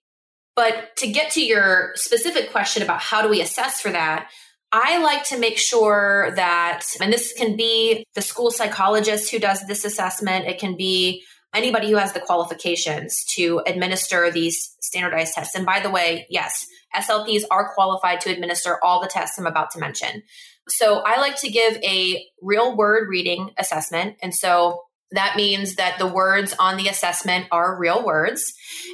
But 0.55 0.95
to 0.97 1.11
get 1.11 1.31
to 1.33 1.43
your 1.43 1.91
specific 1.95 2.51
question 2.51 2.81
about 2.81 3.01
how 3.01 3.21
do 3.21 3.27
we 3.27 3.41
assess 3.41 3.81
for 3.81 3.91
that, 3.91 4.29
I 4.71 5.03
like 5.03 5.25
to 5.25 5.37
make 5.37 5.57
sure 5.57 6.31
that, 6.35 6.83
and 7.01 7.11
this 7.11 7.33
can 7.33 7.57
be 7.57 8.05
the 8.15 8.21
school 8.21 8.51
psychologist 8.51 9.29
who 9.31 9.39
does 9.39 9.67
this 9.67 9.83
assessment, 9.83 10.45
it 10.45 10.59
can 10.59 10.77
be 10.77 11.23
anybody 11.53 11.89
who 11.89 11.97
has 11.97 12.13
the 12.13 12.19
qualifications 12.19 13.23
to 13.35 13.61
administer 13.65 14.31
these 14.31 14.75
standardized 14.81 15.35
tests. 15.35 15.55
And 15.55 15.65
by 15.65 15.79
the 15.79 15.89
way, 15.89 16.27
yes, 16.29 16.65
SLPs 16.95 17.43
are 17.51 17.73
qualified 17.73 18.21
to 18.21 18.31
administer 18.31 18.77
all 18.83 19.01
the 19.01 19.07
tests 19.07 19.37
I'm 19.37 19.45
about 19.45 19.71
to 19.71 19.79
mention. 19.79 20.23
So 20.69 20.99
I 20.99 21.19
like 21.19 21.37
to 21.41 21.49
give 21.49 21.75
a 21.83 22.25
real 22.41 22.75
word 22.75 23.09
reading 23.09 23.51
assessment. 23.57 24.15
And 24.21 24.33
so 24.33 24.83
that 25.11 25.35
means 25.35 25.75
that 25.75 25.99
the 25.99 26.07
words 26.07 26.55
on 26.57 26.77
the 26.77 26.87
assessment 26.87 27.45
are 27.51 27.77
real 27.77 28.03
words. 28.03 28.53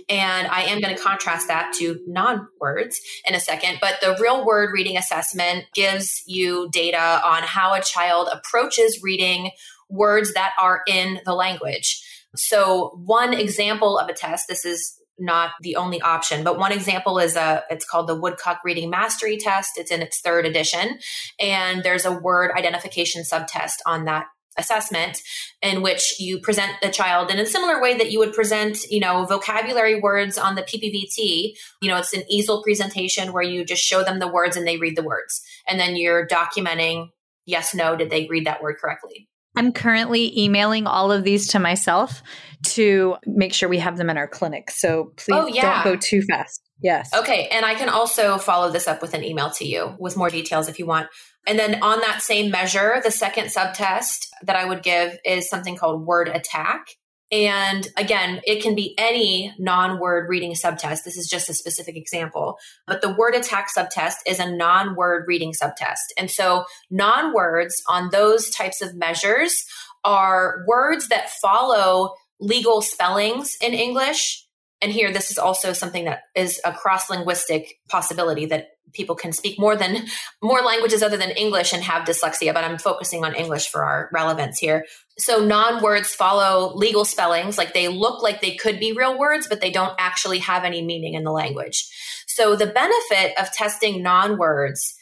And 0.09 0.47
I 0.47 0.63
am 0.63 0.81
going 0.81 0.95
to 0.95 1.01
contrast 1.01 1.47
that 1.47 1.73
to 1.79 1.99
non 2.07 2.47
words 2.59 2.99
in 3.25 3.35
a 3.35 3.39
second. 3.39 3.77
But 3.79 4.01
the 4.01 4.17
real 4.19 4.45
word 4.45 4.71
reading 4.73 4.97
assessment 4.97 5.65
gives 5.73 6.21
you 6.25 6.69
data 6.71 7.21
on 7.23 7.43
how 7.43 7.73
a 7.73 7.81
child 7.81 8.29
approaches 8.31 8.99
reading 9.01 9.51
words 9.89 10.33
that 10.33 10.53
are 10.59 10.81
in 10.87 11.19
the 11.25 11.33
language. 11.33 12.03
So 12.35 12.99
one 13.05 13.33
example 13.33 13.97
of 13.97 14.09
a 14.09 14.13
test, 14.13 14.47
this 14.47 14.65
is 14.65 14.95
not 15.17 15.51
the 15.61 15.75
only 15.75 16.01
option, 16.01 16.43
but 16.43 16.57
one 16.57 16.71
example 16.71 17.19
is 17.19 17.35
a 17.35 17.63
it's 17.69 17.85
called 17.85 18.07
the 18.07 18.15
Woodcock 18.15 18.61
Reading 18.63 18.89
Mastery 18.89 19.37
Test. 19.37 19.71
It's 19.77 19.91
in 19.91 20.01
its 20.01 20.21
third 20.21 20.45
edition 20.45 20.99
and 21.39 21.83
there's 21.83 22.05
a 22.05 22.17
word 22.17 22.51
identification 22.57 23.23
subtest 23.25 23.81
on 23.85 24.05
that 24.05 24.27
assessment 24.57 25.21
in 25.61 25.81
which 25.81 26.19
you 26.19 26.39
present 26.39 26.71
the 26.81 26.89
child 26.89 27.31
in 27.31 27.39
a 27.39 27.45
similar 27.45 27.81
way 27.81 27.97
that 27.97 28.11
you 28.11 28.19
would 28.19 28.33
present, 28.33 28.83
you 28.89 28.99
know, 28.99 29.25
vocabulary 29.25 29.99
words 29.99 30.37
on 30.37 30.55
the 30.55 30.63
PPVT. 30.63 31.53
You 31.81 31.89
know, 31.89 31.97
it's 31.97 32.13
an 32.13 32.23
easel 32.29 32.63
presentation 32.63 33.31
where 33.33 33.43
you 33.43 33.63
just 33.63 33.83
show 33.83 34.03
them 34.03 34.19
the 34.19 34.27
words 34.27 34.57
and 34.57 34.67
they 34.67 34.77
read 34.77 34.95
the 34.95 35.03
words. 35.03 35.41
And 35.67 35.79
then 35.79 35.95
you're 35.95 36.27
documenting 36.27 37.09
yes, 37.49 37.73
no, 37.73 37.95
did 37.95 38.09
they 38.09 38.27
read 38.29 38.45
that 38.45 38.61
word 38.61 38.77
correctly? 38.79 39.27
I'm 39.55 39.71
currently 39.71 40.37
emailing 40.39 40.87
all 40.87 41.11
of 41.11 41.23
these 41.23 41.47
to 41.49 41.59
myself 41.59 42.21
to 42.63 43.17
make 43.25 43.53
sure 43.53 43.69
we 43.69 43.79
have 43.79 43.97
them 43.97 44.09
in 44.09 44.17
our 44.17 44.27
clinic. 44.27 44.71
So 44.71 45.13
please 45.17 45.35
oh, 45.35 45.47
yeah. 45.47 45.83
don't 45.83 45.93
go 45.93 45.99
too 45.99 46.21
fast. 46.21 46.61
Yes. 46.81 47.09
Okay. 47.13 47.47
And 47.51 47.65
I 47.65 47.75
can 47.75 47.89
also 47.89 48.37
follow 48.37 48.71
this 48.71 48.87
up 48.87 49.01
with 49.01 49.13
an 49.13 49.23
email 49.23 49.49
to 49.51 49.65
you 49.65 49.95
with 49.99 50.15
more 50.15 50.29
details 50.29 50.69
if 50.69 50.79
you 50.79 50.85
want. 50.85 51.07
And 51.47 51.57
then 51.57 51.81
on 51.81 51.99
that 52.01 52.21
same 52.21 52.51
measure, 52.51 53.01
the 53.03 53.11
second 53.11 53.51
subtest 53.51 54.27
that 54.43 54.55
I 54.55 54.65
would 54.65 54.83
give 54.83 55.17
is 55.25 55.49
something 55.49 55.75
called 55.75 56.05
word 56.05 56.27
attack. 56.29 56.85
And 57.31 57.87
again, 57.95 58.41
it 58.45 58.63
can 58.63 58.73
be 58.73 58.95
any 58.97 59.53
non 59.59 59.99
word 59.99 60.29
reading 60.29 60.55
subtest. 60.55 61.05
This 61.05 61.17
is 61.17 61.27
just 61.29 61.49
a 61.49 61.53
specific 61.53 61.95
example. 61.95 62.57
But 62.87 63.01
the 63.01 63.13
word 63.13 63.35
attack 63.35 63.69
subtest 63.69 64.17
is 64.25 64.39
a 64.39 64.51
non 64.51 64.95
word 64.95 65.25
reading 65.27 65.53
subtest. 65.53 66.13
And 66.17 66.31
so 66.31 66.65
non 66.89 67.33
words 67.33 67.81
on 67.87 68.09
those 68.11 68.49
types 68.49 68.81
of 68.81 68.95
measures 68.95 69.65
are 70.03 70.63
words 70.67 71.09
that 71.09 71.29
follow 71.29 72.15
legal 72.39 72.81
spellings 72.81 73.55
in 73.61 73.73
English. 73.73 74.45
And 74.81 74.91
here, 74.91 75.11
this 75.11 75.29
is 75.29 75.37
also 75.37 75.73
something 75.73 76.05
that 76.05 76.21
is 76.35 76.61
a 76.63 76.71
cross 76.71 77.09
linguistic 77.09 77.79
possibility 77.89 78.45
that 78.45 78.69
people 78.93 79.15
can 79.15 79.31
speak 79.31 79.59
more 79.59 79.75
than 79.75 80.07
more 80.41 80.61
languages 80.61 81.03
other 81.03 81.17
than 81.17 81.31
English 81.31 81.73
and 81.73 81.83
have 81.83 82.07
dyslexia, 82.07 82.53
but 82.53 82.63
I'm 82.63 82.77
focusing 82.77 83.23
on 83.23 83.35
English 83.35 83.69
for 83.69 83.83
our 83.83 84.09
relevance 84.13 84.57
here. 84.57 84.85
So 85.17 85.45
non 85.45 85.83
words 85.83 86.13
follow 86.13 86.73
legal 86.75 87.05
spellings, 87.05 87.57
like 87.57 87.73
they 87.73 87.87
look 87.87 88.23
like 88.23 88.41
they 88.41 88.55
could 88.55 88.79
be 88.79 88.93
real 88.93 89.17
words, 89.17 89.47
but 89.47 89.61
they 89.61 89.71
don't 89.71 89.93
actually 89.99 90.39
have 90.39 90.63
any 90.63 90.83
meaning 90.83 91.13
in 91.13 91.23
the 91.23 91.31
language. 91.31 91.87
So 92.27 92.55
the 92.55 92.67
benefit 92.67 93.39
of 93.39 93.51
testing 93.51 94.01
non 94.01 94.37
words 94.37 94.95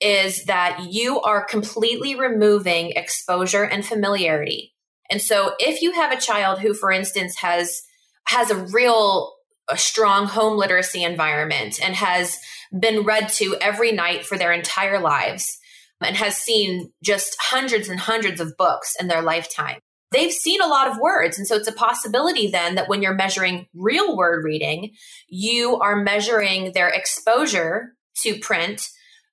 is 0.00 0.44
that 0.44 0.86
you 0.90 1.20
are 1.20 1.44
completely 1.44 2.14
removing 2.18 2.92
exposure 2.92 3.64
and 3.64 3.84
familiarity. 3.84 4.74
And 5.10 5.20
so 5.20 5.54
if 5.58 5.82
you 5.82 5.92
have 5.92 6.12
a 6.12 6.20
child 6.20 6.60
who, 6.60 6.72
for 6.72 6.90
instance, 6.90 7.36
has 7.40 7.82
has 8.26 8.50
a 8.50 8.56
real 8.56 9.34
a 9.70 9.78
strong 9.78 10.26
home 10.26 10.58
literacy 10.58 11.04
environment 11.04 11.78
and 11.82 11.94
has 11.94 12.38
been 12.78 13.04
read 13.04 13.28
to 13.28 13.56
every 13.60 13.92
night 13.92 14.26
for 14.26 14.36
their 14.36 14.52
entire 14.52 14.98
lives 14.98 15.46
and 16.00 16.16
has 16.16 16.36
seen 16.36 16.92
just 17.02 17.36
hundreds 17.40 17.88
and 17.88 18.00
hundreds 18.00 18.40
of 18.40 18.56
books 18.56 18.96
in 19.00 19.06
their 19.06 19.22
lifetime. 19.22 19.78
They've 20.12 20.32
seen 20.32 20.60
a 20.60 20.66
lot 20.66 20.88
of 20.88 20.98
words. 20.98 21.38
And 21.38 21.46
so 21.46 21.54
it's 21.54 21.68
a 21.68 21.72
possibility 21.72 22.48
then 22.48 22.74
that 22.74 22.88
when 22.88 23.00
you're 23.00 23.14
measuring 23.14 23.66
real 23.74 24.16
word 24.16 24.44
reading, 24.44 24.92
you 25.28 25.76
are 25.76 26.02
measuring 26.02 26.72
their 26.72 26.88
exposure 26.88 27.92
to 28.22 28.38
print 28.40 28.88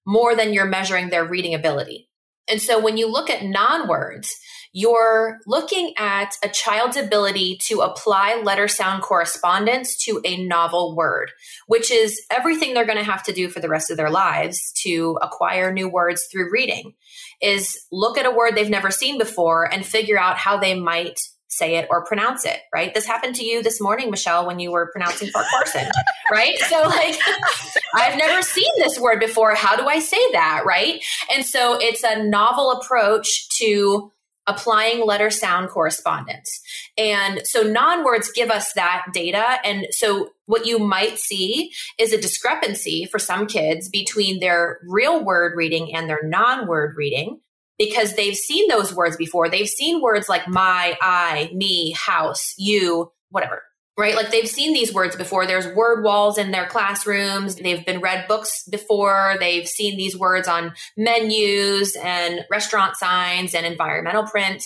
more 0.05 0.35
than 0.35 0.53
you're 0.53 0.65
measuring 0.65 1.09
their 1.09 1.25
reading 1.25 1.55
ability. 1.55 2.09
And 2.49 2.61
so 2.61 2.79
when 2.79 2.97
you 2.97 3.11
look 3.11 3.29
at 3.29 3.43
non 3.43 3.87
words, 3.87 4.35
you're 4.77 5.39
looking 5.47 5.91
at 5.97 6.35
a 6.43 6.49
child's 6.49 6.97
ability 6.97 7.57
to 7.59 7.79
apply 7.79 8.39
letter 8.43 8.67
sound 8.67 9.01
correspondence 9.01 9.97
to 9.97 10.21
a 10.23 10.45
novel 10.45 10.95
word, 10.95 11.31
which 11.65 11.89
is 11.89 12.23
everything 12.29 12.75
they're 12.75 12.85
going 12.85 12.99
to 12.99 13.03
have 13.03 13.23
to 13.23 13.33
do 13.33 13.49
for 13.49 13.59
the 13.59 13.69
rest 13.69 13.89
of 13.89 13.97
their 13.97 14.11
lives 14.11 14.71
to 14.83 15.17
acquire 15.23 15.73
new 15.73 15.89
words 15.89 16.27
through 16.31 16.51
reading 16.51 16.93
is 17.41 17.75
look 17.91 18.19
at 18.19 18.27
a 18.27 18.29
word 18.29 18.53
they've 18.53 18.69
never 18.69 18.91
seen 18.91 19.17
before 19.17 19.63
and 19.63 19.83
figure 19.83 20.19
out 20.19 20.37
how 20.37 20.59
they 20.59 20.79
might 20.79 21.19
say 21.47 21.77
it 21.77 21.87
or 21.89 22.05
pronounce 22.05 22.45
it, 22.45 22.59
right? 22.71 22.93
This 22.93 23.07
happened 23.07 23.33
to 23.37 23.43
you 23.43 23.63
this 23.63 23.81
morning, 23.81 24.11
Michelle, 24.11 24.45
when 24.45 24.59
you 24.59 24.71
were 24.71 24.91
pronouncing 24.91 25.29
Fort 25.29 25.47
Carson, 25.49 25.89
right? 26.31 26.55
So, 26.59 26.83
like, 26.83 27.17
I've 27.95 28.15
never 28.15 28.43
seen 28.43 28.69
this 28.77 28.99
word 28.99 29.19
before. 29.19 29.55
How 29.55 29.75
do 29.75 29.87
I 29.87 29.97
say 29.97 30.21
that, 30.33 30.65
right? 30.67 31.03
And 31.33 31.43
so, 31.43 31.79
it's 31.81 32.03
a 32.03 32.23
novel 32.23 32.73
approach 32.73 33.47
to 33.57 34.11
applying 34.47 35.05
letter 35.05 35.29
sound 35.29 35.69
correspondence. 35.69 36.61
And 36.97 37.41
so 37.45 37.61
non 37.63 38.03
words 38.03 38.31
give 38.31 38.49
us 38.49 38.73
that 38.73 39.05
data. 39.13 39.59
And 39.63 39.87
so 39.91 40.29
what 40.45 40.65
you 40.65 40.79
might 40.79 41.19
see 41.19 41.71
is 41.99 42.13
a 42.13 42.21
discrepancy 42.21 43.05
for 43.05 43.19
some 43.19 43.45
kids 43.45 43.89
between 43.89 44.39
their 44.39 44.79
real 44.87 45.23
word 45.23 45.53
reading 45.55 45.93
and 45.93 46.09
their 46.09 46.23
non 46.23 46.67
word 46.67 46.95
reading 46.97 47.39
because 47.77 48.15
they've 48.15 48.35
seen 48.35 48.67
those 48.69 48.93
words 48.93 49.17
before. 49.17 49.49
They've 49.49 49.67
seen 49.67 50.01
words 50.01 50.27
like 50.27 50.47
my, 50.47 50.97
I, 51.01 51.51
me, 51.53 51.91
house, 51.91 52.55
you, 52.57 53.11
whatever 53.29 53.61
right? 53.97 54.15
Like 54.15 54.29
they've 54.29 54.47
seen 54.47 54.73
these 54.73 54.93
words 54.93 55.15
before. 55.15 55.47
There's 55.47 55.67
word 55.75 56.03
walls 56.03 56.37
in 56.37 56.51
their 56.51 56.67
classrooms. 56.67 57.55
They've 57.55 57.85
been 57.85 57.99
read 57.99 58.27
books 58.27 58.63
before. 58.69 59.37
They've 59.39 59.67
seen 59.67 59.97
these 59.97 60.17
words 60.17 60.47
on 60.47 60.73
menus 60.95 61.95
and 62.01 62.45
restaurant 62.51 62.95
signs 62.95 63.55
and 63.55 63.65
environmental 63.65 64.23
print. 64.23 64.63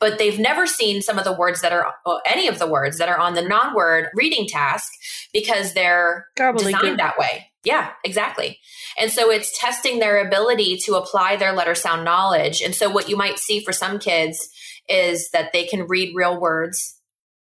But 0.00 0.18
they've 0.18 0.38
never 0.38 0.64
seen 0.64 1.02
some 1.02 1.18
of 1.18 1.24
the 1.24 1.32
words 1.32 1.60
that 1.62 1.72
are 1.72 1.92
uh, 2.06 2.18
any 2.24 2.46
of 2.46 2.60
the 2.60 2.68
words 2.68 2.98
that 2.98 3.08
are 3.08 3.18
on 3.18 3.34
the 3.34 3.42
non-word 3.42 4.10
reading 4.14 4.46
task 4.46 4.88
because 5.32 5.74
they're 5.74 6.28
designed 6.36 7.00
that 7.00 7.18
way. 7.18 7.50
Yeah, 7.64 7.90
exactly. 8.04 8.60
And 8.96 9.10
so 9.10 9.28
it's 9.28 9.58
testing 9.58 9.98
their 9.98 10.24
ability 10.24 10.76
to 10.84 10.94
apply 10.94 11.34
their 11.34 11.52
letter 11.52 11.74
sound 11.74 12.04
knowledge. 12.04 12.62
And 12.62 12.76
so 12.76 12.88
what 12.88 13.08
you 13.08 13.16
might 13.16 13.40
see 13.40 13.58
for 13.58 13.72
some 13.72 13.98
kids 13.98 14.48
is 14.88 15.30
that 15.30 15.52
they 15.52 15.66
can 15.66 15.88
read 15.88 16.14
real 16.14 16.38
words 16.38 16.97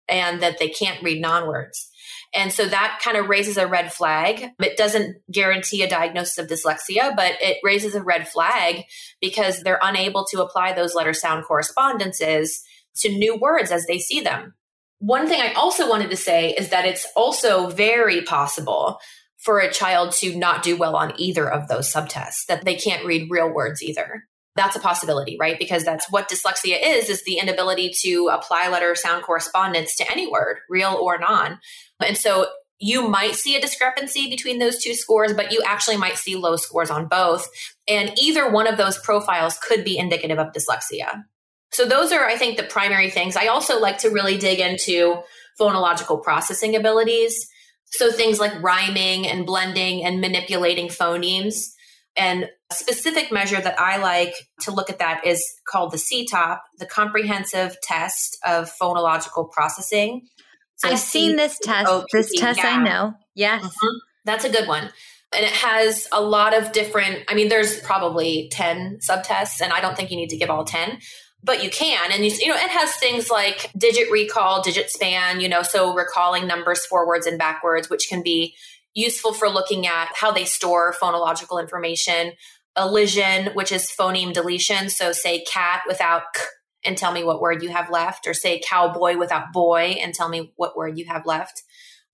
and 0.07 0.41
that 0.41 0.59
they 0.59 0.69
can't 0.69 1.03
read 1.03 1.21
non 1.21 1.47
words. 1.47 1.89
And 2.33 2.51
so 2.51 2.67
that 2.67 2.99
kind 3.01 3.15
of 3.15 3.29
raises 3.29 3.57
a 3.57 3.65
red 3.65 3.93
flag. 3.93 4.49
It 4.59 4.77
doesn't 4.77 5.17
guarantee 5.31 5.83
a 5.83 5.89
diagnosis 5.89 6.37
of 6.37 6.47
dyslexia, 6.47 7.15
but 7.15 7.33
it 7.39 7.59
raises 7.63 7.95
a 7.95 8.03
red 8.03 8.27
flag 8.27 8.83
because 9.21 9.61
they're 9.61 9.79
unable 9.81 10.25
to 10.31 10.41
apply 10.43 10.73
those 10.73 10.93
letter 10.93 11.13
sound 11.13 11.45
correspondences 11.45 12.61
to 12.97 13.09
new 13.09 13.37
words 13.37 13.71
as 13.71 13.85
they 13.85 13.99
see 13.99 14.19
them. 14.19 14.53
One 14.99 15.27
thing 15.27 15.41
I 15.41 15.53
also 15.53 15.89
wanted 15.89 16.09
to 16.09 16.17
say 16.17 16.51
is 16.51 16.69
that 16.69 16.85
it's 16.85 17.07
also 17.15 17.69
very 17.69 18.21
possible 18.21 18.99
for 19.37 19.59
a 19.59 19.71
child 19.71 20.11
to 20.13 20.35
not 20.35 20.63
do 20.63 20.75
well 20.75 20.95
on 20.95 21.13
either 21.17 21.49
of 21.49 21.67
those 21.67 21.91
subtests, 21.91 22.45
that 22.47 22.65
they 22.65 22.75
can't 22.75 23.05
read 23.05 23.29
real 23.29 23.53
words 23.53 23.81
either 23.83 24.23
that's 24.55 24.75
a 24.75 24.79
possibility, 24.79 25.37
right? 25.39 25.59
Because 25.59 25.83
that's 25.83 26.09
what 26.09 26.29
dyslexia 26.29 26.77
is, 26.81 27.09
is 27.09 27.23
the 27.23 27.37
inability 27.37 27.93
to 28.01 28.29
apply 28.31 28.69
letter 28.69 28.95
sound 28.95 29.23
correspondence 29.23 29.95
to 29.97 30.09
any 30.09 30.27
word, 30.27 30.57
real 30.69 30.97
or 31.01 31.17
non. 31.17 31.59
And 32.05 32.17
so 32.17 32.47
you 32.79 33.07
might 33.07 33.35
see 33.35 33.55
a 33.55 33.61
discrepancy 33.61 34.29
between 34.29 34.59
those 34.59 34.81
two 34.81 34.93
scores, 34.93 35.33
but 35.33 35.51
you 35.51 35.61
actually 35.65 35.97
might 35.97 36.17
see 36.17 36.35
low 36.35 36.55
scores 36.55 36.89
on 36.89 37.07
both. 37.07 37.47
And 37.87 38.11
either 38.21 38.49
one 38.49 38.67
of 38.67 38.77
those 38.77 38.97
profiles 38.97 39.57
could 39.57 39.83
be 39.83 39.97
indicative 39.97 40.39
of 40.39 40.53
dyslexia. 40.53 41.23
So 41.71 41.85
those 41.85 42.11
are, 42.11 42.25
I 42.25 42.37
think, 42.37 42.57
the 42.57 42.63
primary 42.63 43.09
things. 43.09 43.35
I 43.35 43.47
also 43.47 43.79
like 43.79 43.97
to 43.99 44.09
really 44.09 44.37
dig 44.37 44.59
into 44.59 45.21
phonological 45.59 46.23
processing 46.23 46.75
abilities. 46.75 47.49
So 47.85 48.11
things 48.11 48.39
like 48.39 48.61
rhyming 48.61 49.27
and 49.27 49.45
blending 49.45 50.03
and 50.03 50.21
manipulating 50.21 50.87
phonemes. 50.87 51.74
And 52.17 52.49
a 52.71 52.73
specific 52.73 53.31
measure 53.31 53.59
that 53.59 53.79
I 53.79 53.97
like 53.97 54.33
to 54.61 54.71
look 54.71 54.89
at 54.89 54.99
that 54.99 55.25
is 55.25 55.43
called 55.67 55.91
the 55.91 55.97
CTOPP, 55.97 56.59
the 56.79 56.85
Comprehensive 56.85 57.75
Test 57.83 58.37
of 58.45 58.71
Phonological 58.81 59.51
Processing. 59.51 60.21
So 60.77 60.89
I've 60.89 60.99
C- 60.99 61.19
seen 61.19 61.35
this 61.35 61.59
test. 61.59 61.87
O-P-T, 61.89 62.17
this 62.17 62.31
test 62.39 62.59
yeah. 62.59 62.67
I 62.67 62.83
know. 62.83 63.13
Yes. 63.33 63.63
Mm-hmm. 63.63 63.97
That's 64.25 64.45
a 64.45 64.49
good 64.49 64.67
one. 64.67 64.89
And 65.35 65.45
it 65.45 65.51
has 65.51 66.07
a 66.11 66.21
lot 66.21 66.55
of 66.55 66.71
different, 66.71 67.23
I 67.27 67.35
mean, 67.35 67.49
there's 67.49 67.79
probably 67.81 68.49
10 68.51 68.99
subtests, 69.07 69.61
and 69.61 69.73
I 69.73 69.81
don't 69.81 69.97
think 69.97 70.09
you 70.09 70.17
need 70.17 70.29
to 70.29 70.37
give 70.37 70.49
all 70.49 70.63
10, 70.63 70.99
but 71.43 71.63
you 71.63 71.69
can. 71.69 72.11
And 72.11 72.25
you, 72.25 72.31
you 72.39 72.47
know, 72.47 72.55
it 72.55 72.69
has 72.69 72.95
things 72.95 73.29
like 73.29 73.69
digit 73.77 74.09
recall, 74.09 74.61
digit 74.61 74.89
span, 74.89 75.41
you 75.41 75.49
know, 75.49 75.61
so 75.61 75.93
recalling 75.93 76.47
numbers 76.47 76.85
forwards 76.85 77.27
and 77.27 77.37
backwards, 77.37 77.89
which 77.89 78.07
can 78.07 78.23
be 78.23 78.55
useful 78.95 79.33
for 79.33 79.47
looking 79.49 79.85
at 79.85 80.09
how 80.15 80.31
they 80.31 80.45
store 80.45 80.95
phonological 80.99 81.61
information. 81.61 82.31
Elision, 82.77 83.53
which 83.53 83.71
is 83.71 83.91
phoneme 83.97 84.33
deletion. 84.33 84.89
So 84.89 85.11
say 85.11 85.43
cat 85.43 85.83
without 85.87 86.23
k 86.33 86.41
and 86.83 86.97
tell 86.97 87.11
me 87.11 87.23
what 87.23 87.41
word 87.41 87.63
you 87.63 87.69
have 87.69 87.89
left, 87.89 88.27
or 88.27 88.33
say 88.33 88.61
cowboy 88.67 89.17
without 89.17 89.51
boy 89.51 89.95
and 89.99 90.13
tell 90.13 90.29
me 90.29 90.53
what 90.55 90.77
word 90.77 90.97
you 90.97 91.05
have 91.05 91.25
left. 91.25 91.63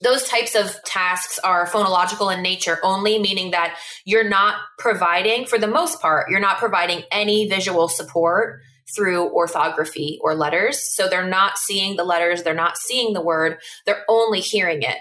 Those 0.02 0.28
types 0.28 0.56
of 0.56 0.82
tasks 0.84 1.40
are 1.44 1.68
phonological 1.68 2.34
in 2.34 2.42
nature 2.42 2.80
only, 2.82 3.20
meaning 3.20 3.52
that 3.52 3.78
you're 4.06 4.28
not 4.28 4.56
providing, 4.80 5.46
for 5.46 5.60
the 5.60 5.68
most 5.68 6.02
part, 6.02 6.30
you're 6.30 6.40
not 6.40 6.58
providing 6.58 7.04
any 7.12 7.48
visual 7.48 7.88
support 7.88 8.62
through 8.96 9.32
orthography 9.32 10.20
or 10.22 10.36
letters. 10.36 10.82
So 10.82 11.08
they're 11.08 11.28
not 11.28 11.58
seeing 11.58 11.98
the 11.98 12.04
letters, 12.04 12.44
they're 12.44 12.54
not 12.54 12.78
seeing 12.78 13.14
the 13.14 13.22
word, 13.22 13.58
they're 13.86 14.06
only 14.10 14.40
hearing 14.40 14.82
it 14.82 14.98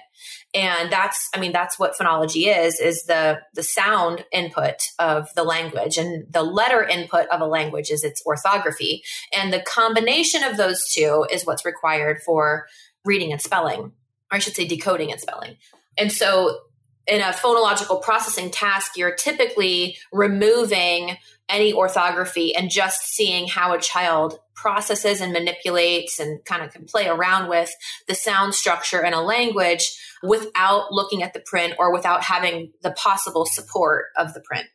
and 0.54 0.90
that's 0.90 1.28
i 1.34 1.40
mean 1.40 1.52
that's 1.52 1.78
what 1.78 1.96
phonology 1.98 2.46
is 2.46 2.80
is 2.80 3.04
the 3.04 3.40
the 3.54 3.62
sound 3.62 4.24
input 4.32 4.76
of 4.98 5.28
the 5.34 5.44
language. 5.44 5.98
And 5.98 6.30
the 6.32 6.42
letter 6.42 6.82
input 6.82 7.26
of 7.28 7.40
a 7.40 7.46
language 7.46 7.90
is 7.90 8.04
its 8.04 8.22
orthography. 8.26 9.02
And 9.32 9.52
the 9.52 9.62
combination 9.62 10.44
of 10.44 10.56
those 10.56 10.92
two 10.92 11.26
is 11.30 11.46
what's 11.46 11.64
required 11.64 12.20
for 12.24 12.66
reading 13.04 13.32
and 13.32 13.40
spelling 13.40 13.80
or 13.80 14.36
i 14.36 14.38
should 14.38 14.54
say 14.54 14.66
decoding 14.66 15.10
and 15.10 15.20
spelling. 15.20 15.56
And 15.98 16.12
so 16.12 16.60
in 17.06 17.20
a 17.20 17.32
phonological 17.32 18.00
processing 18.02 18.50
task 18.50 18.96
you're 18.96 19.14
typically 19.14 19.96
removing 20.12 21.16
any 21.48 21.72
orthography 21.72 22.54
and 22.54 22.70
just 22.70 23.02
seeing 23.02 23.48
how 23.48 23.74
a 23.74 23.80
child 23.80 24.38
processes 24.54 25.20
and 25.20 25.32
manipulates 25.32 26.20
and 26.20 26.44
kind 26.44 26.62
of 26.62 26.72
can 26.72 26.84
play 26.84 27.08
around 27.08 27.48
with 27.48 27.72
the 28.08 28.14
sound 28.14 28.54
structure 28.54 29.02
in 29.02 29.14
a 29.14 29.22
language 29.22 29.98
without 30.22 30.92
looking 30.92 31.22
at 31.22 31.32
the 31.32 31.40
print 31.40 31.74
or 31.78 31.92
without 31.92 32.22
having 32.22 32.70
the 32.82 32.90
possible 32.92 33.46
support 33.46 34.06
of 34.16 34.34
the 34.34 34.40
print. 34.40 34.66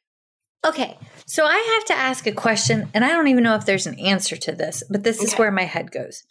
Okay, 0.65 0.97
so 1.27 1.45
I 1.45 1.57
have 1.75 1.85
to 1.85 1.93
ask 1.93 2.25
a 2.25 2.31
question, 2.31 2.89
and 2.95 3.05
I 3.05 3.09
don't 3.09 3.27
even 3.27 3.43
know 3.43 3.53
if 3.53 3.67
there's 3.67 3.85
an 3.85 3.99
answer 3.99 4.35
to 4.35 4.51
this, 4.51 4.83
but 4.89 5.03
this 5.03 5.19
okay. 5.19 5.25
is 5.25 5.33
where 5.35 5.51
my 5.51 5.63
head 5.63 5.91
goes. 5.91 6.23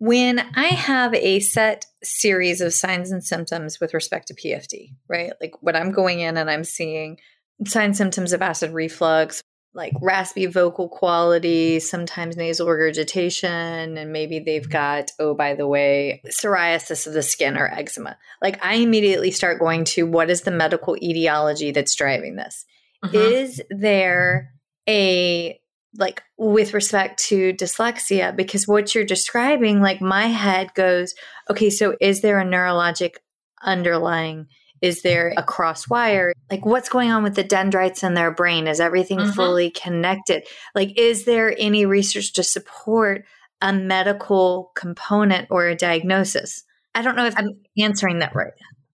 When 0.00 0.38
I 0.54 0.68
have 0.68 1.14
a 1.14 1.40
set 1.40 1.84
series 2.02 2.62
of 2.62 2.72
signs 2.72 3.12
and 3.12 3.22
symptoms 3.22 3.78
with 3.80 3.92
respect 3.92 4.28
to 4.28 4.34
PFD, 4.34 4.94
right? 5.10 5.32
Like 5.42 5.52
when 5.60 5.76
I'm 5.76 5.92
going 5.92 6.20
in 6.20 6.38
and 6.38 6.50
I'm 6.50 6.64
seeing 6.64 7.18
signs 7.66 7.98
symptoms 7.98 8.32
of 8.32 8.40
acid 8.40 8.72
reflux, 8.72 9.42
like 9.74 9.92
raspy 10.00 10.46
vocal 10.46 10.88
quality, 10.88 11.80
sometimes 11.80 12.34
nasal 12.34 12.66
regurgitation, 12.66 13.98
and 13.98 14.10
maybe 14.10 14.38
they've 14.38 14.70
got, 14.70 15.10
oh, 15.18 15.34
by 15.34 15.54
the 15.54 15.66
way, 15.66 16.22
psoriasis 16.28 17.06
of 17.06 17.12
the 17.12 17.22
skin 17.22 17.58
or 17.58 17.68
eczema. 17.68 18.16
Like 18.40 18.58
I 18.64 18.76
immediately 18.76 19.30
start 19.30 19.60
going 19.60 19.84
to 19.84 20.04
what 20.04 20.30
is 20.30 20.40
the 20.40 20.50
medical 20.50 20.96
etiology 20.96 21.72
that's 21.72 21.94
driving 21.94 22.36
this? 22.36 22.64
Mm-hmm. 23.04 23.16
Is 23.16 23.62
there 23.68 24.54
a 24.88 25.60
like 25.96 26.22
with 26.38 26.72
respect 26.72 27.18
to 27.18 27.52
dyslexia 27.54 28.34
because 28.34 28.68
what 28.68 28.94
you're 28.94 29.04
describing 29.04 29.80
like 29.80 30.00
my 30.00 30.28
head 30.28 30.72
goes 30.74 31.14
okay 31.50 31.68
so 31.68 31.96
is 32.00 32.20
there 32.20 32.38
a 32.38 32.44
neurologic 32.44 33.14
underlying 33.62 34.46
is 34.80 35.02
there 35.02 35.34
a 35.36 35.42
cross 35.42 35.88
wire? 35.88 36.32
Like, 36.50 36.64
what's 36.64 36.88
going 36.88 37.10
on 37.10 37.22
with 37.22 37.34
the 37.34 37.44
dendrites 37.44 38.02
in 38.02 38.14
their 38.14 38.30
brain? 38.30 38.66
Is 38.66 38.80
everything 38.80 39.18
mm-hmm. 39.18 39.32
fully 39.32 39.70
connected? 39.70 40.44
Like, 40.74 40.98
is 40.98 41.24
there 41.24 41.54
any 41.58 41.84
research 41.84 42.32
to 42.34 42.42
support 42.42 43.24
a 43.60 43.72
medical 43.72 44.72
component 44.74 45.48
or 45.50 45.66
a 45.66 45.76
diagnosis? 45.76 46.64
I 46.94 47.02
don't 47.02 47.14
know 47.14 47.26
if 47.26 47.36
I'm 47.36 47.60
answering 47.78 48.20
that 48.20 48.34
right. 48.34 48.52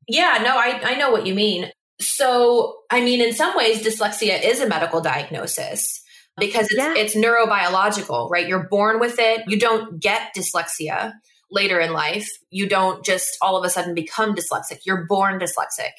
Yeah, 0.08 0.40
no, 0.42 0.56
I, 0.56 0.80
I 0.84 0.94
know 0.96 1.10
what 1.10 1.26
you 1.26 1.34
mean. 1.34 1.70
So, 2.00 2.78
I 2.90 3.00
mean, 3.00 3.20
in 3.20 3.32
some 3.32 3.56
ways, 3.56 3.82
dyslexia 3.82 4.42
is 4.42 4.60
a 4.60 4.68
medical 4.68 5.00
diagnosis 5.00 6.02
because 6.38 6.66
it's, 6.66 6.76
yeah. 6.76 6.94
it's 6.96 7.14
neurobiological, 7.14 8.30
right? 8.30 8.46
You're 8.46 8.68
born 8.68 9.00
with 9.00 9.18
it. 9.18 9.44
You 9.48 9.58
don't 9.58 10.00
get 10.00 10.34
dyslexia 10.36 11.12
later 11.50 11.80
in 11.80 11.92
life. 11.92 12.28
You 12.50 12.68
don't 12.68 13.04
just 13.04 13.36
all 13.40 13.56
of 13.56 13.64
a 13.64 13.70
sudden 13.70 13.94
become 13.94 14.34
dyslexic. 14.34 14.80
You're 14.84 15.06
born 15.06 15.38
dyslexic. 15.38 15.92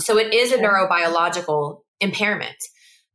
So 0.00 0.18
it 0.18 0.32
is 0.32 0.52
a 0.52 0.58
neurobiological 0.58 1.80
impairment. 2.00 2.56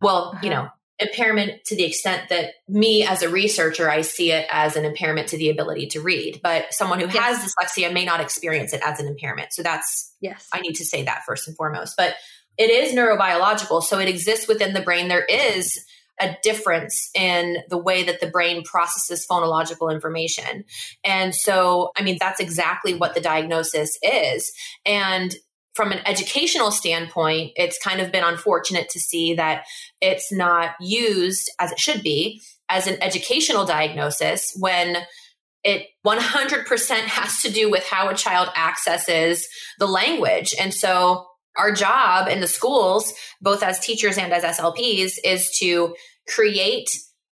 Well, 0.01 0.31
uh-huh. 0.33 0.39
you 0.43 0.49
know, 0.49 0.69
impairment 0.99 1.63
to 1.65 1.75
the 1.75 1.83
extent 1.83 2.29
that 2.29 2.53
me 2.67 3.05
as 3.05 3.21
a 3.21 3.29
researcher, 3.29 3.89
I 3.89 4.01
see 4.01 4.31
it 4.31 4.47
as 4.51 4.75
an 4.75 4.83
impairment 4.83 5.29
to 5.29 5.37
the 5.37 5.49
ability 5.49 5.87
to 5.87 6.01
read. 6.01 6.39
But 6.41 6.73
someone 6.73 6.99
who 6.99 7.05
yes. 7.05 7.17
has 7.17 7.53
dyslexia 7.53 7.93
may 7.93 8.05
not 8.05 8.19
experience 8.19 8.73
it 8.73 8.81
as 8.83 8.99
an 8.99 9.07
impairment. 9.07 9.53
So 9.53 9.61
that's, 9.61 10.13
yes, 10.21 10.47
I 10.51 10.61
need 10.61 10.73
to 10.75 10.85
say 10.85 11.03
that 11.03 11.23
first 11.25 11.47
and 11.47 11.55
foremost. 11.55 11.95
But 11.97 12.15
it 12.57 12.71
is 12.71 12.95
neurobiological. 12.95 13.83
So 13.83 13.99
it 13.99 14.09
exists 14.09 14.47
within 14.47 14.73
the 14.73 14.81
brain. 14.81 15.07
There 15.07 15.25
is 15.25 15.85
a 16.19 16.35
difference 16.43 17.09
in 17.13 17.57
the 17.69 17.77
way 17.77 18.03
that 18.03 18.19
the 18.19 18.27
brain 18.27 18.63
processes 18.63 19.25
phonological 19.29 19.91
information. 19.91 20.63
And 21.03 21.35
so, 21.35 21.91
I 21.97 22.03
mean, 22.03 22.17
that's 22.19 22.39
exactly 22.39 22.93
what 22.93 23.13
the 23.13 23.21
diagnosis 23.21 23.97
is. 24.01 24.51
And 24.85 25.35
from 25.75 25.91
an 25.91 25.99
educational 26.07 26.71
standpoint, 26.71 27.51
it's 27.55 27.77
kind 27.77 28.01
of 28.01 28.11
been 28.11 28.23
unfortunate 28.23 28.89
to 28.89 28.99
see 28.99 29.35
that 29.35 29.65
it's 30.01 30.31
not 30.31 30.71
used 30.81 31.51
as 31.59 31.71
it 31.71 31.79
should 31.79 32.01
be 32.01 32.41
as 32.67 32.87
an 32.87 33.01
educational 33.01 33.63
diagnosis 33.63 34.53
when 34.59 34.97
it 35.63 35.87
100% 36.05 36.67
has 36.95 37.41
to 37.41 37.51
do 37.51 37.69
with 37.69 37.85
how 37.85 38.09
a 38.09 38.15
child 38.15 38.49
accesses 38.55 39.47
the 39.77 39.85
language. 39.85 40.55
And 40.59 40.73
so 40.73 41.27
our 41.57 41.71
job 41.71 42.27
in 42.27 42.39
the 42.39 42.47
schools, 42.47 43.13
both 43.41 43.63
as 43.63 43.79
teachers 43.79 44.17
and 44.17 44.31
as 44.31 44.43
SLPs, 44.43 45.13
is 45.23 45.49
to 45.59 45.95
create 46.27 46.89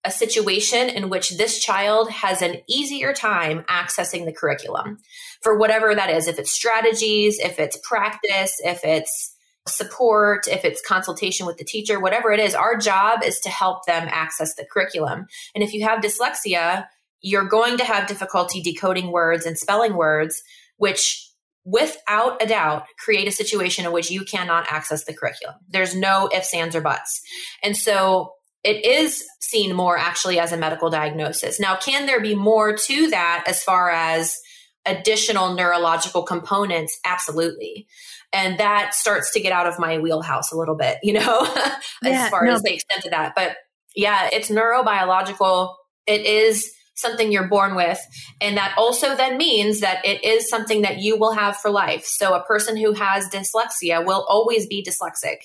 a 0.04 0.12
situation 0.12 0.90
in 0.90 1.10
which 1.10 1.38
this 1.38 1.60
child 1.60 2.10
has 2.10 2.42
an 2.42 2.58
easier 2.68 3.14
time 3.14 3.64
accessing 3.64 4.26
the 4.26 4.32
curriculum 4.32 5.00
for 5.42 5.58
whatever 5.58 5.94
that 5.94 6.10
is. 6.10 6.28
If 6.28 6.40
it's 6.40 6.52
strategies, 6.52 7.40
if 7.40 7.60
it's 7.60 7.78
practice, 7.84 8.56
if 8.64 8.84
it's 8.84 9.36
support, 9.68 10.48
if 10.48 10.64
it's 10.64 10.82
consultation 10.82 11.46
with 11.46 11.58
the 11.58 11.66
teacher, 11.66 12.00
whatever 12.00 12.32
it 12.32 12.40
is, 12.40 12.56
our 12.56 12.78
job 12.78 13.20
is 13.24 13.40
to 13.42 13.50
help 13.50 13.86
them 13.86 14.08
access 14.10 14.56
the 14.56 14.66
curriculum. 14.72 15.28
And 15.54 15.64
if 15.64 15.74
you 15.74 15.84
have 15.84 16.02
dyslexia, 16.02 16.86
you're 17.20 17.44
going 17.44 17.78
to 17.78 17.84
have 17.84 18.08
difficulty 18.08 18.62
decoding 18.62 19.12
words 19.12 19.46
and 19.46 19.58
spelling 19.58 19.96
words, 19.96 20.42
which 20.78 21.27
without 21.68 22.42
a 22.42 22.48
doubt 22.48 22.86
create 22.98 23.28
a 23.28 23.32
situation 23.32 23.86
in 23.86 23.92
which 23.92 24.10
you 24.10 24.24
cannot 24.24 24.72
access 24.72 25.04
the 25.04 25.14
curriculum. 25.14 25.56
There's 25.68 25.94
no 25.94 26.30
ifs, 26.34 26.54
ands, 26.54 26.78
or 26.78 26.82
buts. 26.82 27.22
And 27.62 27.76
so 27.76 28.32
it 28.64 28.86
is 28.86 29.26
seen 29.42 29.76
more 29.76 29.98
actually 29.98 30.40
as 30.40 30.54
a 30.54 30.58
medical 30.58 30.90
diagnosis. 30.90 31.60
Now, 31.60 31.76
can 31.76 32.06
there 32.06 32.22
be 32.22 32.36
more 32.36 32.78
to 32.78 33.10
that 33.10 33.44
as 33.48 33.64
far 33.64 33.90
as 33.90 34.38
additional 34.86 35.56
neurological 35.56 36.24
components? 36.24 36.98
Absolutely. 37.06 37.86
And 38.32 38.58
that 38.60 38.94
starts 38.94 39.34
to 39.34 39.42
get 39.42 39.52
out 39.52 39.68
of 39.68 39.78
my 39.78 39.98
wheelhouse 39.98 40.54
a 40.54 40.58
little 40.58 40.76
bit, 40.76 41.00
you 41.04 41.14
know, 41.14 41.48
yeah, 42.02 42.24
as 42.24 42.30
far 42.30 42.46
no, 42.46 42.54
as 42.54 42.62
the 42.62 42.74
extent 42.74 43.04
of 43.04 43.12
that. 43.12 43.34
But 43.36 43.58
yeah, 43.94 44.30
it's 44.32 44.50
neurobiological. 44.50 45.76
It 46.06 46.26
is 46.26 46.72
something 46.98 47.32
you're 47.32 47.48
born 47.48 47.76
with. 47.76 48.00
And 48.42 48.58
that 48.58 48.76
also 48.78 49.16
then 49.16 49.38
means 49.38 49.80
that 49.80 50.06
it 50.06 50.24
is 50.24 50.50
something 50.50 50.82
that 50.82 50.98
you 50.98 51.18
will 51.18 51.34
have 51.34 51.58
for 51.58 51.70
life. 51.70 52.06
So 52.06 52.34
a 52.34 52.44
person 52.44 52.78
who 52.78 52.94
has 52.94 53.30
dyslexia 53.30 54.06
will 54.06 54.26
always 54.28 54.68
be 54.68 54.84
dyslexic. 54.84 55.38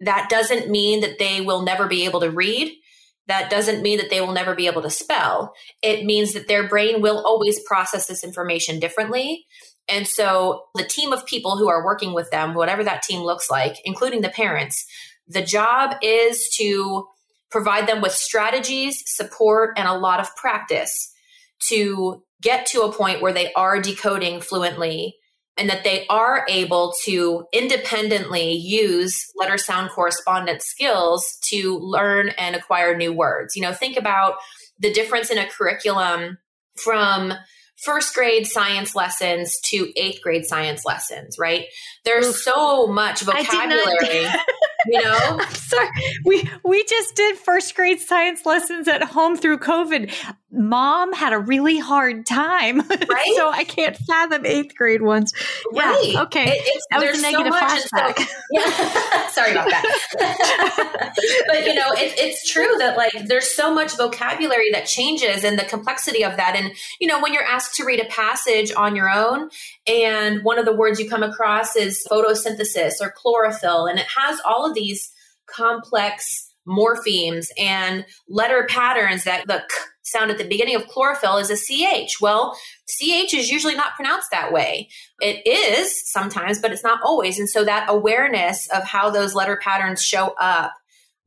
That 0.00 0.28
doesn't 0.30 0.70
mean 0.70 1.00
that 1.00 1.18
they 1.18 1.40
will 1.40 1.62
never 1.62 1.86
be 1.86 2.04
able 2.04 2.20
to 2.20 2.30
read. 2.30 2.72
That 3.26 3.50
doesn't 3.50 3.82
mean 3.82 3.98
that 3.98 4.10
they 4.10 4.20
will 4.20 4.32
never 4.32 4.54
be 4.54 4.66
able 4.66 4.82
to 4.82 4.90
spell. 4.90 5.54
It 5.82 6.04
means 6.04 6.32
that 6.32 6.48
their 6.48 6.68
brain 6.68 7.00
will 7.00 7.24
always 7.24 7.62
process 7.62 8.06
this 8.06 8.24
information 8.24 8.80
differently. 8.80 9.46
And 9.88 10.06
so 10.06 10.64
the 10.74 10.84
team 10.84 11.12
of 11.12 11.26
people 11.26 11.56
who 11.56 11.68
are 11.68 11.84
working 11.84 12.14
with 12.14 12.30
them, 12.30 12.54
whatever 12.54 12.82
that 12.84 13.02
team 13.02 13.20
looks 13.20 13.50
like, 13.50 13.76
including 13.84 14.22
the 14.22 14.28
parents, 14.28 14.86
the 15.28 15.42
job 15.42 15.96
is 16.02 16.48
to 16.56 17.06
provide 17.50 17.86
them 17.86 18.00
with 18.00 18.12
strategies, 18.12 19.02
support, 19.06 19.74
and 19.76 19.88
a 19.88 19.94
lot 19.94 20.20
of 20.20 20.34
practice 20.36 21.12
to 21.68 22.22
get 22.40 22.66
to 22.66 22.82
a 22.82 22.92
point 22.92 23.20
where 23.20 23.32
they 23.32 23.52
are 23.52 23.80
decoding 23.80 24.40
fluently 24.40 25.16
and 25.56 25.68
that 25.68 25.84
they 25.84 26.06
are 26.08 26.46
able 26.48 26.94
to 27.04 27.44
independently 27.52 28.52
use 28.52 29.26
letter 29.36 29.58
sound 29.58 29.90
correspondence 29.90 30.64
skills 30.64 31.38
to 31.42 31.78
learn 31.78 32.30
and 32.30 32.56
acquire 32.56 32.96
new 32.96 33.12
words. 33.12 33.54
You 33.56 33.62
know, 33.62 33.74
think 33.74 33.98
about 33.98 34.36
the 34.78 34.92
difference 34.92 35.30
in 35.30 35.36
a 35.36 35.48
curriculum 35.48 36.38
from 36.76 37.34
first 37.82 38.14
grade 38.14 38.46
science 38.46 38.94
lessons 38.94 39.58
to 39.60 39.92
eighth 39.96 40.22
grade 40.22 40.44
science 40.44 40.84
lessons, 40.84 41.38
right? 41.38 41.66
There's 42.04 42.28
Oof. 42.28 42.36
so 42.36 42.86
much 42.86 43.22
vocabulary. 43.22 44.26
you 44.86 45.02
know 45.02 45.18
I'm 45.40 45.54
sorry 45.54 45.88
we 46.24 46.48
we 46.64 46.84
just 46.84 47.14
did 47.14 47.36
first 47.36 47.74
grade 47.74 48.00
science 48.00 48.46
lessons 48.46 48.88
at 48.88 49.02
home 49.02 49.36
through 49.36 49.58
covid 49.58 50.12
mom 50.52 51.12
had 51.12 51.32
a 51.32 51.38
really 51.38 51.78
hard 51.78 52.26
time. 52.26 52.82
Right? 53.10 53.34
So 53.36 53.50
i 53.50 53.64
can't 53.64 53.96
fathom 53.96 54.46
eighth 54.46 54.76
grade 54.76 55.02
ones 55.02 55.32
right. 55.72 56.12
yeah, 56.12 56.22
okay. 56.22 56.58
It, 56.58 56.82
that 56.90 57.00
was 57.00 57.18
a 57.18 57.22
negative 57.22 57.52
so 57.52 57.58
flashback. 57.58 58.18
so, 58.18 58.24
yeah. 58.52 59.28
sorry 59.28 59.52
about 59.52 59.68
that. 59.68 61.14
But 61.48 61.64
you 61.64 61.74
know 61.74 61.90
it, 61.92 62.14
it's 62.18 62.50
true 62.50 62.76
that 62.78 62.96
like 62.96 63.12
there's 63.26 63.50
so 63.50 63.74
much 63.74 63.96
vocabulary 63.96 64.70
that 64.72 64.86
changes 64.86 65.44
and 65.44 65.58
the 65.58 65.64
complexity 65.64 66.24
of 66.24 66.36
that. 66.36 66.54
And 66.56 66.72
you 67.00 67.08
know 67.08 67.20
when 67.20 67.32
you're 67.32 67.44
asked 67.44 67.74
to 67.76 67.84
read 67.84 68.00
a 68.00 68.08
passage 68.08 68.70
on 68.76 68.94
your 68.94 69.10
own 69.10 69.50
and 69.86 70.44
one 70.44 70.58
of 70.58 70.64
the 70.64 70.74
words 70.74 71.00
you 71.00 71.08
come 71.08 71.22
across 71.22 71.74
is 71.74 72.06
photosynthesis 72.10 72.92
or 73.00 73.12
chlorophyll 73.16 73.86
and 73.86 73.98
it 73.98 74.06
has 74.16 74.38
all 74.44 74.68
of 74.68 74.74
these 74.74 75.10
complex 75.46 76.50
morphemes 76.68 77.48
and 77.58 78.04
letter 78.28 78.66
patterns 78.68 79.24
that 79.24 79.46
the 79.46 79.62
k 79.68 79.74
sound 80.10 80.30
at 80.30 80.38
the 80.38 80.44
beginning 80.44 80.74
of 80.74 80.86
chlorophyll 80.88 81.36
is 81.38 81.50
a 81.50 82.06
ch 82.06 82.20
well 82.20 82.56
ch 82.88 83.34
is 83.34 83.50
usually 83.50 83.74
not 83.74 83.94
pronounced 83.94 84.30
that 84.30 84.52
way 84.52 84.88
it 85.20 85.46
is 85.46 86.10
sometimes 86.10 86.58
but 86.58 86.72
it's 86.72 86.84
not 86.84 87.00
always 87.02 87.38
and 87.38 87.48
so 87.48 87.64
that 87.64 87.86
awareness 87.88 88.68
of 88.74 88.84
how 88.84 89.10
those 89.10 89.34
letter 89.34 89.58
patterns 89.62 90.02
show 90.02 90.34
up 90.40 90.72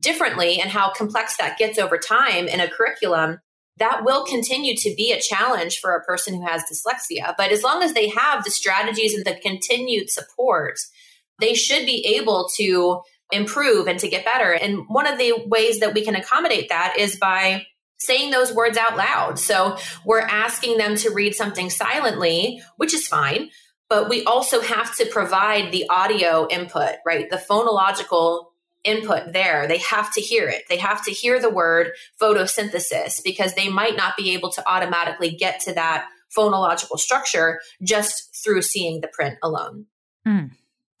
differently 0.00 0.60
and 0.60 0.70
how 0.70 0.92
complex 0.92 1.36
that 1.38 1.58
gets 1.58 1.78
over 1.78 1.98
time 1.98 2.46
in 2.46 2.60
a 2.60 2.68
curriculum 2.68 3.38
that 3.78 4.04
will 4.04 4.24
continue 4.24 4.76
to 4.76 4.94
be 4.96 5.12
a 5.12 5.20
challenge 5.20 5.80
for 5.80 5.94
a 5.94 6.04
person 6.04 6.34
who 6.34 6.46
has 6.46 6.62
dyslexia. 6.62 7.34
But 7.36 7.50
as 7.50 7.62
long 7.62 7.82
as 7.82 7.92
they 7.92 8.08
have 8.08 8.44
the 8.44 8.50
strategies 8.50 9.14
and 9.14 9.24
the 9.24 9.34
continued 9.34 10.10
support, 10.10 10.78
they 11.40 11.54
should 11.54 11.84
be 11.84 12.06
able 12.16 12.48
to 12.56 13.00
improve 13.32 13.88
and 13.88 13.98
to 13.98 14.08
get 14.08 14.24
better. 14.24 14.52
And 14.52 14.84
one 14.88 15.06
of 15.06 15.18
the 15.18 15.34
ways 15.46 15.80
that 15.80 15.94
we 15.94 16.04
can 16.04 16.14
accommodate 16.14 16.68
that 16.68 16.96
is 16.98 17.16
by 17.16 17.66
saying 17.98 18.30
those 18.30 18.52
words 18.52 18.76
out 18.76 18.96
loud. 18.96 19.38
So 19.38 19.76
we're 20.04 20.20
asking 20.20 20.78
them 20.78 20.96
to 20.96 21.10
read 21.10 21.34
something 21.34 21.70
silently, 21.70 22.62
which 22.76 22.94
is 22.94 23.06
fine. 23.06 23.50
But 23.88 24.08
we 24.08 24.24
also 24.24 24.60
have 24.60 24.96
to 24.96 25.06
provide 25.06 25.70
the 25.70 25.88
audio 25.88 26.48
input, 26.48 26.96
right? 27.06 27.28
The 27.30 27.36
phonological 27.36 28.46
input 28.82 29.32
there. 29.32 29.66
They 29.66 29.78
have 29.78 30.12
to 30.14 30.20
hear 30.20 30.48
it. 30.48 30.64
They 30.68 30.76
have 30.76 31.04
to 31.04 31.10
hear 31.10 31.40
the 31.40 31.50
word 31.50 31.92
photosynthesis 32.20 33.22
because 33.24 33.54
they 33.54 33.68
might 33.68 33.96
not 33.96 34.16
be 34.16 34.34
able 34.34 34.50
to 34.52 34.68
automatically 34.68 35.30
get 35.30 35.60
to 35.60 35.74
that 35.74 36.06
phonological 36.36 36.98
structure 36.98 37.60
just 37.82 38.42
through 38.42 38.62
seeing 38.62 39.00
the 39.00 39.08
print 39.08 39.38
alone. 39.42 39.86
Mm. 40.26 40.50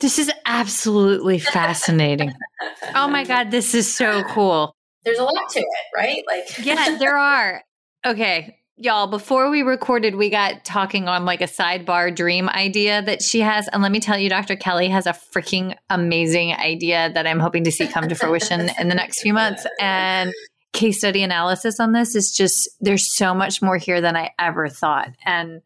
This 0.00 0.18
is 0.18 0.30
absolutely 0.44 1.38
fascinating. 1.38 2.32
oh 2.94 3.08
my 3.08 3.24
God, 3.24 3.50
this 3.50 3.74
is 3.74 3.92
so 3.92 4.22
cool. 4.24 4.73
There's 5.04 5.18
a 5.18 5.24
lot 5.24 5.48
to 5.50 5.60
it, 5.60 5.66
right? 5.96 6.22
Like, 6.26 6.58
yeah, 6.64 6.96
there 6.98 7.16
are. 7.16 7.62
Okay. 8.06 8.58
Y'all, 8.76 9.06
before 9.06 9.50
we 9.50 9.62
recorded, 9.62 10.16
we 10.16 10.30
got 10.30 10.64
talking 10.64 11.06
on 11.06 11.24
like 11.24 11.40
a 11.40 11.46
sidebar 11.46 12.14
dream 12.14 12.48
idea 12.48 13.02
that 13.02 13.22
she 13.22 13.40
has. 13.40 13.68
And 13.68 13.82
let 13.82 13.92
me 13.92 14.00
tell 14.00 14.18
you, 14.18 14.28
Dr. 14.28 14.56
Kelly 14.56 14.88
has 14.88 15.06
a 15.06 15.12
freaking 15.12 15.76
amazing 15.90 16.52
idea 16.52 17.12
that 17.14 17.24
I'm 17.26 17.38
hoping 17.38 17.64
to 17.64 17.70
see 17.70 17.86
come 17.86 18.08
to 18.08 18.14
fruition 18.16 18.68
in 18.78 18.88
the 18.88 18.96
next 18.96 19.20
few 19.20 19.32
months. 19.32 19.64
And 19.78 20.32
case 20.72 20.98
study 20.98 21.22
analysis 21.22 21.78
on 21.78 21.92
this 21.92 22.16
is 22.16 22.32
just, 22.36 22.68
there's 22.80 23.14
so 23.14 23.32
much 23.32 23.62
more 23.62 23.76
here 23.76 24.00
than 24.00 24.16
I 24.16 24.30
ever 24.40 24.68
thought. 24.68 25.10
And 25.24 25.62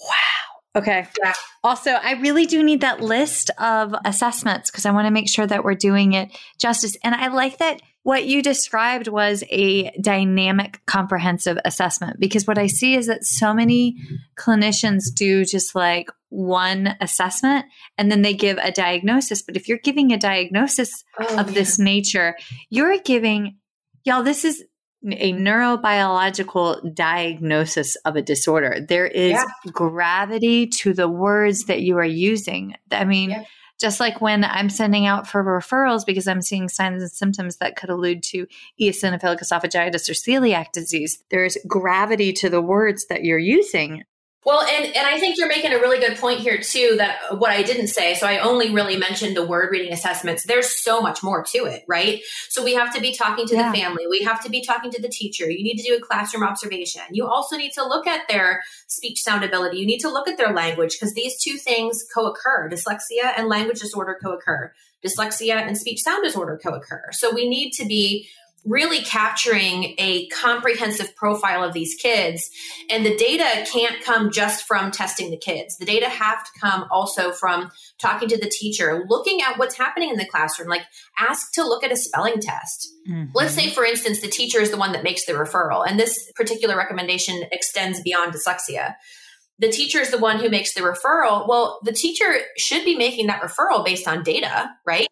wow. 0.00 0.44
Okay. 0.76 1.06
Yeah. 1.22 1.34
Also, 1.62 1.90
I 1.90 2.12
really 2.14 2.46
do 2.46 2.62
need 2.62 2.80
that 2.80 3.00
list 3.00 3.50
of 3.58 3.94
assessments 4.04 4.70
because 4.70 4.86
I 4.86 4.90
want 4.90 5.06
to 5.06 5.12
make 5.12 5.28
sure 5.28 5.46
that 5.46 5.64
we're 5.64 5.74
doing 5.74 6.12
it 6.12 6.36
justice. 6.58 6.96
And 7.02 7.14
I 7.14 7.28
like 7.28 7.58
that 7.58 7.80
what 8.04 8.26
you 8.26 8.42
described 8.42 9.08
was 9.08 9.42
a 9.50 9.90
dynamic 9.98 10.80
comprehensive 10.84 11.56
assessment 11.64 12.20
because 12.20 12.46
what 12.46 12.58
I 12.58 12.66
see 12.66 12.94
is 12.94 13.06
that 13.06 13.24
so 13.24 13.54
many 13.54 13.96
clinicians 14.38 15.04
do 15.14 15.44
just 15.46 15.74
like 15.74 16.10
one 16.28 16.96
assessment 17.00 17.64
and 17.96 18.12
then 18.12 18.20
they 18.20 18.34
give 18.34 18.58
a 18.58 18.70
diagnosis. 18.70 19.40
But 19.40 19.56
if 19.56 19.68
you're 19.68 19.78
giving 19.78 20.12
a 20.12 20.18
diagnosis 20.18 21.02
oh, 21.18 21.40
of 21.40 21.54
this 21.54 21.78
nature, 21.78 22.36
you're 22.68 22.98
giving, 22.98 23.56
y'all, 24.04 24.22
this 24.22 24.44
is 24.44 24.62
a 25.10 25.32
neurobiological 25.32 26.94
diagnosis 26.94 27.96
of 28.04 28.16
a 28.16 28.22
disorder. 28.22 28.84
There 28.86 29.06
is 29.06 29.32
yeah. 29.32 29.44
gravity 29.72 30.66
to 30.66 30.92
the 30.92 31.08
words 31.08 31.64
that 31.64 31.80
you 31.80 31.96
are 31.96 32.04
using. 32.04 32.74
I 32.90 33.06
mean, 33.06 33.30
yeah 33.30 33.44
just 33.80 34.00
like 34.00 34.20
when 34.20 34.44
I'm 34.44 34.70
sending 34.70 35.06
out 35.06 35.26
for 35.26 35.42
referrals 35.42 36.06
because 36.06 36.28
I'm 36.28 36.42
seeing 36.42 36.68
signs 36.68 37.02
and 37.02 37.10
symptoms 37.10 37.56
that 37.56 37.76
could 37.76 37.90
allude 37.90 38.22
to 38.24 38.46
eosinophilic 38.80 39.40
esophagitis 39.40 40.08
or 40.08 40.12
celiac 40.12 40.72
disease, 40.72 41.22
there's 41.30 41.58
gravity 41.66 42.32
to 42.34 42.48
the 42.48 42.62
words 42.62 43.06
that 43.06 43.24
you're 43.24 43.38
using. 43.38 44.04
Well, 44.44 44.60
and, 44.60 44.84
and 44.94 45.06
I 45.06 45.18
think 45.18 45.38
you're 45.38 45.48
making 45.48 45.72
a 45.72 45.78
really 45.78 45.98
good 45.98 46.18
point 46.18 46.40
here 46.40 46.58
too. 46.58 46.96
That 46.98 47.38
what 47.38 47.50
I 47.50 47.62
didn't 47.62 47.88
say, 47.88 48.14
so 48.14 48.26
I 48.26 48.38
only 48.38 48.70
really 48.70 48.96
mentioned 48.96 49.36
the 49.36 49.46
word 49.46 49.70
reading 49.70 49.92
assessments. 49.92 50.44
There's 50.44 50.70
so 50.70 51.00
much 51.00 51.22
more 51.22 51.42
to 51.44 51.64
it, 51.64 51.84
right? 51.88 52.20
So 52.50 52.62
we 52.62 52.74
have 52.74 52.94
to 52.94 53.00
be 53.00 53.14
talking 53.14 53.46
to 53.46 53.54
yeah. 53.54 53.72
the 53.72 53.78
family. 53.78 54.06
We 54.06 54.22
have 54.22 54.42
to 54.44 54.50
be 54.50 54.62
talking 54.62 54.90
to 54.90 55.00
the 55.00 55.08
teacher. 55.08 55.50
You 55.50 55.64
need 55.64 55.78
to 55.78 55.82
do 55.82 55.96
a 55.96 56.00
classroom 56.00 56.42
observation. 56.42 57.02
You 57.10 57.26
also 57.26 57.56
need 57.56 57.72
to 57.72 57.86
look 57.86 58.06
at 58.06 58.28
their 58.28 58.62
speech 58.86 59.22
sound 59.22 59.44
ability. 59.44 59.78
You 59.78 59.86
need 59.86 60.00
to 60.00 60.10
look 60.10 60.28
at 60.28 60.36
their 60.36 60.52
language 60.52 60.98
because 60.98 61.14
these 61.14 61.42
two 61.42 61.56
things 61.56 62.04
co-occur. 62.14 62.68
Dyslexia 62.70 63.32
and 63.36 63.48
language 63.48 63.80
disorder 63.80 64.18
co-occur. 64.22 64.72
Dyslexia 65.04 65.54
and 65.56 65.76
speech 65.78 66.00
sound 66.02 66.22
disorder 66.22 66.60
co-occur. 66.62 67.10
So 67.12 67.34
we 67.34 67.48
need 67.48 67.72
to 67.72 67.86
be 67.86 68.28
really 68.64 69.00
capturing 69.00 69.94
a 69.98 70.26
comprehensive 70.28 71.14
profile 71.16 71.62
of 71.62 71.74
these 71.74 71.94
kids. 71.94 72.48
And 72.88 73.04
the 73.04 73.16
data 73.16 73.68
can't 73.70 74.02
come 74.02 74.30
just 74.30 74.66
from 74.66 74.90
testing 74.90 75.30
the 75.30 75.36
kids. 75.36 75.76
The 75.76 75.84
data 75.84 76.08
have 76.08 76.44
to 76.44 76.50
come 76.60 76.86
also 76.90 77.32
from 77.32 77.70
talking 78.00 78.28
to 78.28 78.38
the 78.38 78.48
teacher, 78.48 79.04
looking 79.08 79.42
at 79.42 79.58
what's 79.58 79.76
happening 79.76 80.10
in 80.10 80.16
the 80.16 80.26
classroom. 80.26 80.68
Like 80.68 80.84
ask 81.18 81.52
to 81.54 81.62
look 81.62 81.84
at 81.84 81.92
a 81.92 81.96
spelling 81.96 82.40
test. 82.40 82.88
Mm-hmm. 83.08 83.32
Let's 83.34 83.54
say, 83.54 83.70
for 83.70 83.84
instance, 83.84 84.20
the 84.20 84.28
teacher 84.28 84.60
is 84.60 84.70
the 84.70 84.78
one 84.78 84.92
that 84.92 85.04
makes 85.04 85.26
the 85.26 85.32
referral. 85.32 85.86
And 85.86 86.00
this 86.00 86.32
particular 86.34 86.76
recommendation 86.76 87.44
extends 87.52 88.00
beyond 88.00 88.32
dyslexia. 88.32 88.94
The 89.58 89.68
teacher 89.68 90.00
is 90.00 90.10
the 90.10 90.18
one 90.18 90.40
who 90.40 90.48
makes 90.48 90.74
the 90.74 90.80
referral. 90.80 91.46
Well, 91.46 91.78
the 91.84 91.92
teacher 91.92 92.34
should 92.56 92.84
be 92.84 92.96
making 92.96 93.28
that 93.28 93.40
referral 93.40 93.84
based 93.84 94.08
on 94.08 94.24
data, 94.24 94.70
right? 94.84 95.06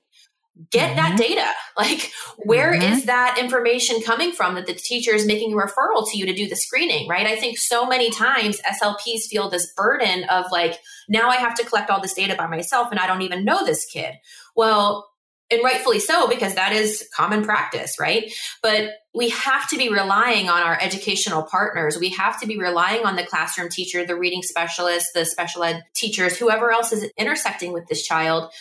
Get 0.70 0.88
mm-hmm. 0.88 0.96
that 0.96 1.18
data. 1.18 1.46
Like 1.74 2.12
where 2.36 2.74
mm-hmm. 2.74 2.92
is 2.92 3.06
that 3.06 3.38
information 3.40 4.02
coming 4.02 4.32
from 4.32 4.56
that 4.56 4.66
the 4.66 4.74
teacher 4.74 5.14
is 5.14 5.24
making 5.24 5.54
a 5.54 5.56
referral 5.56 6.06
to 6.10 6.18
you 6.18 6.26
to 6.26 6.34
do 6.34 6.46
the 6.46 6.54
screening 6.54 7.08
right? 7.08 7.26
I 7.26 7.34
think 7.34 7.56
so 7.56 7.86
many 7.86 8.10
times 8.10 8.60
slps 8.60 9.22
feel 9.22 9.48
this 9.48 9.72
burden 9.72 10.24
of 10.24 10.44
like 10.52 10.78
now 11.08 11.30
i 11.30 11.36
have 11.36 11.54
to 11.54 11.64
collect 11.64 11.88
all 11.88 12.02
this 12.02 12.12
data 12.12 12.34
by 12.36 12.46
myself 12.46 12.88
and 12.90 13.00
i 13.00 13.06
don't 13.06 13.22
even 13.22 13.46
know 13.46 13.64
this 13.64 13.86
kid. 13.86 14.16
Well 14.54 15.08
and 15.50 15.64
rightfully 15.64 15.98
so 15.98 16.28
because 16.28 16.54
that 16.54 16.72
is 16.72 17.08
common 17.16 17.42
practice 17.42 17.98
right? 17.98 18.30
But 18.62 18.90
we 19.14 19.30
have 19.30 19.66
to 19.70 19.78
be 19.78 19.88
relying 19.88 20.50
on 20.50 20.62
our 20.62 20.78
educational 20.78 21.42
partners. 21.42 21.98
We 21.98 22.10
have 22.10 22.38
to 22.40 22.46
be 22.46 22.58
relying 22.58 23.06
on 23.06 23.16
the 23.16 23.24
classroom 23.24 23.70
teacher 23.70 24.04
the 24.04 24.16
reading 24.16 24.42
specialist 24.42 25.14
the 25.14 25.24
special 25.24 25.64
ed 25.64 25.84
teachers 25.94 26.36
whoever 26.36 26.70
else 26.70 26.92
is 26.92 27.10
intersecting 27.16 27.72
with 27.72 27.86
this 27.86 28.02
child 28.02 28.52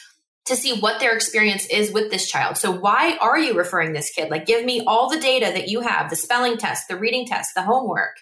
to 0.45 0.55
see 0.55 0.79
what 0.79 0.99
their 0.99 1.13
experience 1.13 1.65
is 1.67 1.91
with 1.91 2.09
this 2.09 2.29
child. 2.29 2.57
So 2.57 2.71
why 2.71 3.17
are 3.21 3.37
you 3.37 3.53
referring 3.53 3.93
this 3.93 4.11
kid? 4.11 4.29
Like 4.31 4.45
give 4.45 4.65
me 4.65 4.83
all 4.85 5.09
the 5.09 5.19
data 5.19 5.51
that 5.53 5.67
you 5.67 5.81
have, 5.81 6.09
the 6.09 6.15
spelling 6.15 6.57
test, 6.57 6.87
the 6.87 6.97
reading 6.97 7.27
test, 7.27 7.51
the 7.55 7.61
homework, 7.61 8.17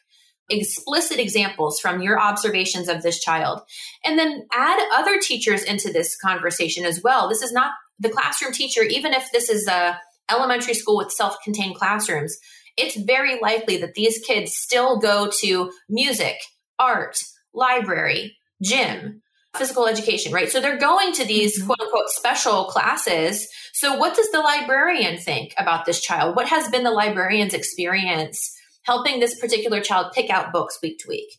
explicit 0.49 1.19
examples 1.19 1.79
from 1.79 2.01
your 2.01 2.19
observations 2.19 2.89
of 2.89 3.03
this 3.03 3.19
child. 3.19 3.61
And 4.03 4.19
then 4.19 4.45
add 4.51 4.79
other 4.93 5.19
teachers 5.19 5.63
into 5.63 5.93
this 5.93 6.17
conversation 6.17 6.85
as 6.85 7.01
well. 7.01 7.29
This 7.29 7.41
is 7.41 7.53
not 7.53 7.71
the 7.99 8.09
classroom 8.09 8.51
teacher 8.51 8.83
even 8.83 9.13
if 9.13 9.31
this 9.31 9.49
is 9.49 9.67
a 9.67 9.99
elementary 10.29 10.73
school 10.73 10.97
with 10.97 11.11
self-contained 11.11 11.75
classrooms. 11.75 12.37
It's 12.77 12.95
very 12.95 13.39
likely 13.41 13.77
that 13.77 13.95
these 13.95 14.19
kids 14.19 14.53
still 14.53 14.99
go 14.99 15.29
to 15.41 15.71
music, 15.89 16.37
art, 16.77 17.17
library, 17.53 18.37
gym, 18.61 19.21
physical 19.55 19.87
education, 19.87 20.31
right? 20.31 20.49
So 20.49 20.61
they're 20.61 20.77
going 20.77 21.13
to 21.13 21.25
these 21.25 21.57
mm-hmm. 21.57 21.67
quote 21.67 21.79
unquote 21.81 22.09
special 22.09 22.65
classes. 22.65 23.47
So 23.73 23.95
what 23.95 24.15
does 24.15 24.29
the 24.31 24.39
librarian 24.39 25.17
think 25.17 25.53
about 25.57 25.85
this 25.85 26.01
child? 26.01 26.35
What 26.35 26.47
has 26.47 26.69
been 26.69 26.83
the 26.83 26.91
librarian's 26.91 27.53
experience 27.53 28.55
helping 28.83 29.19
this 29.19 29.39
particular 29.39 29.81
child 29.81 30.13
pick 30.13 30.29
out 30.29 30.53
books 30.53 30.79
week 30.81 30.99
to 30.99 31.09
week? 31.09 31.29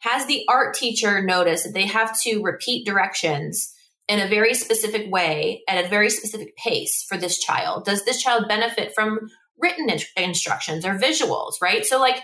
Has 0.00 0.26
the 0.26 0.44
art 0.48 0.74
teacher 0.74 1.22
noticed 1.22 1.64
that 1.64 1.74
they 1.74 1.86
have 1.86 2.18
to 2.22 2.40
repeat 2.42 2.86
directions 2.86 3.74
in 4.06 4.20
a 4.20 4.28
very 4.28 4.54
specific 4.54 5.10
way 5.10 5.62
at 5.68 5.84
a 5.84 5.88
very 5.88 6.08
specific 6.08 6.56
pace 6.56 7.04
for 7.08 7.18
this 7.18 7.38
child? 7.38 7.84
Does 7.84 8.04
this 8.04 8.22
child 8.22 8.48
benefit 8.48 8.92
from 8.94 9.28
written 9.58 9.90
in- 9.90 10.00
instructions 10.16 10.86
or 10.86 10.98
visuals, 10.98 11.54
right? 11.60 11.84
So 11.84 12.00
like 12.00 12.22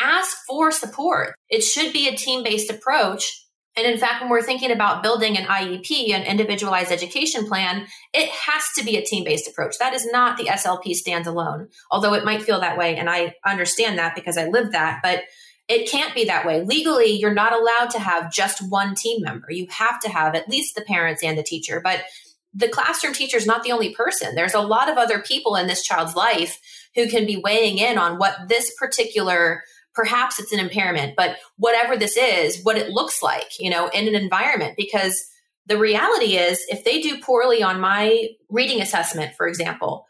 ask 0.00 0.36
for 0.46 0.70
support. 0.70 1.34
It 1.48 1.62
should 1.62 1.92
be 1.92 2.08
a 2.08 2.16
team-based 2.16 2.70
approach 2.70 3.43
and 3.76 3.86
in 3.86 3.98
fact, 3.98 4.20
when 4.20 4.30
we're 4.30 4.42
thinking 4.42 4.70
about 4.70 5.02
building 5.02 5.36
an 5.36 5.46
IEP, 5.46 6.10
an 6.10 6.22
individualized 6.22 6.92
education 6.92 7.46
plan, 7.46 7.86
it 8.12 8.28
has 8.28 8.62
to 8.76 8.84
be 8.84 8.96
a 8.96 9.04
team 9.04 9.24
based 9.24 9.48
approach. 9.48 9.78
That 9.78 9.94
is 9.94 10.06
not 10.06 10.36
the 10.36 10.44
SLP 10.44 10.94
stands 10.94 11.26
alone, 11.26 11.68
although 11.90 12.14
it 12.14 12.24
might 12.24 12.42
feel 12.42 12.60
that 12.60 12.78
way. 12.78 12.96
And 12.96 13.10
I 13.10 13.34
understand 13.44 13.98
that 13.98 14.14
because 14.14 14.38
I 14.38 14.46
live 14.46 14.72
that, 14.72 15.00
but 15.02 15.24
it 15.66 15.90
can't 15.90 16.14
be 16.14 16.26
that 16.26 16.46
way. 16.46 16.62
Legally, 16.62 17.12
you're 17.12 17.34
not 17.34 17.52
allowed 17.52 17.90
to 17.90 17.98
have 17.98 18.32
just 18.32 18.60
one 18.68 18.94
team 18.94 19.22
member. 19.22 19.50
You 19.50 19.66
have 19.70 19.98
to 20.00 20.08
have 20.08 20.34
at 20.34 20.48
least 20.48 20.74
the 20.76 20.82
parents 20.82 21.22
and 21.24 21.36
the 21.36 21.42
teacher. 21.42 21.80
But 21.82 22.04
the 22.52 22.68
classroom 22.68 23.14
teacher 23.14 23.36
is 23.36 23.46
not 23.46 23.64
the 23.64 23.72
only 23.72 23.94
person. 23.94 24.36
There's 24.36 24.54
a 24.54 24.60
lot 24.60 24.88
of 24.88 24.98
other 24.98 25.18
people 25.18 25.56
in 25.56 25.66
this 25.66 25.82
child's 25.82 26.14
life 26.14 26.60
who 26.94 27.08
can 27.08 27.26
be 27.26 27.40
weighing 27.42 27.78
in 27.78 27.98
on 27.98 28.18
what 28.18 28.48
this 28.48 28.72
particular 28.78 29.64
perhaps 29.94 30.38
it's 30.38 30.52
an 30.52 30.60
impairment, 30.60 31.14
but 31.16 31.36
whatever 31.56 31.96
this 31.96 32.16
is, 32.16 32.62
what 32.62 32.76
it 32.76 32.90
looks 32.90 33.22
like, 33.22 33.58
you 33.58 33.70
know, 33.70 33.88
in 33.88 34.08
an 34.08 34.14
environment. 34.14 34.74
Because 34.76 35.24
the 35.66 35.78
reality 35.78 36.36
is, 36.36 36.64
if 36.68 36.84
they 36.84 37.00
do 37.00 37.20
poorly 37.20 37.62
on 37.62 37.80
my 37.80 38.28
reading 38.50 38.80
assessment, 38.80 39.34
for 39.36 39.46
example, 39.46 40.06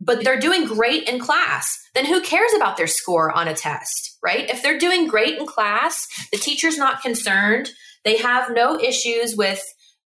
but 0.00 0.22
they're 0.22 0.38
doing 0.38 0.64
great 0.64 1.08
in 1.08 1.18
class, 1.18 1.76
then 1.94 2.06
who 2.06 2.20
cares 2.20 2.52
about 2.54 2.76
their 2.76 2.86
score 2.86 3.32
on 3.32 3.48
a 3.48 3.54
test, 3.54 4.16
right? 4.22 4.48
If 4.48 4.62
they're 4.62 4.78
doing 4.78 5.08
great 5.08 5.38
in 5.38 5.46
class, 5.46 6.06
the 6.30 6.38
teacher's 6.38 6.78
not 6.78 7.02
concerned, 7.02 7.70
they 8.04 8.16
have 8.18 8.52
no 8.52 8.78
issues 8.78 9.36
with 9.36 9.62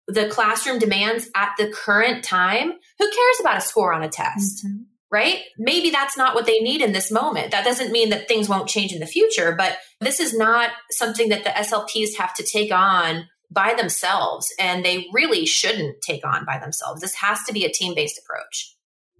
the 0.06 0.28
classroom 0.28 0.78
demands 0.78 1.28
at 1.34 1.52
the 1.58 1.68
current 1.68 2.24
time, 2.24 2.72
who 2.98 3.10
cares 3.10 3.40
about 3.40 3.58
a 3.58 3.60
score 3.62 3.92
on 3.92 4.02
a 4.02 4.08
test? 4.08 4.66
Mm-hmm 4.66 4.84
right? 5.14 5.42
Maybe 5.56 5.90
that's 5.90 6.16
not 6.16 6.34
what 6.34 6.44
they 6.44 6.58
need 6.58 6.80
in 6.80 6.92
this 6.92 7.12
moment. 7.12 7.52
That 7.52 7.64
doesn't 7.64 7.92
mean 7.92 8.10
that 8.10 8.26
things 8.26 8.48
won't 8.48 8.68
change 8.68 8.92
in 8.92 8.98
the 8.98 9.06
future, 9.06 9.54
but 9.56 9.78
this 10.00 10.18
is 10.18 10.36
not 10.36 10.70
something 10.90 11.28
that 11.28 11.44
the 11.44 11.50
SLPs 11.50 12.16
have 12.18 12.34
to 12.34 12.42
take 12.42 12.72
on 12.72 13.28
by 13.48 13.74
themselves, 13.74 14.52
and 14.58 14.84
they 14.84 15.06
really 15.12 15.46
shouldn't 15.46 16.02
take 16.02 16.26
on 16.26 16.44
by 16.44 16.58
themselves. 16.58 17.00
This 17.00 17.14
has 17.14 17.38
to 17.46 17.52
be 17.52 17.64
a 17.64 17.70
team 17.70 17.94
based 17.94 18.18
approach. 18.18 18.74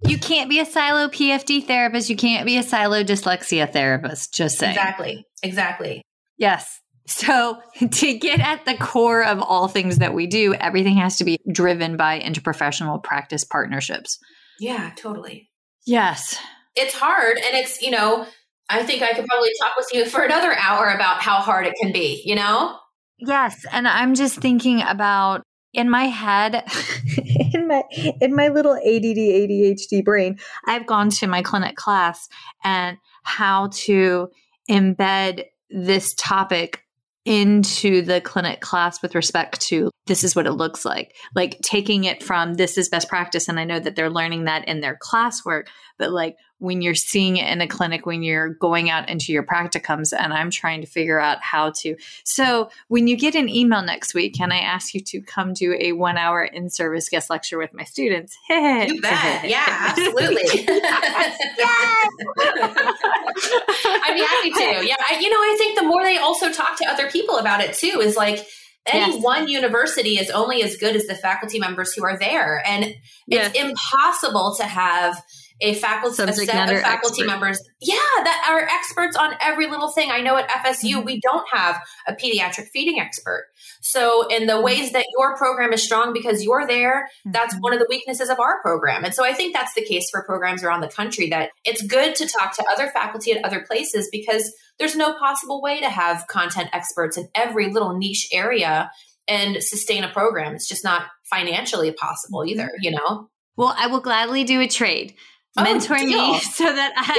You 0.05 0.17
can't 0.17 0.49
be 0.49 0.59
a 0.59 0.65
silo 0.65 1.07
PFD 1.07 1.65
therapist. 1.65 2.09
You 2.09 2.17
can't 2.17 2.45
be 2.45 2.57
a 2.57 2.63
silo 2.63 3.01
dyslexia 3.01 3.71
therapist. 3.71 4.33
Just 4.33 4.59
saying. 4.59 4.75
Exactly. 4.75 5.25
Exactly. 5.43 6.01
Yes. 6.37 6.81
So, 7.07 7.59
to 7.89 8.17
get 8.17 8.41
at 8.41 8.65
the 8.65 8.75
core 8.75 9.23
of 9.23 9.41
all 9.41 9.69
things 9.69 9.99
that 9.99 10.13
we 10.13 10.27
do, 10.27 10.53
everything 10.55 10.97
has 10.97 11.15
to 11.19 11.23
be 11.23 11.37
driven 11.49 11.95
by 11.95 12.19
interprofessional 12.19 13.01
practice 13.01 13.45
partnerships. 13.45 14.19
Yeah, 14.59 14.91
totally. 14.97 15.49
Yes. 15.85 16.37
It's 16.75 16.93
hard. 16.93 17.37
And 17.37 17.55
it's, 17.55 17.81
you 17.81 17.91
know, 17.91 18.25
I 18.69 18.83
think 18.83 19.01
I 19.03 19.13
could 19.13 19.25
probably 19.25 19.51
talk 19.61 19.75
with 19.77 19.87
you 19.93 20.05
for 20.05 20.23
another 20.23 20.53
hour 20.53 20.89
about 20.89 21.21
how 21.21 21.35
hard 21.35 21.67
it 21.67 21.75
can 21.81 21.91
be, 21.91 22.21
you 22.25 22.35
know? 22.35 22.77
Yes. 23.17 23.65
And 23.71 23.87
I'm 23.87 24.15
just 24.15 24.39
thinking 24.39 24.81
about 24.81 25.43
in 25.73 25.89
my 25.89 26.05
head, 26.05 26.63
in 27.53 27.67
my 27.67 27.83
in 28.21 28.35
my 28.35 28.47
little 28.47 28.75
ADD 28.75 29.17
ADHD 29.17 30.03
brain, 30.03 30.39
I've 30.67 30.87
gone 30.87 31.09
to 31.11 31.27
my 31.27 31.41
clinic 31.41 31.75
class 31.75 32.27
and 32.63 32.97
how 33.23 33.69
to 33.73 34.29
embed 34.69 35.45
this 35.69 36.13
topic 36.15 36.84
into 37.25 38.03
the 38.03 38.21
clinic 38.21 38.61
class 38.61 39.01
with 39.01 39.15
respect 39.15 39.59
to 39.59 39.89
this 40.05 40.23
is 40.23 40.35
what 40.35 40.45
it 40.45 40.53
looks 40.53 40.85
like. 40.85 41.15
Like 41.33 41.59
taking 41.61 42.03
it 42.03 42.21
from 42.21 42.53
this 42.53 42.77
is 42.77 42.87
best 42.89 43.09
practice 43.09 43.47
and 43.47 43.59
i 43.59 43.63
know 43.63 43.79
that 43.79 43.95
they're 43.95 44.09
learning 44.09 44.45
that 44.45 44.67
in 44.67 44.79
their 44.79 44.97
classwork 45.01 45.65
but 45.97 46.11
like 46.11 46.35
when 46.59 46.81
you're 46.81 46.95
seeing 46.95 47.37
it 47.37 47.47
in 47.47 47.61
a 47.61 47.67
clinic, 47.67 48.05
when 48.05 48.23
you're 48.23 48.49
going 48.49 48.89
out 48.89 49.09
into 49.09 49.33
your 49.33 49.43
practicums, 49.43 50.13
and 50.17 50.33
I'm 50.33 50.49
trying 50.49 50.81
to 50.81 50.87
figure 50.87 51.19
out 51.19 51.41
how 51.41 51.71
to. 51.77 51.95
So, 52.23 52.69
when 52.87 53.07
you 53.07 53.17
get 53.17 53.35
an 53.35 53.49
email 53.49 53.81
next 53.81 54.13
week, 54.13 54.35
can 54.35 54.51
I 54.51 54.59
ask 54.59 54.93
you 54.93 55.01
to 55.01 55.21
come 55.21 55.53
do 55.53 55.75
a 55.79 55.91
one 55.91 56.17
hour 56.17 56.43
in 56.43 56.69
service 56.69 57.09
guest 57.09 57.29
lecture 57.29 57.57
with 57.57 57.73
my 57.73 57.83
students? 57.83 58.37
you 58.49 59.01
bet. 59.01 59.45
Yeah, 59.55 59.63
absolutely. 59.67 60.43
yes. 60.43 61.37
I'd 63.85 64.13
be 64.13 64.21
happy 64.21 64.51
to. 64.51 64.87
Yeah. 64.87 64.95
I, 65.09 65.19
you 65.19 65.29
know, 65.29 65.37
I 65.37 65.55
think 65.57 65.77
the 65.77 65.85
more 65.85 66.03
they 66.03 66.17
also 66.17 66.51
talk 66.51 66.77
to 66.77 66.85
other 66.85 67.09
people 67.09 67.37
about 67.37 67.61
it 67.61 67.73
too 67.73 68.01
is 68.01 68.15
like, 68.15 68.45
any 68.87 69.13
yes. 69.13 69.23
one 69.23 69.47
university 69.47 70.17
is 70.19 70.29
only 70.29 70.61
as 70.61 70.77
good 70.77 70.95
as 70.95 71.07
the 71.07 71.15
faculty 71.15 71.59
members 71.59 71.93
who 71.93 72.03
are 72.03 72.17
there. 72.17 72.61
And 72.65 72.95
it's 73.27 73.59
impossible 73.59 74.55
to 74.57 74.63
have 74.63 75.23
a 75.61 75.73
faculty 75.75 76.21
a 76.23 76.33
set 76.33 76.71
of 76.71 76.81
faculty 76.81 77.21
expert. 77.21 77.25
members 77.25 77.61
yeah 77.79 77.95
that 78.23 78.47
are 78.49 78.61
experts 78.61 79.15
on 79.15 79.33
every 79.41 79.67
little 79.67 79.89
thing 79.89 80.11
i 80.11 80.19
know 80.19 80.35
at 80.35 80.49
fsu 80.49 80.95
mm-hmm. 80.95 81.05
we 81.05 81.19
don't 81.21 81.47
have 81.51 81.81
a 82.07 82.13
pediatric 82.13 82.67
feeding 82.73 82.99
expert 82.99 83.47
so 83.81 84.27
in 84.27 84.47
the 84.47 84.53
mm-hmm. 84.53 84.65
ways 84.65 84.91
that 84.91 85.05
your 85.17 85.37
program 85.37 85.71
is 85.71 85.83
strong 85.83 86.11
because 86.11 86.43
you're 86.43 86.67
there 86.67 87.03
mm-hmm. 87.03 87.31
that's 87.31 87.55
one 87.59 87.73
of 87.73 87.79
the 87.79 87.85
weaknesses 87.89 88.29
of 88.29 88.39
our 88.39 88.61
program 88.61 89.05
and 89.05 89.13
so 89.13 89.23
i 89.23 89.33
think 89.33 89.55
that's 89.55 89.73
the 89.75 89.85
case 89.85 90.09
for 90.09 90.23
programs 90.23 90.63
around 90.63 90.81
the 90.81 90.89
country 90.89 91.29
that 91.29 91.51
it's 91.63 91.81
good 91.81 92.15
to 92.15 92.27
talk 92.27 92.55
to 92.55 92.65
other 92.73 92.89
faculty 92.89 93.31
at 93.31 93.43
other 93.45 93.61
places 93.61 94.09
because 94.11 94.53
there's 94.77 94.95
no 94.95 95.17
possible 95.17 95.61
way 95.61 95.79
to 95.79 95.89
have 95.89 96.27
content 96.27 96.69
experts 96.73 97.17
in 97.17 97.29
every 97.33 97.71
little 97.71 97.97
niche 97.97 98.27
area 98.33 98.91
and 99.27 99.63
sustain 99.63 100.03
a 100.03 100.09
program 100.11 100.53
it's 100.53 100.67
just 100.67 100.83
not 100.83 101.07
financially 101.23 101.91
possible 101.93 102.43
either 102.45 102.63
mm-hmm. 102.63 102.83
you 102.83 102.91
know 102.91 103.29
well, 103.57 103.73
I 103.77 103.87
will 103.87 104.01
gladly 104.01 104.43
do 104.43 104.59
a 104.59 104.67
trade. 104.67 105.15
Oh, 105.57 105.63
Mentor 105.63 105.99
me 105.99 106.37
so 106.53 106.65
that 106.65 106.91
I 106.97 107.13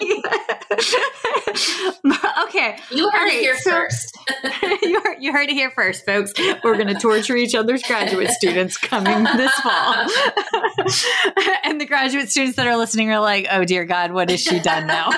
yay. 2.04 2.16
okay, 2.48 2.76
you 2.90 3.08
heard 3.10 3.24
right, 3.24 3.34
it 3.34 3.40
here 3.40 3.56
so, 3.56 3.70
first. 3.70 4.18
you, 4.82 5.00
heard, 5.00 5.18
you 5.20 5.32
heard 5.32 5.48
it 5.48 5.52
here 5.52 5.70
first, 5.70 6.04
folks. 6.04 6.32
We're 6.64 6.74
going 6.74 6.88
to 6.88 6.94
torture 6.94 7.36
each 7.36 7.54
other's 7.54 7.84
graduate 7.84 8.30
students 8.30 8.76
coming 8.76 9.22
this 9.36 9.52
fall, 9.60 9.94
and 11.62 11.80
the 11.80 11.86
graduate 11.86 12.30
students 12.30 12.56
that 12.56 12.66
are 12.66 12.76
listening 12.76 13.12
are 13.12 13.20
like, 13.20 13.46
"Oh 13.50 13.64
dear 13.64 13.84
God, 13.84 14.10
what 14.10 14.28
has 14.28 14.40
she 14.40 14.58
done 14.58 14.88
now?" 14.88 15.10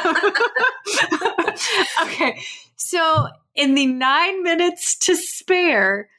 okay, 2.03 2.43
so 2.77 3.29
in 3.55 3.75
the 3.75 3.87
nine 3.87 4.43
minutes 4.43 4.99
to 4.99 5.17
spare 5.17 6.11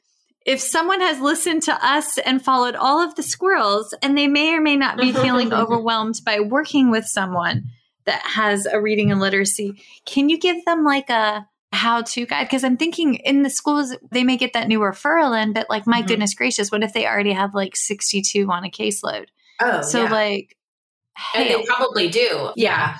if 0.44 0.60
someone 0.60 1.00
has 1.00 1.20
listened 1.20 1.62
to 1.64 1.86
us 1.86 2.18
and 2.18 2.44
followed 2.44 2.74
all 2.74 3.00
of 3.00 3.14
the 3.14 3.22
squirrels 3.22 3.94
and 4.02 4.16
they 4.16 4.26
may 4.26 4.54
or 4.54 4.60
may 4.60 4.76
not 4.76 4.98
be 4.98 5.12
feeling 5.12 5.52
overwhelmed 5.54 6.20
by 6.24 6.40
working 6.40 6.90
with 6.90 7.06
someone 7.06 7.64
that 8.04 8.20
has 8.20 8.66
a 8.66 8.80
reading 8.80 9.10
and 9.10 9.20
literacy, 9.20 9.82
can 10.04 10.28
you 10.28 10.38
give 10.38 10.64
them 10.64 10.84
like 10.84 11.08
a 11.08 11.48
how 11.72 12.02
to 12.02 12.26
guide? 12.26 12.44
Because 12.44 12.62
I'm 12.62 12.76
thinking 12.76 13.14
in 13.14 13.42
the 13.42 13.50
schools, 13.50 13.96
they 14.12 14.22
may 14.22 14.36
get 14.36 14.52
that 14.52 14.68
new 14.68 14.80
referral 14.80 15.40
in, 15.40 15.52
but 15.52 15.68
like, 15.70 15.86
my 15.86 15.98
mm-hmm. 15.98 16.08
goodness 16.08 16.34
gracious, 16.34 16.70
what 16.70 16.82
if 16.82 16.92
they 16.92 17.06
already 17.06 17.32
have 17.32 17.54
like 17.54 17.74
62 17.74 18.50
on 18.50 18.64
a 18.64 18.70
caseload? 18.70 19.26
Oh, 19.60 19.82
so 19.82 20.04
yeah. 20.04 20.10
like, 20.10 20.56
and 21.34 21.48
they 21.48 21.64
probably 21.64 22.08
do. 22.08 22.50
Yeah. 22.56 22.96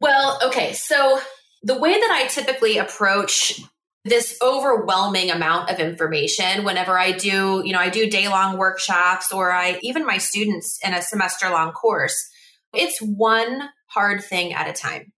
Well, 0.00 0.38
okay. 0.44 0.74
So 0.74 1.20
the 1.62 1.78
way 1.78 1.92
that 1.92 2.10
I 2.12 2.28
typically 2.28 2.78
approach 2.78 3.60
this 4.04 4.36
overwhelming 4.42 5.30
amount 5.30 5.70
of 5.70 5.80
information 5.80 6.64
whenever 6.64 6.98
I 6.98 7.12
do, 7.12 7.62
you 7.64 7.72
know, 7.72 7.78
I 7.78 7.88
do 7.88 8.10
day 8.10 8.28
long 8.28 8.58
workshops 8.58 9.32
or 9.32 9.50
I 9.50 9.78
even 9.82 10.04
my 10.04 10.18
students 10.18 10.78
in 10.84 10.92
a 10.92 11.00
semester 11.00 11.48
long 11.48 11.72
course. 11.72 12.30
It's 12.74 12.98
one 13.00 13.62
hard 13.86 14.22
thing 14.22 14.52
at 14.52 14.68
a 14.68 14.72
time. 14.72 15.12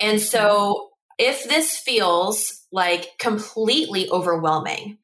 And 0.00 0.20
so 0.20 0.90
if 1.18 1.44
this 1.44 1.76
feels 1.76 2.66
like 2.72 3.10
completely 3.18 4.10
overwhelming, 4.10 4.98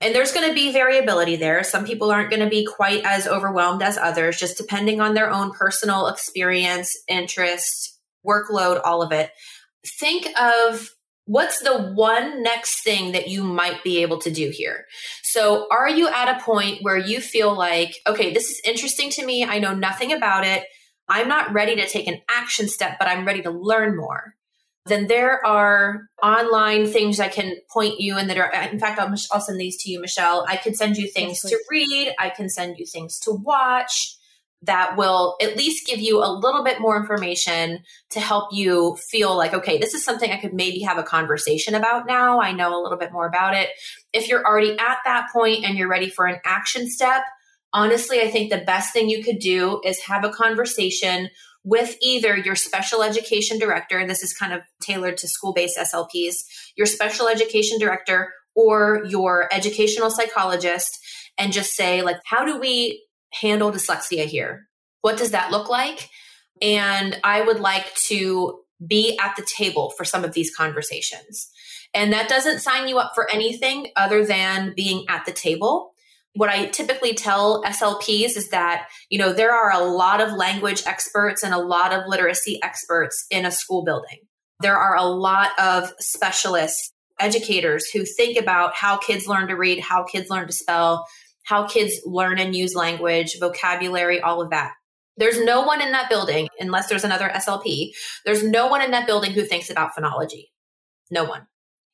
and 0.00 0.14
there's 0.14 0.32
going 0.32 0.48
to 0.48 0.54
be 0.54 0.72
variability 0.72 1.36
there. 1.36 1.62
Some 1.62 1.84
people 1.84 2.10
aren't 2.10 2.30
going 2.30 2.42
to 2.42 2.48
be 2.48 2.64
quite 2.64 3.04
as 3.04 3.26
overwhelmed 3.26 3.82
as 3.82 3.98
others, 3.98 4.38
just 4.38 4.56
depending 4.56 5.00
on 5.00 5.12
their 5.12 5.30
own 5.30 5.52
personal 5.52 6.06
experience, 6.06 6.96
interest, 7.06 7.98
workload, 8.26 8.80
all 8.82 9.02
of 9.02 9.12
it. 9.12 9.30
Think 10.00 10.26
of 10.40 10.88
what's 11.30 11.60
the 11.60 11.92
one 11.94 12.42
next 12.42 12.82
thing 12.82 13.12
that 13.12 13.28
you 13.28 13.44
might 13.44 13.84
be 13.84 14.02
able 14.02 14.18
to 14.18 14.32
do 14.32 14.50
here? 14.50 14.86
So, 15.22 15.68
are 15.70 15.88
you 15.88 16.08
at 16.08 16.36
a 16.36 16.42
point 16.42 16.82
where 16.82 16.98
you 16.98 17.20
feel 17.20 17.56
like, 17.56 17.94
okay, 18.06 18.34
this 18.34 18.50
is 18.50 18.60
interesting 18.64 19.10
to 19.10 19.24
me. 19.24 19.44
I 19.44 19.60
know 19.60 19.72
nothing 19.72 20.12
about 20.12 20.44
it. 20.44 20.64
I'm 21.08 21.28
not 21.28 21.52
ready 21.52 21.76
to 21.76 21.88
take 21.88 22.08
an 22.08 22.20
action 22.28 22.66
step, 22.66 22.96
but 22.98 23.06
I'm 23.06 23.24
ready 23.24 23.42
to 23.42 23.50
learn 23.50 23.96
more. 23.96 24.34
Then 24.86 25.06
there 25.06 25.44
are 25.46 26.02
online 26.20 26.88
things 26.88 27.20
I 27.20 27.28
can 27.28 27.54
point 27.72 28.00
you 28.00 28.18
in 28.18 28.26
the 28.26 28.34
direction. 28.34 28.72
In 28.72 28.80
fact, 28.80 28.98
I'll, 28.98 29.14
I'll 29.30 29.40
send 29.40 29.60
these 29.60 29.80
to 29.84 29.90
you, 29.90 30.00
Michelle. 30.00 30.44
I 30.48 30.56
can 30.56 30.74
send 30.74 30.96
you 30.96 31.08
things 31.08 31.40
yes, 31.44 31.52
to 31.52 31.58
read. 31.70 32.12
I 32.18 32.30
can 32.30 32.48
send 32.48 32.76
you 32.78 32.86
things 32.86 33.20
to 33.20 33.30
watch 33.30 34.16
that 34.62 34.96
will 34.96 35.36
at 35.40 35.56
least 35.56 35.86
give 35.86 36.00
you 36.00 36.22
a 36.22 36.28
little 36.30 36.62
bit 36.62 36.80
more 36.80 36.96
information 36.96 37.78
to 38.10 38.20
help 38.20 38.52
you 38.52 38.96
feel 39.08 39.36
like, 39.36 39.54
okay, 39.54 39.78
this 39.78 39.94
is 39.94 40.04
something 40.04 40.30
I 40.30 40.40
could 40.40 40.52
maybe 40.52 40.80
have 40.80 40.98
a 40.98 41.02
conversation 41.02 41.74
about 41.74 42.06
now. 42.06 42.40
I 42.40 42.52
know 42.52 42.78
a 42.78 42.82
little 42.82 42.98
bit 42.98 43.12
more 43.12 43.26
about 43.26 43.54
it. 43.54 43.70
If 44.12 44.28
you're 44.28 44.44
already 44.44 44.72
at 44.72 44.98
that 45.04 45.28
point 45.32 45.64
and 45.64 45.78
you're 45.78 45.88
ready 45.88 46.10
for 46.10 46.26
an 46.26 46.40
action 46.44 46.90
step, 46.90 47.22
honestly, 47.72 48.20
I 48.20 48.30
think 48.30 48.50
the 48.50 48.58
best 48.58 48.92
thing 48.92 49.08
you 49.08 49.24
could 49.24 49.38
do 49.38 49.80
is 49.84 50.00
have 50.00 50.24
a 50.24 50.30
conversation 50.30 51.30
with 51.62 51.96
either 52.02 52.36
your 52.36 52.56
special 52.56 53.02
education 53.02 53.58
director, 53.58 53.98
and 53.98 54.08
this 54.08 54.22
is 54.22 54.32
kind 54.32 54.52
of 54.52 54.62
tailored 54.82 55.16
to 55.18 55.28
school 55.28 55.52
based 55.52 55.78
SLPs, 55.78 56.34
your 56.76 56.86
special 56.86 57.28
education 57.28 57.78
director, 57.78 58.32
or 58.54 59.04
your 59.06 59.48
educational 59.52 60.10
psychologist, 60.10 60.98
and 61.38 61.52
just 61.52 61.72
say, 61.72 62.02
like, 62.02 62.16
how 62.24 62.44
do 62.44 62.58
we 62.58 63.04
handle 63.32 63.72
dyslexia 63.72 64.24
here? 64.24 64.68
What 65.02 65.16
does 65.16 65.30
that 65.30 65.50
look 65.50 65.68
like? 65.68 66.08
And 66.62 67.18
I 67.24 67.40
would 67.42 67.60
like 67.60 67.94
to 68.06 68.60
be 68.86 69.18
at 69.18 69.36
the 69.36 69.46
table 69.56 69.90
for 69.96 70.04
some 70.04 70.24
of 70.24 70.32
these 70.32 70.54
conversations. 70.54 71.50
And 71.94 72.12
that 72.12 72.28
doesn't 72.28 72.60
sign 72.60 72.88
you 72.88 72.98
up 72.98 73.12
for 73.14 73.30
anything 73.30 73.88
other 73.96 74.24
than 74.24 74.74
being 74.76 75.04
at 75.08 75.24
the 75.26 75.32
table. 75.32 75.92
What 76.34 76.48
I 76.48 76.66
typically 76.66 77.14
tell 77.14 77.62
SLPs 77.64 78.36
is 78.36 78.50
that, 78.50 78.86
you 79.10 79.18
know, 79.18 79.32
there 79.32 79.52
are 79.52 79.72
a 79.72 79.84
lot 79.84 80.20
of 80.20 80.32
language 80.32 80.82
experts 80.86 81.42
and 81.42 81.52
a 81.52 81.58
lot 81.58 81.92
of 81.92 82.06
literacy 82.06 82.62
experts 82.62 83.26
in 83.30 83.44
a 83.44 83.50
school 83.50 83.84
building. 83.84 84.18
There 84.60 84.76
are 84.76 84.94
a 84.94 85.04
lot 85.04 85.50
of 85.58 85.92
specialists, 85.98 86.92
educators 87.18 87.90
who 87.90 88.04
think 88.04 88.38
about 88.38 88.74
how 88.74 88.98
kids 88.98 89.26
learn 89.26 89.48
to 89.48 89.56
read, 89.56 89.80
how 89.80 90.04
kids 90.04 90.30
learn 90.30 90.46
to 90.46 90.52
spell, 90.52 91.06
how 91.44 91.66
kids 91.66 92.00
learn 92.04 92.38
and 92.38 92.54
use 92.54 92.74
language, 92.74 93.36
vocabulary, 93.40 94.20
all 94.20 94.40
of 94.40 94.50
that. 94.50 94.72
There's 95.16 95.42
no 95.42 95.62
one 95.62 95.82
in 95.82 95.92
that 95.92 96.08
building, 96.08 96.48
unless 96.58 96.88
there's 96.88 97.04
another 97.04 97.28
SLP, 97.28 97.90
there's 98.24 98.42
no 98.42 98.68
one 98.68 98.82
in 98.82 98.90
that 98.92 99.06
building 99.06 99.32
who 99.32 99.44
thinks 99.44 99.68
about 99.68 99.90
phonology. 99.98 100.44
No 101.10 101.24
one. 101.24 101.46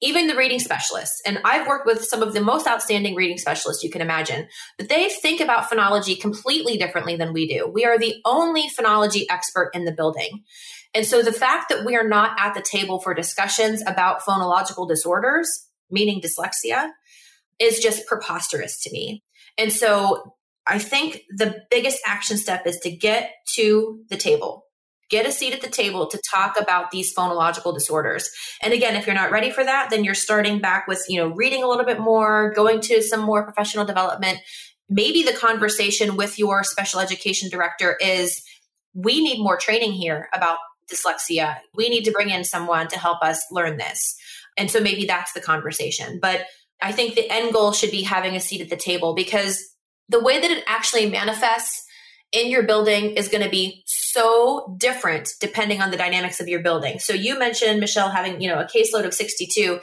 Even 0.03 0.27
the 0.27 0.37
reading 0.37 0.59
specialists. 0.59 1.23
And 1.25 1.41
I've 1.43 1.67
worked 1.67 1.87
with 1.87 2.05
some 2.05 2.23
of 2.23 2.35
the 2.35 2.43
most 2.43 2.69
outstanding 2.69 3.15
reading 3.15 3.39
specialists 3.39 3.83
you 3.83 3.91
can 3.91 4.03
imagine, 4.03 4.47
but 4.77 4.91
they 4.91 5.09
think 5.09 5.41
about 5.41 5.71
phonology 5.71 6.21
completely 6.21 6.77
differently 6.77 7.17
than 7.17 7.33
we 7.33 7.49
do. 7.49 7.67
We 7.67 7.87
are 7.87 7.99
the 7.99 8.17
only 8.27 8.69
phonology 8.79 9.25
expert 9.31 9.71
in 9.73 9.87
the 9.87 9.93
building. 9.93 10.45
And 10.95 11.07
so 11.07 11.23
the 11.23 11.33
fact 11.33 11.71
that 11.71 11.85
we 11.85 11.97
are 11.97 12.07
not 12.07 12.39
at 12.39 12.55
the 12.55 12.63
table 12.63 13.01
for 13.01 13.15
discussions 13.15 13.83
about 13.87 14.21
phonological 14.21 14.87
disorders, 14.87 15.49
meaning 15.91 16.21
dyslexia, 16.21 16.91
is 17.59 17.79
just 17.79 18.07
preposterous 18.07 18.81
to 18.83 18.93
me. 18.93 19.23
And 19.59 19.73
so 19.73 20.35
I 20.67 20.79
think 20.79 21.23
the 21.31 21.63
biggest 21.71 21.99
action 22.07 22.37
step 22.37 22.67
is 22.67 22.79
to 22.81 22.91
get 22.91 23.31
to 23.55 24.01
the 24.09 24.17
table. 24.17 24.65
Get 25.09 25.27
a 25.27 25.31
seat 25.31 25.55
at 25.55 25.61
the 25.61 25.69
table 25.69 26.09
to 26.09 26.21
talk 26.35 26.61
about 26.61 26.91
these 26.91 27.15
phonological 27.15 27.73
disorders. 27.73 28.29
And 28.61 28.75
again, 28.75 28.97
if 28.97 29.07
you're 29.07 29.15
not 29.15 29.31
ready 29.31 29.51
for 29.51 29.63
that, 29.63 29.89
then 29.89 30.03
you're 30.03 30.15
starting 30.15 30.61
back 30.61 30.89
with, 30.89 31.05
you 31.09 31.21
know, 31.21 31.29
reading 31.29 31.63
a 31.63 31.69
little 31.69 31.85
bit 31.85 32.01
more, 32.01 32.53
going 32.55 32.81
to 32.83 33.01
some 33.03 33.21
more 33.21 33.45
professional 33.45 33.85
development. 33.85 34.41
Maybe 34.89 35.23
the 35.23 35.33
conversation 35.33 36.17
with 36.17 36.39
your 36.41 36.65
special 36.65 36.99
education 36.99 37.49
director 37.51 37.97
is 38.01 38.43
we 38.95 39.23
need 39.23 39.41
more 39.41 39.57
training 39.57 39.93
here 39.93 40.29
about 40.35 40.59
dyslexia. 40.93 41.59
We 41.75 41.89
need 41.89 42.05
to 42.05 42.13
bring 42.13 42.31
in 42.31 42.43
someone 42.43 42.89
to 42.89 42.99
help 42.99 43.23
us 43.23 43.45
learn 43.53 43.77
this. 43.77 44.17
And 44.57 44.71
so 44.71 44.81
maybe 44.81 45.05
that's 45.05 45.33
the 45.33 45.41
conversation. 45.41 46.19
But 46.21 46.47
I 46.83 46.93
think 46.93 47.15
the 47.15 47.31
end 47.31 47.53
goal 47.53 47.73
should 47.73 47.91
be 47.91 48.03
having 48.03 48.37
a 48.37 48.41
seat 48.41 48.61
at 48.61 48.69
the 48.69 48.77
table 48.77 49.15
because 49.15 49.63
the 50.09 50.21
way 50.21 50.41
that 50.41 50.51
it 50.51 50.65
actually 50.67 51.09
manifests 51.11 51.85
in 52.33 52.51
your 52.51 52.65
building 52.65 53.13
is 53.13 53.29
going 53.29 53.43
to 53.43 53.51
be 53.51 53.83
so 53.87 54.77
different 54.79 55.31
depending 55.41 55.81
on 55.81 55.91
the 55.91 55.97
dynamics 55.97 56.41
of 56.41 56.49
your 56.49 56.61
building. 56.61 56.99
So 56.99 57.13
you 57.13 57.39
mentioned 57.39 57.81
Michelle 57.81 58.11
having, 58.11 58.41
you 58.41 58.49
know, 58.49 58.61
a 58.61 58.65
caseload 58.65 59.05
of 59.05 59.15
62 59.15 59.81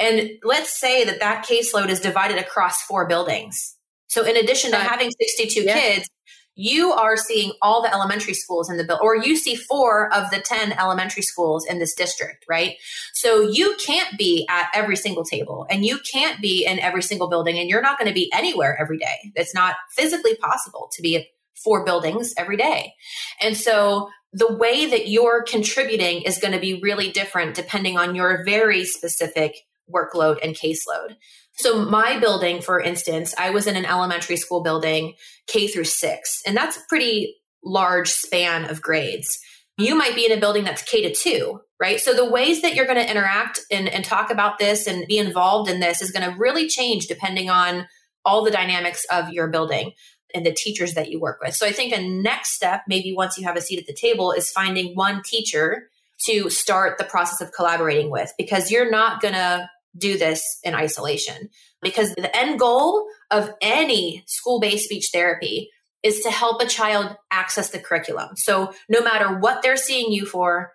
and 0.00 0.30
let's 0.42 0.78
say 0.78 1.04
that 1.04 1.20
that 1.20 1.46
caseload 1.46 1.88
is 1.88 2.00
divided 2.00 2.38
across 2.38 2.82
four 2.82 3.06
buildings. 3.06 3.76
So 4.08 4.24
in 4.24 4.36
addition 4.36 4.70
to 4.72 4.76
having 4.76 5.10
62 5.10 5.62
yeah. 5.62 5.78
kids, 5.78 6.08
you 6.54 6.92
are 6.92 7.16
seeing 7.16 7.52
all 7.60 7.82
the 7.82 7.92
elementary 7.92 8.34
schools 8.34 8.70
in 8.70 8.76
the 8.76 8.84
bill, 8.84 8.98
or 9.02 9.16
you 9.16 9.36
see 9.36 9.54
four 9.54 10.12
of 10.14 10.30
the 10.30 10.38
10 10.38 10.72
elementary 10.72 11.22
schools 11.22 11.66
in 11.66 11.78
this 11.78 11.94
district, 11.94 12.44
right? 12.48 12.76
So 13.12 13.40
you 13.40 13.76
can't 13.84 14.16
be 14.16 14.46
at 14.48 14.68
every 14.74 14.96
single 14.96 15.24
table 15.24 15.66
and 15.68 15.84
you 15.84 15.98
can't 16.12 16.40
be 16.40 16.64
in 16.64 16.78
every 16.78 17.02
single 17.02 17.28
building 17.28 17.58
and 17.58 17.68
you're 17.68 17.82
not 17.82 17.98
going 17.98 18.08
to 18.08 18.14
be 18.14 18.30
anywhere 18.32 18.76
every 18.80 18.98
day. 18.98 19.32
It's 19.34 19.54
not 19.54 19.76
physically 19.90 20.36
possible 20.36 20.90
to 20.92 21.02
be 21.02 21.16
at 21.16 21.24
four 21.56 21.84
buildings 21.84 22.34
every 22.36 22.56
day. 22.56 22.94
And 23.40 23.56
so 23.56 24.10
the 24.32 24.52
way 24.52 24.86
that 24.86 25.08
you're 25.08 25.42
contributing 25.42 26.22
is 26.22 26.38
going 26.38 26.52
to 26.52 26.60
be 26.60 26.80
really 26.80 27.10
different 27.10 27.54
depending 27.54 27.96
on 27.96 28.14
your 28.14 28.44
very 28.44 28.84
specific 28.84 29.54
workload 29.92 30.38
and 30.42 30.54
caseload. 30.54 31.16
So 31.56 31.84
my 31.84 32.18
building, 32.18 32.60
for 32.60 32.80
instance, 32.80 33.34
I 33.38 33.50
was 33.50 33.66
in 33.66 33.76
an 33.76 33.84
elementary 33.84 34.36
school 34.36 34.62
building 34.62 35.14
K 35.46 35.68
through 35.68 35.84
six, 35.84 36.40
and 36.46 36.56
that's 36.56 36.76
a 36.76 36.82
pretty 36.88 37.36
large 37.64 38.10
span 38.10 38.68
of 38.68 38.82
grades. 38.82 39.38
You 39.76 39.96
might 39.96 40.14
be 40.14 40.26
in 40.26 40.32
a 40.32 40.40
building 40.40 40.64
that's 40.64 40.82
K 40.82 41.02
to 41.02 41.14
two, 41.14 41.60
right? 41.80 42.00
So 42.00 42.14
the 42.14 42.28
ways 42.28 42.62
that 42.62 42.74
you're 42.74 42.86
going 42.86 42.98
to 42.98 43.10
interact 43.10 43.60
and, 43.70 43.88
and 43.88 44.04
talk 44.04 44.30
about 44.30 44.58
this 44.58 44.86
and 44.86 45.06
be 45.06 45.18
involved 45.18 45.70
in 45.70 45.80
this 45.80 46.02
is 46.02 46.10
going 46.10 46.28
to 46.28 46.38
really 46.38 46.68
change 46.68 47.06
depending 47.06 47.50
on 47.50 47.86
all 48.24 48.44
the 48.44 48.50
dynamics 48.50 49.04
of 49.12 49.30
your 49.30 49.48
building 49.48 49.92
and 50.34 50.44
the 50.44 50.52
teachers 50.52 50.94
that 50.94 51.10
you 51.10 51.20
work 51.20 51.38
with. 51.40 51.54
So 51.54 51.66
I 51.66 51.72
think 51.72 51.92
a 51.92 52.02
next 52.02 52.54
step, 52.54 52.82
maybe 52.88 53.12
once 53.12 53.38
you 53.38 53.44
have 53.44 53.56
a 53.56 53.60
seat 53.60 53.78
at 53.78 53.86
the 53.86 53.94
table, 53.94 54.32
is 54.32 54.50
finding 54.50 54.94
one 54.94 55.22
teacher 55.22 55.88
to 56.26 56.50
start 56.50 56.98
the 56.98 57.04
process 57.04 57.40
of 57.40 57.52
collaborating 57.52 58.10
with 58.10 58.32
because 58.38 58.70
you're 58.70 58.90
not 58.90 59.20
going 59.20 59.34
to 59.34 59.68
do 59.96 60.18
this 60.18 60.42
in 60.62 60.74
isolation. 60.74 61.50
Because 61.82 62.14
the 62.14 62.34
end 62.36 62.58
goal 62.58 63.06
of 63.30 63.50
any 63.60 64.24
school 64.26 64.60
based 64.60 64.84
speech 64.84 65.10
therapy 65.12 65.70
is 66.02 66.20
to 66.20 66.30
help 66.30 66.60
a 66.60 66.66
child 66.66 67.16
access 67.30 67.70
the 67.70 67.78
curriculum. 67.78 68.36
So 68.36 68.72
no 68.88 69.00
matter 69.02 69.38
what 69.38 69.62
they're 69.62 69.76
seeing 69.76 70.12
you 70.12 70.26
for, 70.26 70.72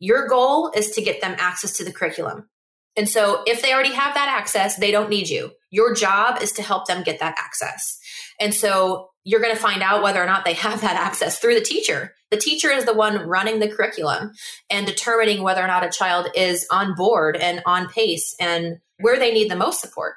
your 0.00 0.26
goal 0.26 0.72
is 0.74 0.90
to 0.92 1.02
get 1.02 1.20
them 1.20 1.36
access 1.38 1.76
to 1.76 1.84
the 1.84 1.92
curriculum. 1.92 2.48
And 2.96 3.08
so 3.08 3.42
if 3.46 3.62
they 3.62 3.72
already 3.72 3.92
have 3.92 4.14
that 4.14 4.28
access, 4.28 4.76
they 4.76 4.90
don't 4.90 5.08
need 5.08 5.28
you. 5.28 5.52
Your 5.70 5.94
job 5.94 6.42
is 6.42 6.52
to 6.52 6.62
help 6.62 6.86
them 6.86 7.04
get 7.04 7.20
that 7.20 7.36
access. 7.38 7.98
And 8.40 8.52
so 8.52 9.10
you're 9.24 9.40
going 9.40 9.54
to 9.54 9.60
find 9.60 9.82
out 9.82 10.02
whether 10.02 10.22
or 10.22 10.26
not 10.26 10.44
they 10.44 10.52
have 10.54 10.80
that 10.80 10.96
access 10.96 11.38
through 11.38 11.54
the 11.54 11.60
teacher. 11.60 12.14
The 12.32 12.38
teacher 12.38 12.70
is 12.70 12.86
the 12.86 12.94
one 12.94 13.28
running 13.28 13.60
the 13.60 13.68
curriculum 13.68 14.32
and 14.70 14.86
determining 14.86 15.42
whether 15.42 15.62
or 15.62 15.66
not 15.66 15.84
a 15.84 15.90
child 15.90 16.28
is 16.34 16.66
on 16.70 16.94
board 16.94 17.36
and 17.36 17.62
on 17.66 17.88
pace 17.90 18.34
and 18.40 18.78
where 19.00 19.18
they 19.18 19.34
need 19.34 19.50
the 19.50 19.56
most 19.56 19.82
support. 19.82 20.14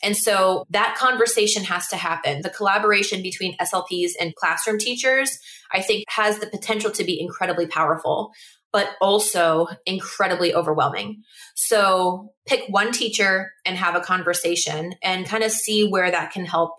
And 0.00 0.16
so 0.16 0.64
that 0.70 0.94
conversation 0.96 1.64
has 1.64 1.88
to 1.88 1.96
happen. 1.96 2.42
The 2.42 2.50
collaboration 2.50 3.20
between 3.20 3.56
SLPs 3.58 4.12
and 4.20 4.36
classroom 4.36 4.78
teachers, 4.78 5.40
I 5.72 5.82
think, 5.82 6.04
has 6.08 6.38
the 6.38 6.46
potential 6.46 6.92
to 6.92 7.02
be 7.02 7.20
incredibly 7.20 7.66
powerful 7.66 8.32
but 8.72 8.90
also 9.00 9.68
incredibly 9.86 10.54
overwhelming. 10.54 11.22
So 11.54 12.34
pick 12.46 12.64
one 12.68 12.92
teacher 12.92 13.52
and 13.64 13.74
have 13.74 13.96
a 13.96 14.00
conversation 14.00 14.92
and 15.02 15.24
kind 15.24 15.42
of 15.42 15.50
see 15.50 15.88
where 15.88 16.10
that 16.10 16.30
can 16.30 16.44
help 16.44 16.72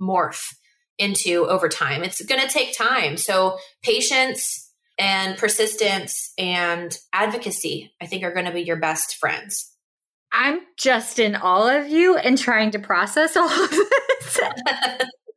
morph 0.00 0.54
into 0.98 1.46
over 1.46 1.68
time. 1.68 2.02
It's 2.02 2.24
going 2.24 2.40
to 2.40 2.48
take 2.48 2.76
time. 2.76 3.16
So 3.16 3.58
patience 3.82 4.70
and 4.98 5.36
persistence 5.38 6.32
and 6.38 6.96
advocacy, 7.12 7.92
I 8.00 8.06
think, 8.06 8.24
are 8.24 8.32
going 8.32 8.46
to 8.46 8.52
be 8.52 8.62
your 8.62 8.76
best 8.76 9.16
friends. 9.16 9.70
I'm 10.32 10.60
just 10.78 11.18
in 11.18 11.36
all 11.36 11.68
of 11.68 11.88
you 11.88 12.16
and 12.16 12.38
trying 12.38 12.70
to 12.70 12.78
process 12.78 13.36
all 13.36 13.50
of 13.50 13.70
this. 13.70 14.40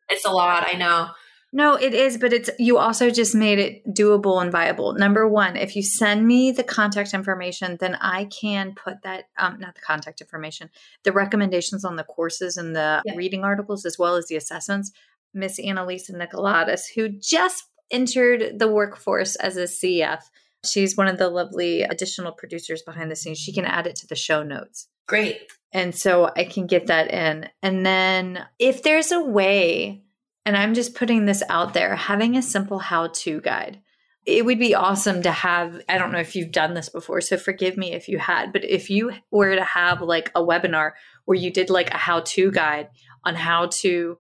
it's 0.10 0.26
a 0.26 0.32
lot, 0.32 0.68
I 0.72 0.78
know. 0.78 1.10
No, 1.56 1.76
it 1.76 1.94
is, 1.94 2.18
but 2.18 2.34
it's 2.34 2.50
you 2.60 2.78
also 2.78 3.10
just 3.10 3.34
made 3.34 3.60
it 3.60 3.82
doable 3.94 4.42
and 4.42 4.52
viable. 4.52 4.94
Number 4.94 5.26
one, 5.26 5.56
if 5.56 5.74
you 5.74 5.84
send 5.84 6.28
me 6.28 6.52
the 6.52 6.66
contact 6.66 7.14
information, 7.14 7.78
then 7.80 7.96
I 8.02 8.26
can 8.26 8.76
put 8.76 9.04
that 9.04 9.30
um 9.38 9.58
not 9.60 9.76
the 9.76 9.82
contact 9.82 10.20
information, 10.20 10.70
the 11.04 11.14
recommendations 11.14 11.86
on 11.86 11.96
the 11.96 12.04
courses 12.04 12.58
and 12.58 12.76
the 12.76 13.02
yeah. 13.06 13.16
reading 13.16 13.46
articles 13.46 13.86
as 13.86 13.98
well 13.98 14.18
as 14.18 14.28
the 14.28 14.36
assessments. 14.36 14.92
Miss 15.36 15.60
Annalisa 15.60 16.12
Nicolatis, 16.12 16.84
who 16.96 17.10
just 17.10 17.66
entered 17.92 18.58
the 18.58 18.68
workforce 18.68 19.36
as 19.36 19.58
a 19.58 19.64
CF. 19.64 20.22
She's 20.66 20.98
one 20.98 21.08
of 21.08 21.18
the 21.18 21.30
lovely 21.30 21.84
additional 21.84 22.32
producers 22.32 22.82
behind 22.82 23.12
the 23.12 23.16
scenes. 23.16 23.38
She 23.38 23.54
can 23.54 23.66
add 23.66 23.86
it 23.86 23.96
to 23.98 24.08
the 24.08 24.16
show 24.16 24.42
notes. 24.42 24.88
Great. 25.08 25.42
And 25.72 25.94
so 25.94 26.32
I 26.36 26.46
can 26.46 26.66
get 26.66 26.88
that 26.88 27.12
in. 27.12 27.50
And 27.62 27.86
then 27.86 28.46
if 28.58 28.82
there's 28.82 29.12
a 29.12 29.22
way 29.22 30.02
and 30.46 30.56
I'm 30.56 30.74
just 30.76 30.96
putting 30.96 31.26
this 31.26 31.42
out 31.50 31.74
there, 31.74 31.96
having 31.96 32.38
a 32.38 32.42
simple 32.42 32.80
how 32.80 33.08
to 33.08 33.42
guide. 33.42 33.82
It 34.26 34.46
would 34.46 34.60
be 34.60 34.74
awesome 34.74 35.22
to 35.24 35.32
have. 35.32 35.82
I 35.90 35.98
don't 35.98 36.12
know 36.12 36.20
if 36.20 36.36
you've 36.36 36.52
done 36.52 36.74
this 36.74 36.90
before, 36.90 37.22
so 37.22 37.38
forgive 37.38 37.78
me 37.78 37.94
if 37.94 38.08
you 38.08 38.18
had, 38.18 38.54
but 38.54 38.64
if 38.64 38.90
you 38.90 39.12
were 39.32 39.56
to 39.56 39.64
have 39.64 40.02
like 40.02 40.32
a 40.34 40.42
webinar 40.42 40.92
where 41.26 41.38
you 41.38 41.52
did 41.52 41.70
like 41.70 41.92
a 41.94 41.98
how 41.98 42.22
to 42.22 42.52
guide 42.52 42.90
on 43.24 43.36
how 43.36 43.68
to, 43.68 44.18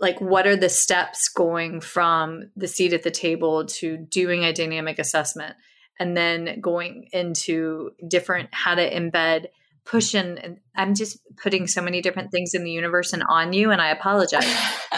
like, 0.00 0.20
what 0.20 0.46
are 0.46 0.56
the 0.56 0.68
steps 0.68 1.28
going 1.28 1.80
from 1.80 2.50
the 2.56 2.68
seat 2.68 2.92
at 2.92 3.02
the 3.02 3.10
table 3.10 3.66
to 3.66 3.96
doing 3.96 4.44
a 4.44 4.52
dynamic 4.52 4.98
assessment 4.98 5.54
and 5.98 6.16
then 6.16 6.60
going 6.60 7.08
into 7.12 7.90
different 8.08 8.48
how 8.52 8.74
to 8.74 8.90
embed 8.90 9.46
push 9.84 10.14
and 10.14 10.58
I'm 10.76 10.94
just 10.94 11.18
putting 11.42 11.66
so 11.66 11.82
many 11.82 12.00
different 12.00 12.30
things 12.30 12.54
in 12.54 12.64
the 12.64 12.70
universe 12.70 13.12
and 13.12 13.22
on 13.28 13.52
you 13.52 13.70
and 13.70 13.80
I 13.80 13.90
apologize. 13.90 14.44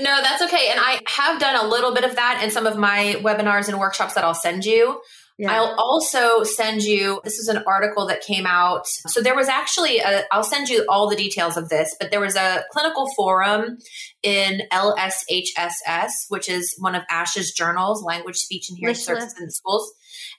no, 0.00 0.20
that's 0.22 0.42
okay. 0.42 0.68
And 0.70 0.80
I 0.80 1.00
have 1.06 1.38
done 1.38 1.56
a 1.56 1.68
little 1.68 1.94
bit 1.94 2.04
of 2.04 2.16
that 2.16 2.40
in 2.42 2.50
some 2.50 2.66
of 2.66 2.76
my 2.76 3.16
webinars 3.20 3.68
and 3.68 3.78
workshops 3.78 4.14
that 4.14 4.24
I'll 4.24 4.34
send 4.34 4.64
you. 4.64 5.00
Yeah. 5.38 5.52
I'll 5.52 5.74
also 5.78 6.44
send 6.44 6.82
you 6.82 7.20
this 7.22 7.38
is 7.38 7.48
an 7.48 7.62
article 7.66 8.06
that 8.06 8.22
came 8.22 8.46
out. 8.46 8.86
So 8.86 9.20
there 9.20 9.36
was 9.36 9.48
actually 9.48 9.98
a 9.98 10.24
I'll 10.32 10.42
send 10.42 10.68
you 10.68 10.86
all 10.88 11.10
the 11.10 11.16
details 11.16 11.58
of 11.58 11.68
this, 11.68 11.94
but 12.00 12.10
there 12.10 12.20
was 12.20 12.36
a 12.36 12.64
clinical 12.70 13.06
forum 13.14 13.76
in 14.22 14.62
LSHSS, 14.72 16.10
which 16.28 16.48
is 16.48 16.74
one 16.78 16.94
of 16.94 17.02
ASHA's 17.10 17.52
journals, 17.52 18.02
Language, 18.02 18.36
Speech 18.36 18.70
and 18.70 18.78
Hearing 18.78 18.94
Services 18.94 19.34
in 19.38 19.50
Schools 19.50 19.92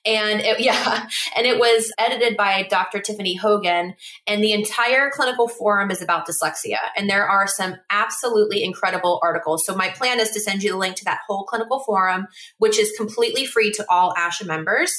and 0.08 0.40
it, 0.40 0.60
yeah, 0.62 1.08
and 1.36 1.46
it 1.46 1.60
was 1.60 1.92
edited 2.00 2.38
by 2.38 2.66
Dr. 2.70 3.00
Tiffany 3.00 3.36
Hogan. 3.36 3.94
And 4.26 4.44
the 4.44 4.54
entire 4.54 5.12
clinical 5.12 5.48
forum 5.48 5.92
is 5.92 6.02
about 6.02 6.28
dyslexia. 6.28 6.78
And 6.96 7.10
there 7.10 7.28
are 7.28 7.48
some 7.48 7.76
absolutely 7.90 8.64
incredible 8.64 9.20
articles. 9.22 9.66
So 9.66 9.76
my 9.76 9.90
plan 9.90 10.20
is 10.20 10.32
to 10.32 10.40
send 10.40 10.64
you 10.64 10.72
the 10.72 10.78
link 10.78 10.96
to 10.98 11.06
that 11.06 11.20
whole 11.28 11.44
clinical 11.44 11.80
forum, 11.82 12.28
which 12.58 12.80
is 12.80 12.94
completely 12.98 13.46
free 13.46 13.72
to 13.74 13.86
all 13.90 14.14
ASHA 14.14 14.48
members. 14.48 14.94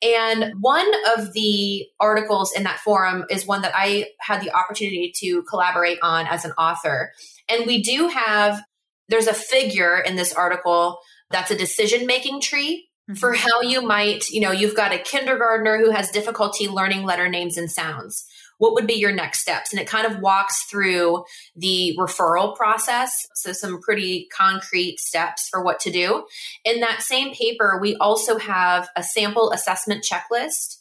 And 0.00 0.54
one 0.60 0.90
of 1.16 1.32
the 1.32 1.86
articles 2.00 2.52
in 2.56 2.64
that 2.64 2.80
forum 2.80 3.24
is 3.30 3.46
one 3.46 3.62
that 3.62 3.72
I 3.74 4.06
had 4.20 4.40
the 4.40 4.54
opportunity 4.56 5.12
to 5.20 5.42
collaborate 5.42 5.98
on 6.02 6.26
as 6.26 6.44
an 6.44 6.52
author. 6.52 7.12
And 7.48 7.66
we 7.66 7.82
do 7.82 8.08
have, 8.08 8.62
there's 9.08 9.26
a 9.26 9.34
figure 9.34 9.98
in 9.98 10.16
this 10.16 10.32
article 10.32 10.98
that's 11.30 11.50
a 11.50 11.56
decision 11.56 12.06
making 12.06 12.40
tree 12.40 12.88
mm-hmm. 13.12 13.18
for 13.18 13.32
how 13.32 13.60
you 13.62 13.82
might, 13.82 14.28
you 14.30 14.40
know, 14.40 14.52
you've 14.52 14.76
got 14.76 14.92
a 14.92 14.98
kindergartner 14.98 15.78
who 15.78 15.90
has 15.90 16.10
difficulty 16.10 16.68
learning 16.68 17.04
letter 17.04 17.28
names 17.28 17.56
and 17.56 17.70
sounds. 17.70 18.24
What 18.58 18.74
would 18.74 18.86
be 18.86 18.94
your 18.94 19.12
next 19.12 19.40
steps? 19.40 19.72
And 19.72 19.80
it 19.80 19.88
kind 19.88 20.06
of 20.06 20.20
walks 20.20 20.64
through 20.70 21.24
the 21.56 21.96
referral 21.98 22.54
process. 22.54 23.12
So, 23.34 23.52
some 23.52 23.80
pretty 23.80 24.28
concrete 24.36 25.00
steps 25.00 25.48
for 25.50 25.64
what 25.64 25.80
to 25.80 25.90
do. 25.90 26.26
In 26.64 26.80
that 26.80 27.02
same 27.02 27.34
paper, 27.34 27.78
we 27.82 27.96
also 27.96 28.38
have 28.38 28.88
a 28.94 29.02
sample 29.02 29.50
assessment 29.50 30.04
checklist 30.04 30.76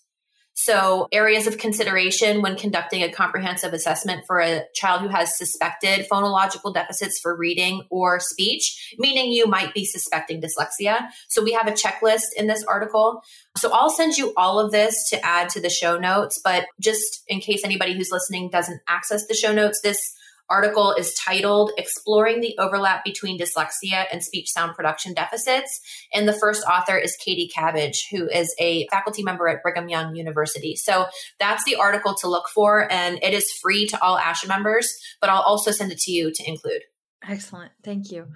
so, 0.64 1.08
areas 1.12 1.48
of 1.48 1.58
consideration 1.58 2.44
when 2.44 2.56
conducting 2.56 3.02
a 3.02 3.12
comprehensive 3.12 3.74
assessment 3.74 4.26
for 4.28 4.40
a 4.40 4.64
child 4.76 5.02
who 5.02 5.08
has 5.08 5.36
suspected 5.36 6.06
phonological 6.08 6.72
deficits 6.72 7.20
for 7.20 7.36
reading 7.36 7.82
or 7.90 8.20
speech, 8.20 8.96
meaning 9.00 9.32
you 9.32 9.48
might 9.48 9.74
be 9.74 9.86
suspecting 9.86 10.40
dyslexia. 10.40 11.08
So, 11.30 11.44
we 11.44 11.54
have 11.54 11.68
a 11.68 11.72
checklist 11.72 12.28
in 12.38 12.46
this 12.46 12.64
article. 12.66 13.24
So, 13.58 13.72
I'll 13.74 13.90
send 13.90 14.18
you 14.18 14.34
all 14.38 14.60
of 14.60 14.72
this 14.72 15.10
to 15.10 15.26
add 15.26 15.50
to 15.50 15.60
the 15.60 15.70
show 15.72 15.98
notes. 15.98 16.40
But 16.44 16.68
just 16.80 17.24
in 17.28 17.40
case 17.40 17.62
anybody 17.66 17.96
who's 17.96 18.12
listening 18.12 18.52
doesn't 18.52 18.82
access 18.88 19.26
the 19.26 19.34
show 19.34 19.52
notes, 19.52 19.82
this 19.82 19.98
article 20.52 20.94
is 20.94 21.14
titled 21.14 21.72
Exploring 21.78 22.42
the 22.42 22.56
Overlap 22.60 23.06
Between 23.06 23.40
Dyslexia 23.40 24.06
and 24.12 24.22
Speech 24.22 24.52
Sound 24.52 24.76
Production 24.76 25.14
Deficits. 25.14 25.80
And 26.14 26.28
the 26.28 26.34
first 26.34 26.64
author 26.66 26.98
is 26.98 27.16
Katie 27.16 27.48
Cabbage, 27.48 28.10
who 28.12 28.28
is 28.28 28.54
a 28.60 28.86
faculty 28.90 29.24
member 29.24 29.48
at 29.48 29.64
Brigham 29.64 29.88
Young 29.88 30.14
University. 30.16 30.76
So 30.76 31.08
that's 31.40 31.64
the 31.64 31.78
article 31.78 32.14
to 32.16 32.28
look 32.28 32.50
for, 32.50 32.92
and 32.92 33.18
it 33.24 33.34
is 33.34 33.50
free 33.62 33.88
to 33.88 34.02
all 34.04 34.20
ASHA 34.20 34.50
members, 34.50 34.94
but 35.22 35.30
I'll 35.30 35.42
also 35.42 35.72
send 35.72 35.94
it 35.94 36.00
to 36.00 36.12
you 36.12 36.32
to 36.34 36.44
include. 36.48 36.82
Excellent. 37.28 37.72
Thank 37.84 38.12
you. 38.12 38.28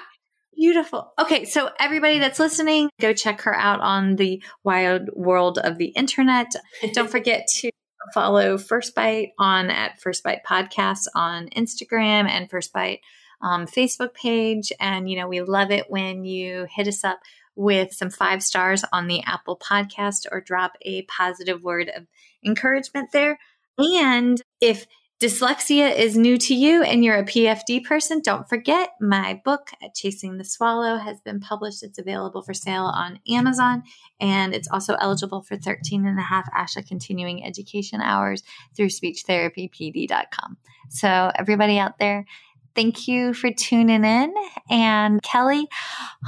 Beautiful. 0.57 1.13
Okay, 1.19 1.45
so 1.45 1.71
everybody 1.81 2.19
that's 2.19 2.39
listening, 2.39 2.91
go 3.01 3.13
check 3.13 3.43
her 3.43 3.55
out 3.55 3.81
on 3.81 4.17
the 4.17 4.43
wild 4.63 5.11
world 5.15 5.59
of 5.59 5.79
the 5.79 5.87
internet. 5.87 6.53
Don't 6.93 7.11
forget 7.11 7.47
to 7.59 7.71
follow 8.13 8.59
First 8.59 8.95
Bite 8.95 9.31
on 9.39 9.71
at 9.71 10.01
First 10.01 10.23
Bite 10.23 10.45
Podcast 10.49 11.07
on 11.15 11.49
Instagram 11.49 12.29
and 12.29 12.49
First 12.49 12.73
Bite 12.73 13.01
um, 13.43 13.67
Facebook 13.67 14.15
page. 14.15 14.73
And, 14.81 15.09
you 15.09 15.17
know, 15.17 15.29
we 15.29 15.41
love 15.41 15.71
it 15.71 15.87
when 15.89 16.25
you 16.25 16.67
hit 16.75 16.89
us 16.89 17.05
up 17.05 17.21
with 17.57 17.93
some 17.93 18.11
five 18.11 18.43
stars 18.43 18.85
on 18.93 19.07
the 19.07 19.23
Apple 19.25 19.59
podcast 19.59 20.27
or 20.31 20.41
drop 20.41 20.73
a 20.83 21.03
positive 21.03 21.63
word 21.63 21.91
of 21.95 22.07
encouragement 22.45 23.11
there. 23.13 23.39
And 23.79 24.41
if 24.61 24.87
dyslexia 25.25 25.97
is 25.97 26.19
new 26.19 26.37
to 26.37 26.55
you 26.55 26.83
and 26.83 27.03
you're 27.03 27.17
a 27.17 27.25
PFD 27.25 27.83
person, 27.85 28.21
don't 28.21 28.47
forget 28.47 28.91
my 29.01 29.41
book, 29.43 29.71
Chasing 29.95 30.37
the 30.37 30.45
Swallow, 30.45 30.99
has 30.99 31.19
been 31.21 31.41
published. 31.41 31.83
It's 31.83 31.99
available 31.99 32.43
for 32.43 32.53
sale 32.53 32.85
on 32.85 33.19
Amazon 33.27 33.85
and 34.21 34.55
it's 34.55 34.69
also 34.71 34.97
eligible 35.01 35.41
for 35.41 35.57
13 35.57 36.05
and 36.07 36.19
a 36.19 36.23
half 36.23 36.47
ASHA 36.53 36.87
continuing 36.87 37.43
education 37.43 38.03
hours 38.03 38.43
through 38.77 38.89
speechtherapypd.com. 38.89 40.59
So, 40.91 41.33
everybody 41.35 41.79
out 41.79 41.99
there, 41.99 42.27
thank 42.75 43.09
you 43.09 43.33
for 43.33 43.51
tuning 43.51 44.05
in. 44.05 44.35
And 44.69 45.23
Kelly, 45.23 45.67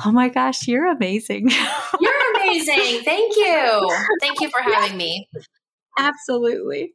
oh 0.07 0.11
my 0.11 0.30
gosh, 0.30 0.66
you're 0.66 0.86
amazing. 0.86 1.51
You're 2.01 2.34
amazing. 2.34 3.03
Thank 3.05 3.36
you. 3.36 3.90
Thank 4.20 4.40
you 4.40 4.49
for 4.49 4.62
having 4.62 4.97
me. 4.97 5.28
Absolutely. 5.99 6.94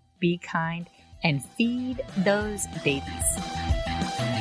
be 0.21 0.37
kind, 0.37 0.89
and 1.21 1.43
feed 1.43 2.01
those 2.19 2.67
babies. 2.85 4.40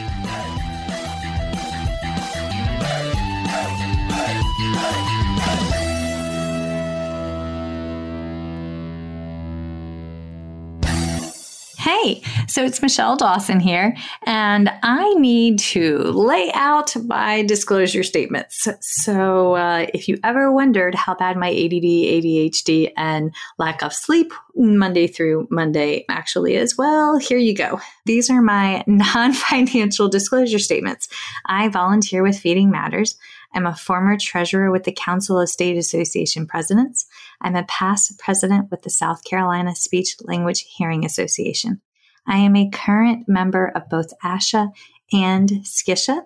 Hey, 11.80 12.22
so 12.46 12.62
it's 12.62 12.82
Michelle 12.82 13.16
Dawson 13.16 13.58
here, 13.58 13.96
and 14.26 14.70
I 14.82 15.14
need 15.14 15.58
to 15.60 15.96
lay 15.98 16.52
out 16.52 16.94
my 17.06 17.42
disclosure 17.44 18.02
statements. 18.02 18.68
So, 18.82 19.54
uh, 19.54 19.86
if 19.94 20.06
you 20.06 20.18
ever 20.22 20.52
wondered 20.52 20.94
how 20.94 21.14
bad 21.14 21.38
my 21.38 21.48
ADD, 21.48 21.82
ADHD, 21.82 22.92
and 22.98 23.34
lack 23.56 23.82
of 23.82 23.94
sleep 23.94 24.34
Monday 24.54 25.06
through 25.06 25.48
Monday 25.50 26.04
actually 26.10 26.54
is, 26.54 26.76
well, 26.76 27.16
here 27.16 27.38
you 27.38 27.54
go. 27.54 27.80
These 28.04 28.28
are 28.28 28.42
my 28.42 28.84
non 28.86 29.32
financial 29.32 30.10
disclosure 30.10 30.58
statements. 30.58 31.08
I 31.46 31.68
volunteer 31.68 32.22
with 32.22 32.38
Feeding 32.38 32.70
Matters. 32.70 33.16
I'm 33.52 33.66
a 33.66 33.74
former 33.74 34.16
treasurer 34.16 34.70
with 34.70 34.84
the 34.84 34.92
Council 34.92 35.38
of 35.38 35.48
State 35.48 35.76
Association 35.76 36.46
Presidents. 36.46 37.06
I'm 37.40 37.56
a 37.56 37.64
past 37.64 38.18
president 38.18 38.70
with 38.70 38.82
the 38.82 38.90
South 38.90 39.24
Carolina 39.24 39.74
Speech 39.74 40.16
Language 40.22 40.66
Hearing 40.76 41.04
Association. 41.04 41.80
I 42.26 42.38
am 42.38 42.54
a 42.54 42.70
current 42.70 43.28
member 43.28 43.72
of 43.74 43.88
both 43.88 44.12
ASHA 44.24 44.70
and 45.12 45.48
SCISHA. 45.64 46.22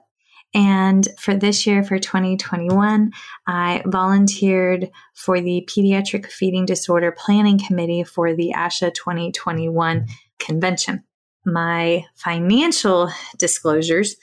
And 0.53 1.09
for 1.19 1.35
this 1.35 1.67
year, 1.67 1.83
for 1.83 1.99
2021, 1.99 3.11
I 3.47 3.83
volunteered 3.87 4.91
for 5.15 5.41
the 5.41 5.69
Pediatric 5.69 6.27
Feeding 6.27 6.65
Disorder 6.65 7.11
Planning 7.11 7.59
Committee 7.59 8.05
for 8.05 8.35
the 8.35 8.53
ASHA 8.57 8.95
2021 8.95 10.07
convention. 10.39 11.03
My 11.45 12.05
financial 12.15 13.11
disclosures 13.37 14.17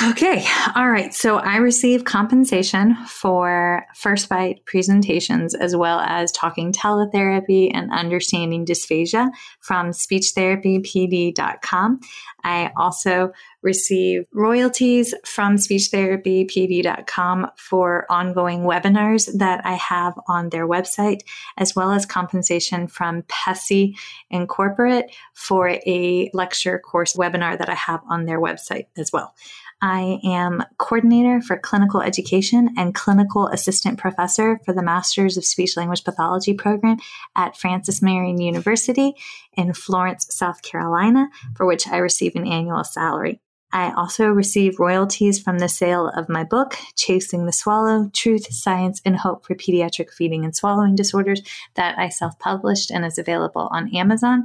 Okay. 0.00 0.46
All 0.74 0.88
right. 0.88 1.12
So 1.12 1.36
I 1.36 1.56
receive 1.56 2.04
compensation 2.04 2.96
for 3.06 3.84
First 3.94 4.26
Bite 4.28 4.64
presentations 4.64 5.54
as 5.54 5.76
well 5.76 6.00
as 6.00 6.32
talking 6.32 6.72
teletherapy 6.72 7.70
and 7.74 7.92
understanding 7.92 8.64
dysphagia 8.64 9.30
from 9.60 9.90
speechtherapypd.com. 9.90 12.00
I 12.42 12.72
also 12.76 13.32
receive 13.62 14.24
royalties 14.32 15.14
from 15.24 15.56
speechtherapypd.com 15.56 17.50
for 17.56 18.06
ongoing 18.10 18.60
webinars 18.60 19.30
that 19.38 19.64
I 19.64 19.74
have 19.74 20.18
on 20.26 20.48
their 20.48 20.66
website, 20.66 21.20
as 21.56 21.76
well 21.76 21.92
as 21.92 22.06
compensation 22.06 22.88
from 22.88 23.22
PESI 23.22 23.94
Incorporate 24.30 25.04
for 25.34 25.68
a 25.68 26.30
lecture 26.32 26.78
course 26.78 27.14
webinar 27.14 27.58
that 27.58 27.68
I 27.68 27.74
have 27.74 28.00
on 28.08 28.24
their 28.24 28.40
website 28.40 28.86
as 28.96 29.12
well. 29.12 29.34
I 29.82 30.20
am 30.22 30.64
coordinator 30.78 31.40
for 31.40 31.58
clinical 31.58 32.00
education 32.00 32.70
and 32.78 32.94
clinical 32.94 33.48
assistant 33.48 33.98
professor 33.98 34.60
for 34.64 34.72
the 34.72 34.82
Masters 34.82 35.36
of 35.36 35.44
Speech 35.44 35.76
Language 35.76 36.04
Pathology 36.04 36.54
program 36.54 36.98
at 37.34 37.56
Francis 37.56 38.00
Marion 38.00 38.40
University 38.40 39.14
in 39.54 39.72
Florence, 39.74 40.28
South 40.30 40.62
Carolina, 40.62 41.28
for 41.56 41.66
which 41.66 41.88
I 41.88 41.96
receive 41.96 42.36
an 42.36 42.46
annual 42.46 42.84
salary. 42.84 43.40
I 43.72 43.92
also 43.92 44.26
receive 44.26 44.78
royalties 44.78 45.40
from 45.40 45.58
the 45.58 45.68
sale 45.68 46.08
of 46.08 46.28
my 46.28 46.44
book, 46.44 46.76
Chasing 46.96 47.46
the 47.46 47.52
Swallow 47.52 48.10
Truth, 48.12 48.52
Science, 48.52 49.00
and 49.04 49.16
Hope 49.16 49.46
for 49.46 49.54
Pediatric 49.54 50.10
Feeding 50.10 50.44
and 50.44 50.54
Swallowing 50.54 50.94
Disorders, 50.94 51.40
that 51.74 51.98
I 51.98 52.10
self 52.10 52.38
published 52.38 52.90
and 52.90 53.02
is 53.04 53.18
available 53.18 53.68
on 53.72 53.94
Amazon. 53.94 54.44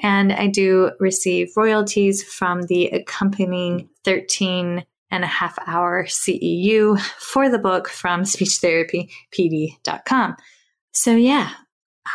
And 0.00 0.32
I 0.32 0.46
do 0.46 0.92
receive 1.00 1.56
royalties 1.56 2.22
from 2.22 2.62
the 2.62 2.86
accompanying 2.86 3.88
13 4.04 4.84
and 5.10 5.24
a 5.24 5.28
half 5.28 5.58
hour 5.66 6.04
CEU 6.04 7.00
for 7.18 7.48
the 7.48 7.58
book 7.58 7.88
from 7.88 8.22
speechtherapypd.com. 8.22 10.36
So, 10.92 11.16
yeah, 11.16 11.50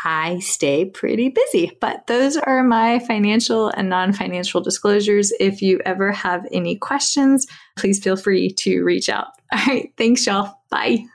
I 0.04 0.40
stay 0.40 0.86
pretty 0.86 1.30
busy. 1.30 1.78
But 1.80 2.08
those 2.08 2.38
are 2.38 2.64
my 2.64 3.00
financial 3.00 3.70
and 3.70 3.90
non 3.90 4.14
financial 4.14 4.62
disclosures. 4.62 5.32
If 5.40 5.62
you 5.62 5.80
ever 5.86 6.12
have 6.12 6.46
any 6.52 6.76
questions, 6.76 7.48
please 7.76 8.04
feel 8.04 8.16
free 8.16 8.50
to 8.60 8.84
reach 8.84 9.10
out. 9.10 9.28
All 9.52 9.66
right. 9.68 9.94
Thanks, 9.98 10.26
y'all. 10.26 10.62
Bye. 10.70 11.06